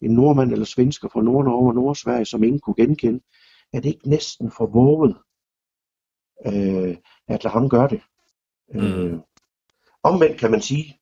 en 0.00 0.10
nordmand 0.10 0.52
eller 0.52 0.64
svensker 0.64 1.08
fra 1.08 1.22
Nordnorge 1.22 1.68
og 1.68 1.74
Nordsverige, 1.74 2.24
som 2.24 2.42
ingen 2.42 2.60
kunne 2.60 2.74
genkende? 2.74 3.20
Er 3.72 3.80
det 3.80 3.88
ikke 3.88 4.08
næsten 4.08 4.50
for 4.50 4.66
våget, 4.66 5.16
øh, 6.46 6.96
at 7.28 7.44
lade 7.44 7.52
ham 7.52 7.68
gøre 7.68 7.88
det? 7.88 8.00
Mm. 8.74 8.80
Øh, 8.80 9.18
omvendt 10.02 10.38
kan 10.38 10.50
man 10.50 10.60
sige, 10.60 10.99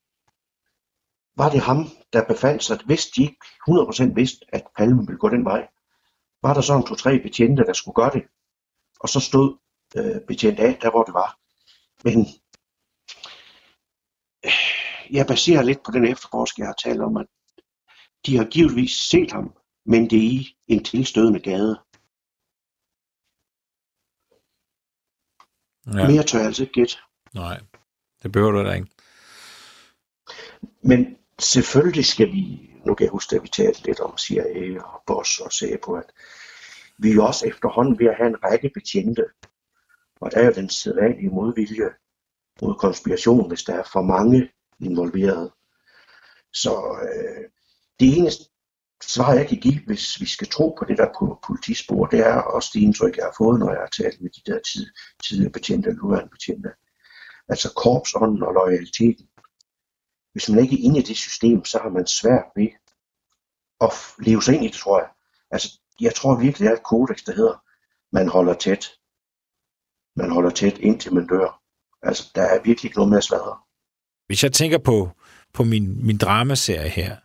var 1.39 1.51
det 1.51 1.61
ham, 1.61 1.89
der 2.13 2.25
befandt 2.25 2.65
sig, 2.65 2.79
hvis 2.87 3.07
de 3.07 3.23
ikke 3.23 3.37
100% 3.71 4.15
vidste, 4.15 4.47
at 4.49 4.65
Palme 4.77 5.07
ville 5.07 5.19
gå 5.19 5.29
den 5.29 5.45
vej, 5.45 5.69
var 6.43 6.55
der 6.55 6.61
sådan 6.61 6.87
to-tre 6.87 7.19
betjente, 7.19 7.65
der 7.65 7.73
skulle 7.73 7.95
gøre 7.95 8.11
det. 8.11 8.23
Og 9.01 9.09
så 9.09 9.21
stod 9.21 9.57
øh, 9.97 10.21
betjent 10.29 10.61
af, 10.61 10.79
der 10.83 10.91
hvor 10.91 11.03
det 11.03 11.15
var. 11.15 11.39
Men 12.05 12.27
øh, 14.45 14.53
jeg 15.11 15.27
baserer 15.27 15.63
lidt 15.63 15.83
på 15.85 15.91
den 15.91 16.05
efterforsker, 16.05 16.63
jeg 16.63 16.69
har 16.69 16.91
talt 16.91 17.01
om, 17.01 17.17
at 17.17 17.27
de 18.27 18.37
har 18.37 18.45
givetvis 18.45 18.93
set 18.93 19.33
ham, 19.33 19.55
men 19.87 20.11
det 20.11 20.19
er 20.19 20.31
i 20.31 20.57
en 20.67 20.85
tilstødende 20.85 21.41
gade. 21.41 21.81
Ja. 25.87 26.09
Mere 26.09 26.23
tør 26.23 26.39
jeg 26.39 26.47
altså 26.47 26.63
ikke 26.63 26.73
gætte. 26.73 26.97
Nej, 27.35 27.61
det 28.23 28.33
behøver 28.33 28.53
du 28.53 28.65
da 28.65 28.73
ikke. 28.73 28.89
Men 30.83 31.18
selvfølgelig 31.39 32.05
skal 32.05 32.27
vi 32.27 32.69
nu 32.89 32.95
kan 32.95 33.05
jeg 33.05 33.11
huske, 33.11 33.37
at 33.37 33.43
vi 33.43 33.49
talte 33.49 33.85
lidt 33.87 34.01
om 34.01 34.19
CIA 34.19 34.83
og 34.83 35.03
Boss 35.07 35.39
og 35.39 35.53
sagde 35.53 35.79
på, 35.85 35.93
at 35.93 36.13
vi 36.99 37.13
er 37.13 37.23
også 37.23 37.47
efterhånden 37.47 37.99
ved 37.99 38.07
at 38.07 38.17
have 38.17 38.29
en 38.29 38.45
række 38.45 38.71
betjente. 38.75 39.25
Og 40.21 40.31
der 40.31 40.39
er 40.39 40.45
jo 40.45 40.53
den 40.53 40.71
sædvanlige 40.71 41.31
modvilje 41.31 41.91
mod 42.63 42.75
konspiration, 42.75 43.49
hvis 43.49 43.63
der 43.63 43.75
er 43.75 43.83
for 43.93 44.03
mange 44.03 44.51
involveret. 44.81 45.53
Så 46.53 46.73
øh, 47.03 47.45
det 48.01 48.19
eneste 48.19 48.45
svar, 49.03 49.35
jeg 49.35 49.49
kan 49.49 49.59
give, 49.59 49.81
hvis 49.87 50.21
vi 50.21 50.27
skal 50.27 50.49
tro 50.49 50.77
på 50.79 50.85
det 50.85 50.99
der 50.99 51.09
på 51.19 51.39
politispor, 51.47 52.07
det 52.07 52.21
er 52.21 52.35
også 52.35 52.71
det 52.75 52.81
indtryk, 52.81 53.17
jeg 53.17 53.25
har 53.25 53.35
fået, 53.39 53.59
når 53.59 53.71
jeg 53.71 53.81
har 53.81 54.03
talt 54.03 54.21
med 54.21 54.31
de 54.31 54.53
der 54.53 54.59
tid, 54.73 54.87
tidligere 55.25 55.53
betjente 55.53 55.89
og 55.89 55.95
nuværende 55.95 56.31
betjente, 56.31 56.71
Altså 57.51 57.75
korpsånden 57.75 58.43
og 58.43 58.53
loyaliteten. 58.55 59.29
Hvis 60.39 60.49
man 60.49 60.59
ikke 60.59 60.75
er 60.75 60.85
inde 60.85 60.99
i 60.99 61.03
det 61.03 61.17
system, 61.17 61.65
så 61.65 61.79
har 61.83 61.89
man 61.89 62.07
svært 62.07 62.45
ved 62.57 62.69
at 63.81 63.93
leve 64.19 64.43
sig 64.43 64.55
ind 64.55 64.65
i 64.65 64.69
det, 64.69 64.77
tror 64.77 64.99
jeg. 65.01 65.09
Altså, 65.51 65.81
jeg 66.01 66.15
tror 66.15 66.37
virkelig, 66.41 66.65
det 66.69 66.73
er 66.73 66.77
et 66.77 66.83
kodex, 66.83 67.25
der 67.25 67.35
hedder, 67.35 67.63
man 68.13 68.29
holder 68.29 68.55
tæt. 68.55 68.91
Man 70.17 70.31
holder 70.31 70.51
tæt, 70.51 70.79
indtil 70.79 71.15
man 71.15 71.27
dør. 71.27 71.63
Altså, 72.03 72.31
der 72.35 72.43
er 72.43 72.63
virkelig 72.63 72.85
ikke 72.89 72.97
noget 72.97 73.11
mere 73.11 73.23
svære. 73.23 73.59
Hvis 74.27 74.43
jeg 74.43 74.53
tænker 74.53 74.79
på, 74.79 75.11
på 75.53 75.65
min, 75.65 76.07
min 76.07 76.19
dramaserie 76.19 76.89
her, 76.89 77.17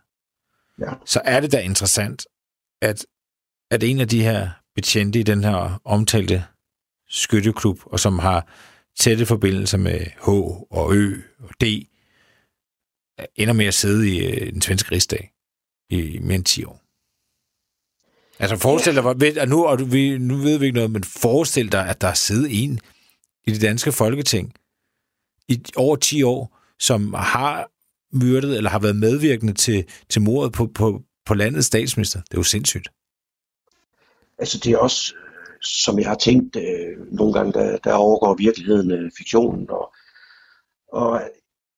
Ja. 0.78 0.92
så 1.04 1.20
er 1.24 1.40
det 1.40 1.52
da 1.52 1.60
interessant, 1.60 2.26
at, 2.82 3.06
at 3.70 3.82
en 3.82 4.00
af 4.00 4.08
de 4.08 4.22
her 4.22 4.50
betjente 4.74 5.20
i 5.20 5.22
den 5.22 5.44
her 5.44 5.80
omtalte 5.84 6.44
skytteklub, 7.08 7.78
og 7.86 8.00
som 8.00 8.18
har 8.18 8.48
tætte 8.98 9.26
forbindelser 9.26 9.78
med 9.78 10.00
H 10.00 10.28
og 10.70 10.94
Ø 10.94 11.20
og 11.38 11.50
D, 11.60 11.64
ender 13.36 13.54
med 13.54 13.66
at 13.66 13.74
sidde 13.74 14.10
i 14.10 14.26
øh, 14.26 14.52
den 14.52 14.62
svenske 14.62 14.92
rigsdag 14.92 15.32
i 15.90 16.18
mere 16.22 16.34
end 16.34 16.44
10 16.44 16.64
år. 16.64 16.80
Altså 18.38 18.56
forestil 18.56 18.94
dig, 18.94 19.04
ved- 19.04 19.38
og 19.38 19.48
nu, 19.48 19.64
og 19.64 19.92
vi, 19.92 20.18
nu 20.18 20.36
ved 20.36 20.58
vi 20.58 20.64
ikke 20.64 20.74
noget, 20.74 20.90
men 20.90 21.04
forestil 21.04 21.72
dig, 21.72 21.88
at 21.88 22.00
der 22.00 22.08
er 22.08 22.14
siddet 22.14 22.64
en 22.64 22.80
i 23.46 23.50
det 23.50 23.60
danske 23.60 23.92
folketing 23.92 24.54
i 25.48 25.64
over 25.76 25.96
10 25.96 26.22
år, 26.22 26.58
som 26.78 27.14
har 27.14 27.70
myrdet 28.12 28.56
eller 28.56 28.70
har 28.70 28.78
været 28.78 28.96
medvirkende 28.96 29.52
til, 29.52 29.84
til 30.08 30.22
mordet 30.22 30.52
på, 30.52 30.66
på, 30.66 31.02
på 31.26 31.34
landets 31.34 31.66
statsminister. 31.66 32.20
Det 32.20 32.34
er 32.34 32.38
jo 32.38 32.42
sindssygt. 32.42 32.88
Altså, 34.38 34.58
det 34.58 34.72
er 34.72 34.78
også, 34.78 35.14
som 35.62 35.98
jeg 35.98 36.08
har 36.08 36.14
tænkt 36.14 36.56
øh, 36.56 37.12
nogle 37.12 37.32
gange, 37.32 37.52
der, 37.52 37.78
der 37.78 37.92
overgår 37.92 38.34
virkeligheden 38.34 38.90
øh, 38.90 39.10
fiktionen, 39.16 39.70
og, 39.70 39.94
og 40.92 41.22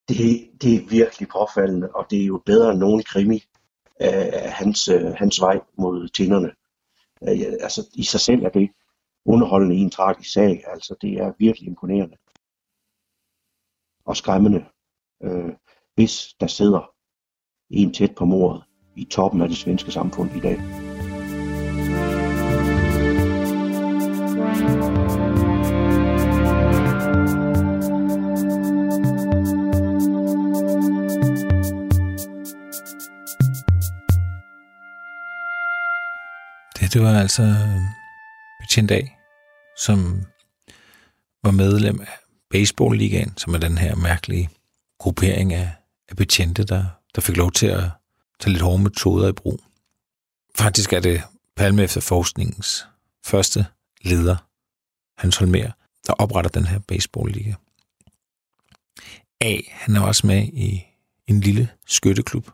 det, 0.08 0.50
det 0.62 0.74
er 0.74 0.88
virkelig 0.88 1.28
påfaldende, 1.28 1.88
og 1.94 2.06
det 2.10 2.22
er 2.22 2.26
jo 2.26 2.42
bedre 2.46 2.70
end 2.70 2.78
nogen 2.78 3.02
krimi 3.02 3.42
af 4.00 4.52
hans, 4.52 4.88
øh, 4.88 5.14
hans 5.14 5.40
vej 5.40 5.60
mod 5.78 6.08
tinderne. 6.08 6.50
Øh, 7.22 7.52
altså, 7.60 7.88
i 7.94 8.02
sig 8.02 8.20
selv 8.20 8.44
er 8.44 8.48
det 8.48 8.70
underholdende 9.24 9.76
i 9.76 9.80
en 9.80 9.90
tragisk 9.90 10.32
sag. 10.32 10.64
Altså, 10.66 10.94
det 11.00 11.12
er 11.12 11.32
virkelig 11.38 11.68
imponerende. 11.68 12.16
Og 14.04 14.16
skræmmende, 14.16 14.64
øh, 15.22 15.52
hvis 15.94 16.34
der 16.40 16.46
sidder 16.46 16.90
en 17.70 17.94
tæt 17.94 18.14
på 18.14 18.24
mordet 18.24 18.62
i 18.96 19.04
toppen 19.04 19.42
af 19.42 19.48
det 19.48 19.56
svenske 19.56 19.92
samfund 19.92 20.30
i 20.36 20.40
dag. 20.40 20.85
Det, 36.96 37.04
var 37.04 37.20
altså 37.20 37.42
øh, 37.42 37.80
betjent 38.60 38.90
A, 38.90 39.00
som 39.78 40.26
var 41.42 41.50
medlem 41.50 42.00
af 42.00 42.18
Baseball-ligaen, 42.50 43.32
som 43.36 43.54
er 43.54 43.58
den 43.58 43.78
her 43.78 43.94
mærkelige 43.94 44.50
gruppering 44.98 45.54
af, 45.54 45.72
af 46.08 46.16
betjente, 46.16 46.64
der, 46.64 46.84
der 47.14 47.20
fik 47.20 47.36
lov 47.36 47.52
til 47.52 47.66
at 47.66 47.90
tage 48.40 48.52
lidt 48.52 48.62
hårde 48.62 48.82
metoder 48.82 49.28
i 49.28 49.32
brug. 49.32 49.60
Faktisk 50.58 50.92
er 50.92 51.00
det 51.00 51.22
Palme 51.56 51.82
efter 51.82 52.00
forskningens 52.00 52.86
første 53.24 53.66
leder, 54.02 54.36
Hans 55.18 55.36
Holmer, 55.36 55.70
der 56.06 56.12
opretter 56.12 56.50
den 56.50 56.66
her 56.66 56.78
baseball-liga. 56.78 57.54
A, 59.40 59.56
han 59.70 59.96
er 59.96 60.00
også 60.00 60.26
med 60.26 60.42
i 60.42 60.86
en 61.26 61.40
lille 61.40 61.68
skytteklub, 61.86 62.50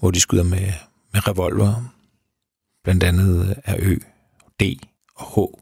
hvor 0.00 0.10
de 0.10 0.20
skyder 0.20 0.44
med, 0.44 0.72
med 1.12 1.28
revolver. 1.28 1.99
Blandt 2.84 3.02
andet 3.02 3.60
er 3.64 3.76
Ø, 3.78 3.96
D 4.60 4.62
og 5.14 5.26
H 5.26 5.54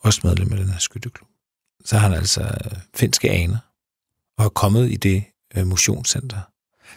også 0.00 0.20
medlem 0.24 0.52
af 0.52 0.58
den 0.58 0.68
her 0.68 0.78
skytteklub. 0.78 1.28
Så 1.84 1.98
har 1.98 2.08
han 2.08 2.18
altså 2.18 2.42
øh, 2.42 2.78
finske 2.94 3.30
aner 3.30 3.58
og 4.38 4.44
er 4.44 4.48
kommet 4.48 4.90
i 4.90 4.96
det 4.96 5.24
øh, 5.56 5.66
motionscenter. 5.66 6.40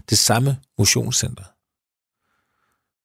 Det 0.10 0.18
samme 0.18 0.60
motionscenter, 0.78 1.44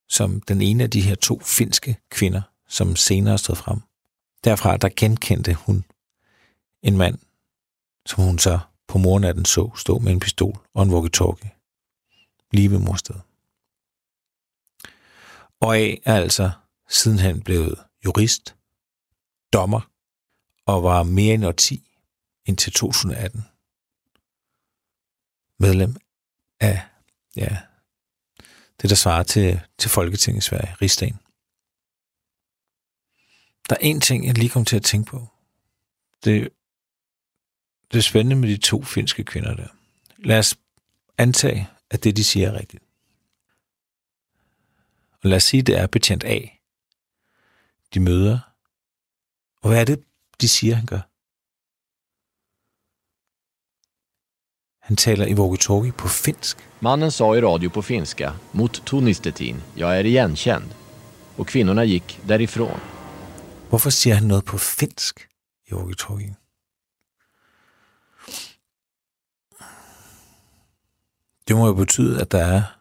som 0.09 0.41
den 0.41 0.61
ene 0.63 0.85
af 0.85 0.91
de 0.91 1.01
her 1.01 1.15
to 1.15 1.41
finske 1.41 1.97
kvinder, 2.11 2.43
som 2.69 2.97
senere 2.97 3.39
stod 3.39 3.57
frem. 3.57 3.81
Derfra 4.45 4.77
der 4.77 4.89
genkendte 4.97 5.55
hun 5.55 5.85
en 6.83 6.97
mand, 6.97 7.19
som 8.07 8.25
hun 8.25 8.39
så 8.39 8.59
på 8.89 8.99
mornatten 8.99 9.45
så 9.45 9.71
stå 9.77 9.99
med 9.99 10.13
en 10.13 10.21
pistol 10.21 10.59
og 10.75 10.83
en 10.83 10.91
walkie-talkie 10.91 11.49
lige 12.53 12.71
ved 12.71 12.79
morstedet. 12.79 13.23
Og 15.61 15.77
A 15.77 15.95
er 16.05 16.17
altså 16.17 16.51
sidenhen 16.89 17.43
blevet 17.43 17.79
jurist, 18.05 18.57
dommer 19.53 19.81
og 20.67 20.83
var 20.83 21.03
mere 21.03 21.35
end 21.35 21.55
10 21.55 21.91
indtil 22.47 22.73
2018 22.73 23.45
medlem 25.59 25.97
af 26.61 26.83
ja, 27.37 27.57
det, 28.83 28.91
der 28.91 28.97
svarer 28.97 29.23
til, 29.23 29.61
til 29.79 29.91
Folketinget 29.91 30.43
i 30.43 30.49
Sverige, 30.49 30.75
Rigsdagen. 30.83 31.19
Der 33.69 33.77
er 33.77 33.81
en 33.81 34.01
ting, 34.01 34.27
jeg 34.27 34.39
lige 34.39 34.51
kom 34.51 34.65
til 34.65 34.77
at 34.77 34.83
tænke 34.83 35.11
på. 35.11 35.29
Det, 36.25 36.49
det 37.93 37.99
er 37.99 38.03
spændende 38.03 38.37
med 38.37 38.49
de 38.49 38.57
to 38.57 38.83
finske 38.83 39.25
kvinder 39.25 39.55
der. 39.55 39.69
Lad 40.19 40.39
os 40.39 40.59
antage, 41.19 41.69
at 41.91 42.05
det, 42.05 42.17
de 42.17 42.25
siger, 42.25 42.49
er 42.49 42.59
rigtigt. 42.59 42.83
Og 45.23 45.31
lad 45.31 45.37
os 45.37 45.43
sige, 45.45 45.63
det 45.63 45.79
er 45.79 45.87
betjent 45.87 46.25
A. 46.25 46.41
De 47.95 48.01
møder. 48.01 48.39
Og 49.63 49.69
hvad 49.69 49.81
er 49.81 49.85
det, 49.85 50.05
de 50.41 50.49
siger, 50.49 50.75
han 50.75 50.87
gør? 50.87 51.01
Han 54.87 54.97
taler 54.97 55.27
i 55.27 55.35
walkie-talkie 55.35 55.93
på 55.93 56.09
finsk. 56.09 56.57
Mannen 56.81 57.11
sa 57.11 57.35
i 57.35 57.41
radio 57.41 57.69
på 57.69 57.83
finska, 57.83 58.33
mot 58.53 58.83
Tonistetin, 58.87 59.63
jag 59.77 59.99
är 59.99 60.05
igenkänd. 60.05 60.75
Och 61.37 61.49
kvinnorna 61.49 61.85
gick 61.85 62.21
därifrån. 62.29 62.81
Hvorfor 63.69 63.91
siger 63.91 64.15
han 64.15 64.29
noget 64.29 64.45
på 64.45 64.59
finsk 64.59 65.29
i 65.67 65.73
walkie-talkie? 65.75 66.35
Det 71.49 71.57
må 71.57 71.67
jo 71.67 71.75
betyde, 71.75 72.21
at 72.21 72.33
der 72.33 72.45
er 72.45 72.80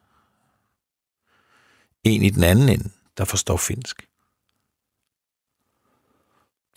en 2.04 2.24
i 2.24 2.30
den 2.30 2.44
anden 2.44 2.70
ende, 2.70 2.90
der 3.18 3.26
forstår 3.26 3.58
finsk. 3.58 4.02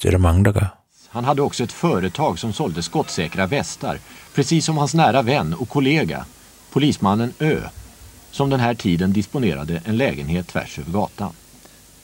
Det 0.02 0.08
er 0.08 0.10
der 0.10 0.18
mange, 0.18 0.44
der 0.44 0.52
gør. 0.52 0.78
Han 1.08 1.24
hade 1.24 1.42
också 1.42 1.64
ett 1.64 1.72
företag 1.72 2.38
som 2.38 2.52
sålde 2.52 2.82
skottsäkra 2.82 3.46
västar, 3.46 3.98
precis 4.34 4.64
som 4.64 4.76
hans 4.78 4.94
nära 4.94 5.22
vän 5.22 5.54
och 5.54 5.68
kollega, 5.68 6.24
polismannen 6.72 7.32
Ö, 7.38 7.60
som 8.30 8.50
den 8.50 8.60
här 8.60 8.74
tiden 8.74 9.12
disponerade 9.12 9.82
en 9.84 9.96
lägenhet 9.96 10.48
tvärs 10.48 10.78
över 10.78 10.92
gatan. 10.92 11.32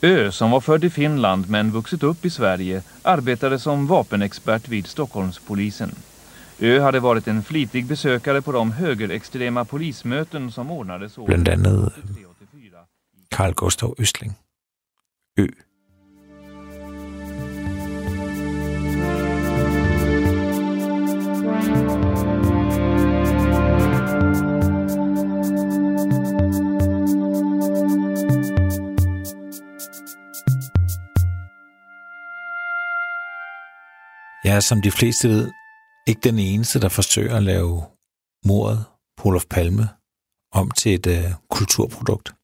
Ö, 0.01 0.31
som 0.31 0.51
var 0.51 0.61
född 0.61 0.83
i 0.83 0.89
Finland 0.89 1.49
men 1.49 1.71
vuxit 1.71 2.03
upp 2.03 2.25
i 2.25 2.29
Sverige, 2.29 2.83
arbetade 3.01 3.59
som 3.59 3.87
vapenexpert 3.87 4.67
vid 4.67 4.87
Stockholmspolisen. 4.87 5.91
Ö 6.59 6.79
hade 6.79 6.99
varit 6.99 7.27
en 7.27 7.43
flitig 7.43 7.85
besökare 7.85 8.41
på 8.41 8.51
de 8.51 8.71
högerextrema 8.71 9.65
polismöten 9.65 10.51
som 10.51 10.71
ordnades 10.71 11.17
andet 11.17 11.47
1984. 11.47 12.38
Karl 13.31 13.53
Gustav 13.53 13.95
Østling. 13.99 14.37
Ø. 15.39 15.47
Jeg 34.43 34.55
er, 34.55 34.59
som 34.59 34.81
de 34.81 34.91
fleste 34.91 35.29
ved, 35.29 35.51
ikke 36.07 36.21
den 36.21 36.39
eneste, 36.39 36.79
der 36.79 36.89
forsøger 36.89 37.37
at 37.37 37.43
lave 37.43 37.83
mordet 38.45 38.85
på 39.17 39.27
Olof 39.27 39.45
Palme 39.49 39.89
om 40.51 40.71
til 40.71 40.93
et 40.93 41.07
øh, 41.07 41.31
kulturprodukt. 41.49 42.38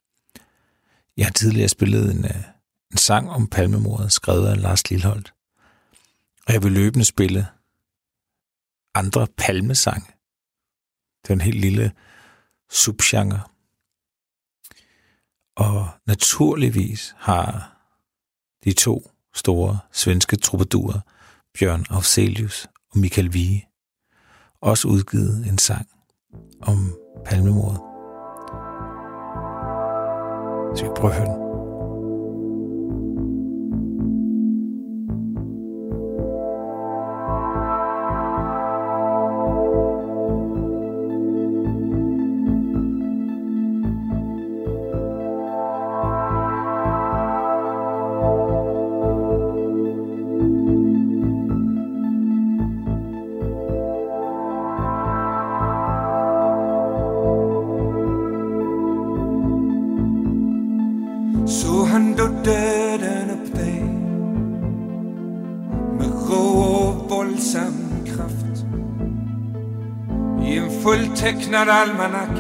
Jeg 1.18 1.26
har 1.26 1.32
tidligere 1.32 1.70
spillet 1.70 2.16
en, 2.16 2.26
øh, 2.26 2.44
en 2.92 2.98
sang 2.98 3.30
om 3.30 3.48
palmemordet, 3.48 4.12
skrevet 4.12 4.48
af 4.48 4.62
Lars 4.62 4.90
Lilholdt. 4.90 5.34
Og 6.48 6.54
jeg 6.54 6.64
vil 6.64 6.72
løbende 6.72 7.06
spille 7.06 7.48
andre 8.94 9.28
palmesange. 9.38 10.12
Det 11.24 11.30
er 11.30 11.34
en 11.34 11.42
helt 11.42 11.60
lille 11.60 11.92
subgenre. 12.70 13.42
Og 15.56 15.90
naturligvis 16.06 17.16
har 17.18 17.72
de 18.64 18.74
to 18.74 19.12
store 19.34 19.80
svenske 19.92 20.36
troubadurer, 20.36 21.00
Bjørn 21.60 21.86
Afzelius 21.90 22.68
og 22.92 23.00
Michael 23.00 23.34
Vige, 23.34 23.68
også 24.62 24.88
udgivet 24.88 25.48
en 25.48 25.58
sang 25.58 25.88
om 26.62 26.98
palmemordet. 27.26 27.95
Så 30.76 30.84
vi 30.84 30.90
prøver 30.96 31.14
at 31.14 31.18
høre 31.18 31.28
den. 31.28 31.45
llenar 71.56 71.84
almanac. 71.84 72.35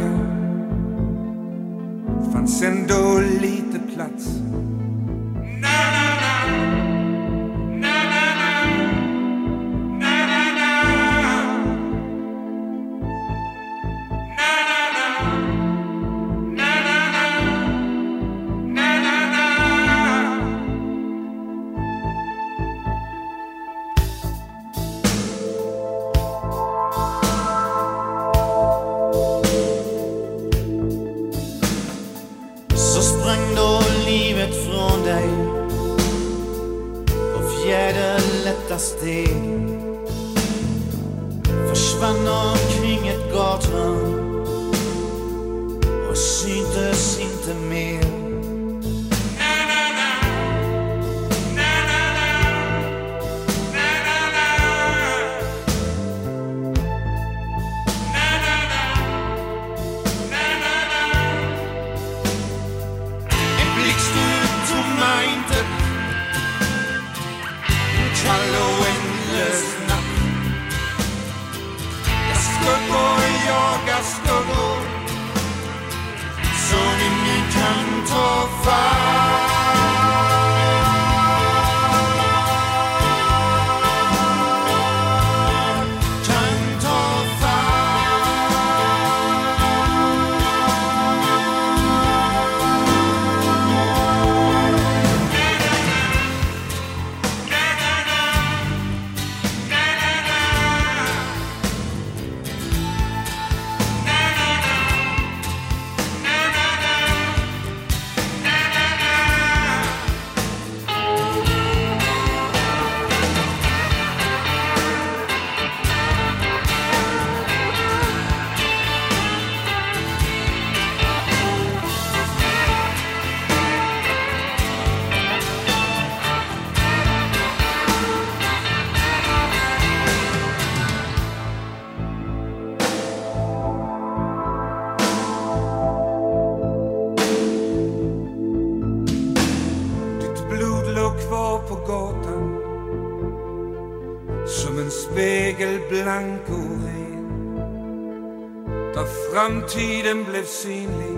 Framtiden 149.45 150.25
blev 150.25 150.45
synlig. 150.45 151.17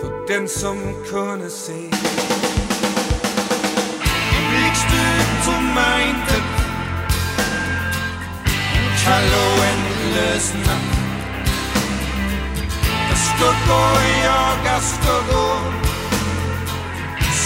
För 0.00 0.28
den 0.28 0.48
som 0.48 0.76
kunde 1.10 1.50
se. 1.50 1.72
En 4.34 4.44
blixt 4.50 4.86
ut 4.86 5.44
tomma 5.44 6.02
intet 6.02 6.50
En 8.74 9.04
kall 9.04 9.24
och 9.24 9.64
ändlös 9.64 10.54
natt. 10.54 10.98
Där 13.08 13.16
skuggor 13.16 14.00
jagar 14.24 14.80
skuggor. 14.80 15.72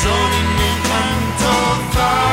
Som 0.03 0.31
ingen 0.33 0.83
kan 0.83 1.39
ta 1.43 1.75
fatt 1.93 2.28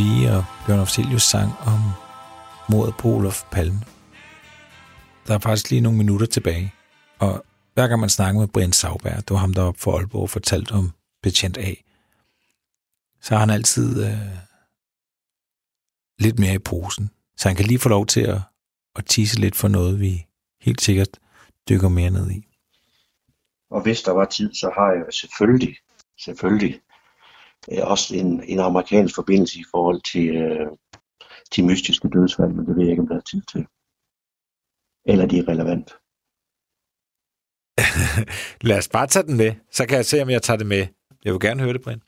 Vige 0.00 0.32
og 0.32 0.44
Bjørn 0.66 0.80
Afzelius 0.80 1.22
sang 1.22 1.52
om 1.66 1.80
mordet 2.68 2.94
på 2.98 3.08
Olof 3.08 3.42
Palme. 3.50 3.80
Der 5.26 5.34
er 5.34 5.38
faktisk 5.38 5.70
lige 5.70 5.80
nogle 5.80 5.98
minutter 5.98 6.26
tilbage, 6.26 6.74
og 7.18 7.44
hver 7.74 7.88
gang 7.88 8.00
man 8.00 8.10
snakker 8.10 8.40
med 8.40 8.48
Brian 8.48 8.72
Sauberg, 8.72 9.16
det 9.16 9.30
var 9.30 9.36
ham, 9.36 9.54
der 9.54 9.62
op 9.62 9.76
for 9.76 9.96
Aalborg 9.96 10.30
fortalt 10.30 10.72
om 10.72 10.90
betjent 11.22 11.58
A, 11.58 11.74
så 13.20 13.34
har 13.34 13.40
han 13.40 13.50
altid 13.50 14.04
øh, 14.04 14.36
lidt 16.18 16.38
mere 16.38 16.54
i 16.54 16.58
posen. 16.58 17.10
Så 17.36 17.48
han 17.48 17.56
kan 17.56 17.66
lige 17.66 17.78
få 17.78 17.88
lov 17.88 18.06
til 18.06 18.20
at, 18.20 18.40
at 18.96 19.04
tisse 19.06 19.40
lidt 19.40 19.56
for 19.56 19.68
noget, 19.68 20.00
vi 20.00 20.26
helt 20.60 20.80
sikkert 20.80 21.18
dykker 21.68 21.88
mere 21.88 22.10
ned 22.10 22.30
i. 22.30 22.46
Og 23.70 23.82
hvis 23.82 24.02
der 24.02 24.12
var 24.12 24.24
tid, 24.24 24.54
så 24.54 24.70
har 24.76 24.92
jeg 24.92 25.04
selvfølgelig, 25.10 25.76
selvfølgelig 26.24 26.80
øh, 27.70 27.90
også 27.90 28.14
en, 28.14 28.44
en 28.44 28.60
amerikansk 28.60 29.14
forbindelse 29.14 29.58
i 29.58 29.64
forhold 29.70 30.00
til, 30.12 30.36
øh, 30.36 30.66
til 31.52 31.64
mystiske 31.64 32.08
dødsfald, 32.08 32.52
men 32.52 32.66
det 32.66 32.76
ved 32.76 32.82
jeg 32.82 32.90
ikke, 32.90 33.02
om 33.02 33.08
der 33.08 33.16
er 33.16 33.30
tid 33.30 33.42
til. 33.42 33.66
Eller 35.04 35.26
de 35.26 35.38
er 35.38 35.48
relevant. 35.48 35.90
Lad 38.68 38.78
os 38.78 38.88
bare 38.88 39.06
tage 39.06 39.26
den 39.26 39.36
med, 39.36 39.54
så 39.70 39.86
kan 39.86 39.96
jeg 39.96 40.06
se, 40.06 40.22
om 40.22 40.30
jeg 40.30 40.42
tager 40.42 40.58
det 40.58 40.66
med. 40.66 40.86
Jeg 41.24 41.32
vil 41.32 41.40
gerne 41.40 41.62
høre 41.62 41.72
det, 41.72 41.82
Brian. 41.82 42.02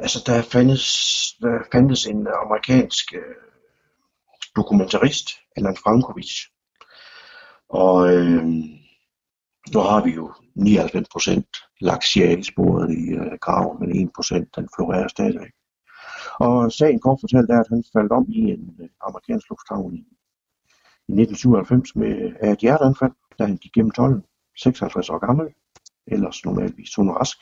Altså, 0.00 0.22
der 0.26 0.42
fandtes, 0.42 0.86
der 1.40 1.58
fandtes 1.72 2.06
en 2.06 2.26
amerikansk 2.26 3.14
øh, 3.14 3.34
dokumentarist, 4.56 5.28
Alan 5.56 5.76
Frankovic. 5.76 6.32
Og 7.68 8.14
øh, 8.14 8.44
nu 9.72 9.80
har 9.80 10.04
vi 10.04 10.10
jo 10.10 10.34
99 10.54 11.08
procent 11.08 11.46
lagt 11.80 12.04
CIA-sporet 12.04 12.90
i 12.90 13.10
øh, 13.10 13.38
graven, 13.40 13.80
men 13.80 14.10
1% 14.18 14.34
den 14.56 14.68
florerer 14.76 15.08
stadigvæk. 15.08 15.50
Og 16.34 16.72
sagen 16.72 17.00
kort 17.00 17.18
fortalt 17.20 17.50
er, 17.50 17.60
at 17.60 17.68
han 17.68 17.84
faldt 17.92 18.12
om 18.12 18.26
i 18.28 18.38
en 18.38 18.76
øh, 18.80 18.88
amerikansk 19.06 19.48
lufthavn 19.50 19.94
i, 19.94 19.98
i 21.08 21.12
1997 21.12 21.96
med 21.96 22.32
af 22.40 22.52
et 22.52 22.58
hjerteanfald, 22.58 23.12
da 23.38 23.44
han 23.46 23.56
gik 23.56 23.72
gennem 23.72 23.90
tollen, 23.90 24.22
56 24.56 25.10
år 25.10 25.18
gammel, 25.26 25.46
ellers 26.06 26.44
normalvis 26.44 26.88
sund 26.88 27.10
rask. 27.10 27.38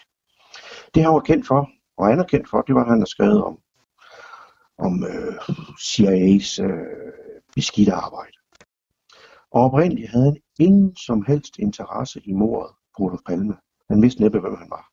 Det 0.94 1.02
han 1.02 1.12
var 1.12 1.20
kendt 1.20 1.46
for, 1.46 1.70
og 1.96 2.12
anerkendt 2.12 2.48
for, 2.48 2.62
det 2.62 2.74
var, 2.74 2.84
at 2.84 2.90
han 2.90 2.98
har 2.98 3.06
skrevet 3.06 3.44
om, 3.44 3.58
om 4.78 5.04
øh, 5.04 5.34
CIA's 5.88 6.62
øh, 6.62 7.12
beskidte 7.54 7.92
arbejde. 7.92 8.36
Og 9.50 9.62
oprindeligt 9.62 10.10
havde 10.10 10.24
han 10.24 10.36
ingen 10.60 10.96
som 10.96 11.24
helst 11.26 11.58
interesse 11.58 12.20
i 12.24 12.32
mordet 12.32 12.74
på 12.96 13.04
Olof 13.04 13.20
Palme. 13.26 13.56
Han 13.90 14.02
vidste 14.02 14.22
næppe, 14.22 14.40
hvem 14.40 14.54
han 14.54 14.70
var. 14.70 14.92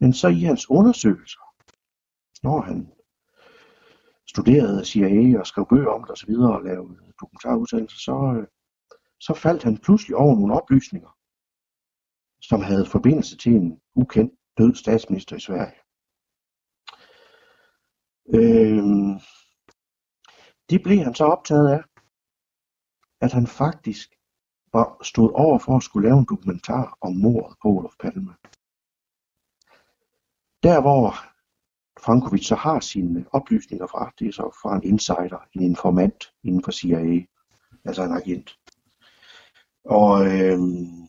Men 0.00 0.12
så 0.12 0.28
i 0.28 0.40
hans 0.40 0.70
undersøgelser, 0.70 1.40
når 2.42 2.60
han 2.60 2.92
studerede 4.28 4.84
CIA 4.84 5.38
og 5.40 5.46
skrev 5.46 5.66
bøger 5.68 5.90
om 5.90 6.02
det 6.02 6.10
osv. 6.10 6.30
og 6.30 6.62
lavede 6.62 7.12
dokumentarudsendelser, 7.20 7.98
så, 7.98 8.16
øh, 8.36 8.46
så 9.20 9.34
faldt 9.34 9.62
han 9.62 9.78
pludselig 9.78 10.16
over 10.16 10.34
nogle 10.34 10.54
oplysninger, 10.54 11.16
som 12.40 12.60
havde 12.60 12.86
forbindelse 12.86 13.36
til 13.36 13.52
en 13.52 13.80
ukendt 13.94 14.34
død 14.58 14.74
statsminister 14.74 15.36
i 15.36 15.40
Sverige. 15.40 15.80
Øhm, 18.34 19.20
det 20.70 20.82
blev 20.82 20.98
han 20.98 21.14
så 21.14 21.24
optaget 21.24 21.68
af, 21.68 21.82
at 23.20 23.32
han 23.32 23.46
faktisk 23.46 24.19
var 24.72 24.96
stod 25.02 25.30
over 25.34 25.58
for 25.58 25.76
at 25.76 25.82
skulle 25.82 26.08
lave 26.08 26.18
en 26.18 26.26
dokumentar 26.30 26.98
om 27.00 27.12
mordet 27.12 27.56
på 27.62 27.68
Olof 27.68 27.94
Palme. 28.00 28.34
Der 30.62 30.80
hvor 30.80 31.14
Frankovic 32.04 32.46
så 32.46 32.54
har 32.54 32.80
sine 32.80 33.24
oplysninger 33.32 33.86
fra, 33.86 34.12
det 34.18 34.28
er 34.28 34.32
så 34.32 34.58
fra 34.62 34.76
en 34.76 34.84
insider, 34.84 35.48
en 35.54 35.62
informant 35.62 36.32
inden 36.44 36.64
for 36.64 36.70
CIA, 36.70 37.26
altså 37.84 38.02
en 38.02 38.12
agent. 38.12 38.58
Og 39.84 40.26
øhm, 40.26 41.08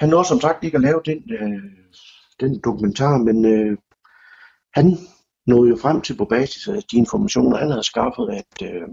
han 0.00 0.08
nåede 0.08 0.28
som 0.28 0.40
sagt 0.40 0.64
ikke 0.64 0.76
at 0.76 0.82
lave 0.82 1.02
den, 1.04 1.32
øh, 1.32 1.62
den 2.40 2.60
dokumentar, 2.60 3.18
men 3.18 3.44
øh, 3.44 3.78
han 4.74 4.96
nåede 5.46 5.70
jo 5.70 5.76
frem 5.76 6.00
til 6.00 6.16
på 6.16 6.24
basis 6.24 6.68
af 6.68 6.82
de 6.82 6.96
informationer, 6.96 7.56
han 7.56 7.70
havde 7.70 7.82
skaffet, 7.82 8.30
at, 8.30 8.62
øh, 8.62 8.88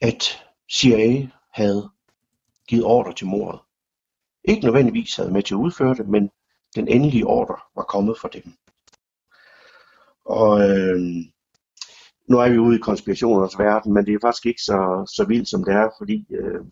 at 0.00 0.44
CIA 0.72 1.28
havde 1.52 1.90
givet 2.68 2.84
ordre 2.84 3.14
til 3.14 3.26
mordet. 3.26 3.60
Ikke 4.44 4.64
nødvendigvis 4.64 5.16
havde 5.16 5.32
med 5.32 5.42
til 5.42 5.54
at 5.54 5.58
udføre 5.58 5.94
det, 5.94 6.08
men 6.08 6.30
den 6.74 6.88
endelige 6.88 7.26
ordre 7.26 7.56
var 7.74 7.82
kommet 7.82 8.18
fra 8.18 8.28
dem. 8.28 8.52
Og 10.24 10.60
øh, 10.70 11.00
nu 12.28 12.38
er 12.38 12.48
vi 12.50 12.58
ude 12.58 12.76
i 12.76 12.80
konspirationernes 12.80 13.58
verden, 13.58 13.92
men 13.94 14.06
det 14.06 14.14
er 14.14 14.18
faktisk 14.22 14.46
ikke 14.46 14.62
så, 14.62 15.10
så 15.16 15.24
vildt 15.28 15.48
som 15.48 15.64
det 15.64 15.74
er, 15.74 15.90
fordi 15.98 16.26
øh, 16.30 16.64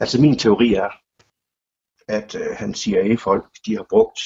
altså 0.00 0.20
min 0.20 0.38
teori 0.38 0.74
er, 0.74 0.90
at 2.08 2.34
øh, 2.34 2.56
han 2.56 2.74
CIA-folk, 2.74 3.44
de 3.66 3.76
har 3.76 3.86
brugt, 3.90 4.20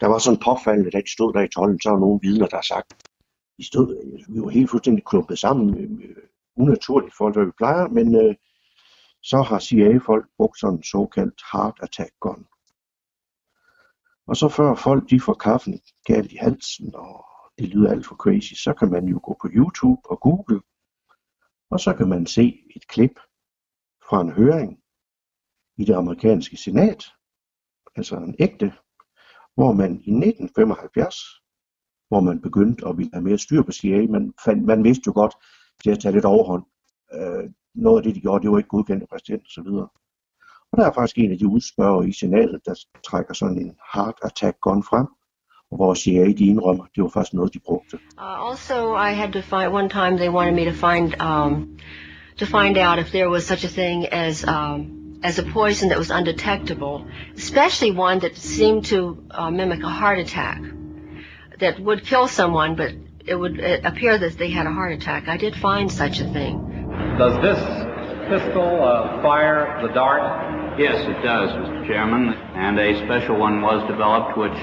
der 0.00 0.06
var 0.06 0.18
sådan 0.18 0.40
påfaldende, 0.44 0.90
da 0.90 1.00
de 1.00 1.12
stod 1.12 1.32
der 1.32 1.40
i 1.40 1.48
tolden, 1.48 1.80
så 1.80 1.90
var 1.90 1.98
nogle 1.98 2.20
vidner, 2.22 2.46
der 2.46 2.56
har 2.56 2.68
sagt, 2.74 2.88
de 3.58 3.66
stod, 3.66 3.86
vi 4.34 4.40
var 4.40 4.48
helt 4.48 4.70
fuldstændig 4.70 5.04
klumpet 5.04 5.38
sammen, 5.38 5.78
øh, 6.02 6.16
unaturligt 6.56 7.16
for, 7.16 7.32
hvad 7.32 7.44
vi 7.44 7.50
plejer, 7.56 7.88
men 7.88 8.14
øh, 8.14 8.34
så 9.22 9.42
har 9.42 9.58
CIA-folk 9.58 10.26
brugt 10.36 10.60
sådan 10.60 10.76
en 10.76 10.82
såkaldt 10.82 11.42
heart 11.52 11.78
attack 11.82 12.12
gun. 12.20 12.46
Og 14.26 14.36
så 14.36 14.48
før 14.48 14.74
folk 14.74 15.10
de 15.10 15.20
får 15.20 15.34
kaffen 15.34 15.80
galt 16.04 16.32
i 16.32 16.36
halsen, 16.36 16.94
og 16.94 17.26
det 17.58 17.68
lyder 17.68 17.90
alt 17.90 18.06
for 18.06 18.14
crazy, 18.14 18.54
så 18.54 18.74
kan 18.74 18.90
man 18.90 19.04
jo 19.08 19.20
gå 19.24 19.36
på 19.40 19.48
YouTube 19.52 20.00
og 20.10 20.20
Google, 20.20 20.60
og 21.70 21.80
så 21.80 21.94
kan 21.94 22.08
man 22.08 22.26
se 22.26 22.62
et 22.76 22.88
klip 22.88 23.20
fra 24.08 24.20
en 24.20 24.32
høring 24.32 24.78
i 25.78 25.84
det 25.84 25.94
amerikanske 25.94 26.56
senat, 26.56 27.04
altså 27.96 28.16
en 28.16 28.36
ægte, 28.38 28.72
hvor 29.54 29.72
man 29.72 29.90
i 29.90 30.10
1975, 30.10 31.16
hvor 32.08 32.20
man 32.20 32.40
begyndte 32.40 32.86
at 32.88 32.96
ville 32.98 33.10
have 33.12 33.24
mere 33.24 33.38
styr 33.38 33.62
på 33.62 33.72
CIA, 33.72 34.06
man, 34.06 34.34
fandt, 34.44 34.64
man 34.64 34.84
vidste 34.84 35.02
jo 35.06 35.12
godt, 35.12 35.34
til 35.82 35.90
at 35.90 35.98
tage 35.98 36.12
lidt 36.12 36.24
overhånd. 36.24 36.64
Øh, 37.14 37.50
noget 37.74 37.96
af 37.96 38.02
det, 38.02 38.14
de 38.14 38.20
gjorde, 38.20 38.42
det 38.42 38.50
var 38.50 38.58
ikke 38.58 38.68
godkendt 38.68 39.02
af 39.02 39.08
præsident 39.08 39.42
osv. 39.46 39.68
Og 40.72 40.78
der 40.78 40.86
er 40.86 40.92
faktisk 40.92 41.18
en 41.18 41.32
af 41.32 41.38
de 41.38 42.08
i 42.08 42.12
senatet, 42.12 42.60
der 42.66 42.74
trækker 43.06 43.34
sådan 43.34 43.58
en 43.58 43.72
heart 43.94 44.14
attack 44.22 44.60
gun 44.60 44.82
frem, 44.82 45.06
hvor 45.76 45.94
CIA 45.94 46.24
de 46.24 46.46
indrømmer, 46.46 46.84
det 46.94 47.02
var 47.02 47.08
faktisk 47.08 47.34
noget, 47.34 47.54
de 47.54 47.58
brugte. 47.58 47.98
Uh, 48.18 48.50
also, 48.50 48.96
I 48.96 49.12
had 49.12 49.32
to 49.32 49.42
find, 49.42 49.72
one 49.72 49.88
time 49.88 50.16
they 50.16 50.28
wanted 50.28 50.54
me 50.54 50.64
to 50.64 50.76
find, 50.86 51.22
um, 51.22 51.78
to 52.38 52.46
find 52.46 52.76
out 52.78 52.98
if 52.98 53.10
there 53.10 53.30
was 53.30 53.44
such 53.44 53.64
a 53.64 53.68
thing 53.68 54.06
as, 54.12 54.44
um, 54.44 54.78
as 55.22 55.38
a 55.38 55.44
poison 55.52 55.88
that 55.88 55.98
was 55.98 56.10
undetectable, 56.10 57.04
especially 57.36 57.90
one 57.98 58.18
that 58.20 58.36
seemed 58.36 58.84
to 58.86 58.98
uh, 59.30 59.50
mimic 59.50 59.82
a 59.82 59.88
heart 59.88 60.18
attack, 60.18 60.60
that 61.60 61.78
would 61.80 62.04
kill 62.04 62.26
someone, 62.28 62.74
but 62.76 62.92
it 63.30 63.38
would 63.38 63.60
uh, 63.60 63.78
appear 63.84 64.18
that 64.18 64.36
they 64.38 64.50
had 64.50 64.66
a 64.66 64.72
heart 64.72 64.92
attack. 64.92 65.28
I 65.28 65.36
did 65.36 65.54
find 65.54 65.90
such 65.90 66.18
a 66.18 66.24
thing. 66.32 66.58
Does 67.16 67.40
this 67.40 67.58
pistol 68.28 68.82
uh, 68.82 69.22
fire 69.22 69.80
the 69.86 69.94
dart? 69.94 70.76
Yes, 70.76 70.96
it 71.06 71.22
does, 71.22 71.50
Mr. 71.50 71.86
Chairman, 71.86 72.34
and 72.56 72.76
a 72.80 73.04
special 73.04 73.38
one 73.38 73.62
was 73.62 73.88
developed 73.88 74.36
which 74.36 74.58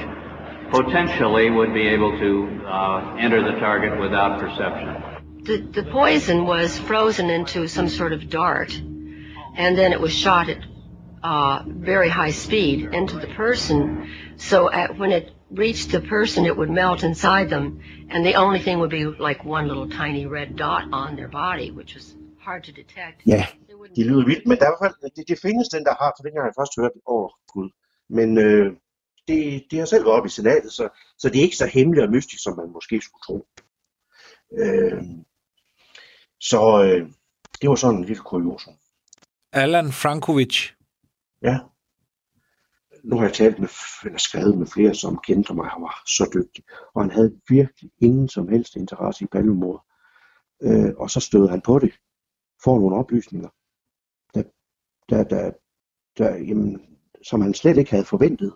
potentially 0.70 1.49
would 1.49 1.74
be 1.74 1.88
able 1.88 2.20
to 2.20 2.61
uh, 2.68 3.15
enter 3.18 3.41
the 3.41 3.57
target 3.57 3.97
without 4.01 4.38
perception. 4.41 5.43
The, 5.43 5.82
the 5.82 5.89
poison 5.89 6.45
was 6.45 6.78
frozen 6.78 7.30
into 7.30 7.70
some 7.70 7.88
sort 7.88 8.11
of 8.11 8.30
dart, 8.30 8.76
and 9.55 9.78
then 9.78 9.93
it 9.93 10.01
was 10.01 10.11
shot 10.11 10.49
at 10.49 10.59
uh, 11.24 11.63
very 11.65 12.09
high 12.09 12.32
speed 12.32 12.89
into 12.93 13.18
the 13.18 13.28
person. 13.28 14.11
So 14.36 14.70
at, 14.70 14.97
when 14.97 15.13
it 15.13 15.32
reached 15.52 15.89
the 15.89 16.02
person, 16.02 16.45
it 16.45 16.56
would 16.58 16.70
melt 16.70 17.04
inside 17.04 17.50
them, 17.50 17.82
and 18.12 18.26
the 18.26 18.36
only 18.36 18.60
thing 18.60 18.80
would 18.80 18.89
be 18.89 19.06
like 19.06 19.45
one 19.45 19.68
little 19.68 19.89
tiny 19.89 20.26
red 20.26 20.56
dot 20.58 20.84
on 20.91 21.16
their 21.16 21.30
body, 21.30 21.72
which 21.72 21.95
was 21.95 22.16
hard 22.39 22.64
to 22.64 22.72
detect. 22.72 23.22
Ja, 23.26 23.48
det 23.95 24.06
lyder 24.06 24.26
vildt, 24.26 24.48
men 24.48 24.58
der 24.58 24.66
er 24.66 24.72
i 24.72 24.80
hvert 24.82 24.95
fald, 25.02 25.12
det, 25.16 25.28
det 25.28 25.39
findes 25.39 25.70
den, 25.70 25.84
der 25.84 25.95
har, 26.02 26.14
for 26.18 26.24
den 26.24 26.38
har 26.38 26.45
jeg 26.45 26.54
først 26.60 26.74
hørt, 26.80 26.91
åh 27.06 27.24
oh, 27.24 27.30
gud. 27.48 27.70
Men 28.10 28.38
øh, 28.38 28.74
det, 29.28 29.64
det 29.72 29.80
har 29.80 29.86
selv 29.86 30.06
været 30.06 30.18
op 30.18 30.26
i 30.26 30.30
senatet, 30.30 30.72
så, 30.74 30.89
så 31.18 31.30
det 31.30 31.38
er 31.39 31.43
ikke 31.43 31.56
så 31.56 31.66
hemmeligt 31.66 32.06
og 32.06 32.12
mystisk, 32.12 32.43
som 32.43 32.58
man 32.58 32.72
måske 32.72 33.02
skulle 33.02 33.24
tro. 33.28 33.48
Øh, 34.52 35.04
så 36.39 36.84
øh, 36.84 37.10
det 37.62 37.70
var 37.70 37.76
sådan 37.76 38.00
en 38.00 38.06
lille 38.06 38.24
kuriosum. 38.24 38.74
Alan 39.54 39.91
Frankovic. 39.91 40.70
Ja. 41.41 41.60
Nu 43.08 43.16
har 43.16 43.24
jeg 43.24 43.34
talt 43.34 43.60
med, 43.60 43.70
eller 44.05 44.18
skrevet 44.18 44.58
med 44.58 44.68
flere, 44.68 44.93
som 44.95 45.20
kendte 45.28 45.53
mig, 45.53 45.66
han 45.66 45.82
var 45.82 46.01
så 46.05 46.30
dygtig. 46.34 46.64
Og 46.95 47.03
han 47.03 47.12
havde 47.12 47.39
virkelig 47.49 47.91
ingen 48.01 48.30
som 48.30 48.47
helst 48.47 48.76
interesse 48.76 49.24
i 49.24 49.28
palmemordet. 49.28 49.82
Øh, 50.62 50.93
og 50.97 51.10
så 51.10 51.20
støder 51.20 51.49
han 51.49 51.62
på 51.62 51.80
det. 51.80 51.93
Får 52.64 52.80
nogle 52.80 52.95
oplysninger, 52.95 53.49
der, 54.34 54.43
der, 55.10 55.24
der, 55.24 55.51
der, 56.18 56.36
jamen, 56.36 56.82
som 57.24 57.41
han 57.41 57.53
slet 57.53 57.78
ikke 57.78 57.91
havde 57.91 58.05
forventet. 58.05 58.53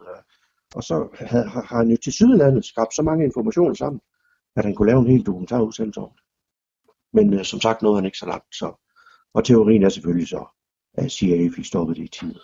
Og 0.76 0.84
så 0.84 1.10
havde, 1.20 1.48
har 1.48 1.78
han 1.78 1.90
jo 1.90 1.98
til 1.98 2.14
Sydlandet 2.14 2.66
skabt 2.66 2.96
så 2.96 3.02
mange 3.02 3.26
informationer 3.26 3.74
sammen, 3.74 4.02
at 4.56 4.66
han 4.66 4.76
kunne 4.76 4.88
lave 4.88 5.00
en 5.00 5.12
helt 5.12 5.26
dokumentarudsendelse 5.26 6.00
om 6.00 6.10
det. 6.16 6.24
Men 7.14 7.34
øh, 7.34 7.44
som 7.44 7.62
sagt 7.62 7.82
nåede 7.82 7.98
han 7.98 8.06
ikke 8.06 8.18
så 8.18 8.26
langt. 8.26 8.56
Så. 8.56 8.74
Og 9.34 9.46
teorien 9.46 9.84
er 9.84 9.90
selvfølgelig 9.90 10.28
så, 10.28 10.46
at 10.94 11.12
CIA 11.12 11.50
fik 11.56 11.66
stoppet 11.66 11.98
det 11.98 12.04
i 12.04 12.08
tide. 12.08 12.40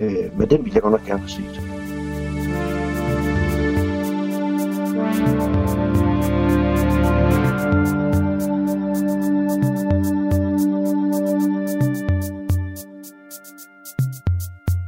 Øh, 0.00 0.38
men 0.38 0.50
den 0.50 0.64
ville 0.64 0.74
jeg 0.74 0.82
godt 0.82 0.92
nok 0.92 1.06
gerne 1.06 1.20
have 1.20 1.28
set. 1.28 1.60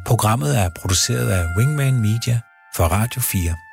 Programmet 0.06 0.58
er 0.58 0.68
produceret 0.80 1.28
af 1.30 1.44
Wingman 1.58 2.00
Media 2.00 2.40
for 2.76 2.84
Radio 2.84 3.20
4. 3.20 3.65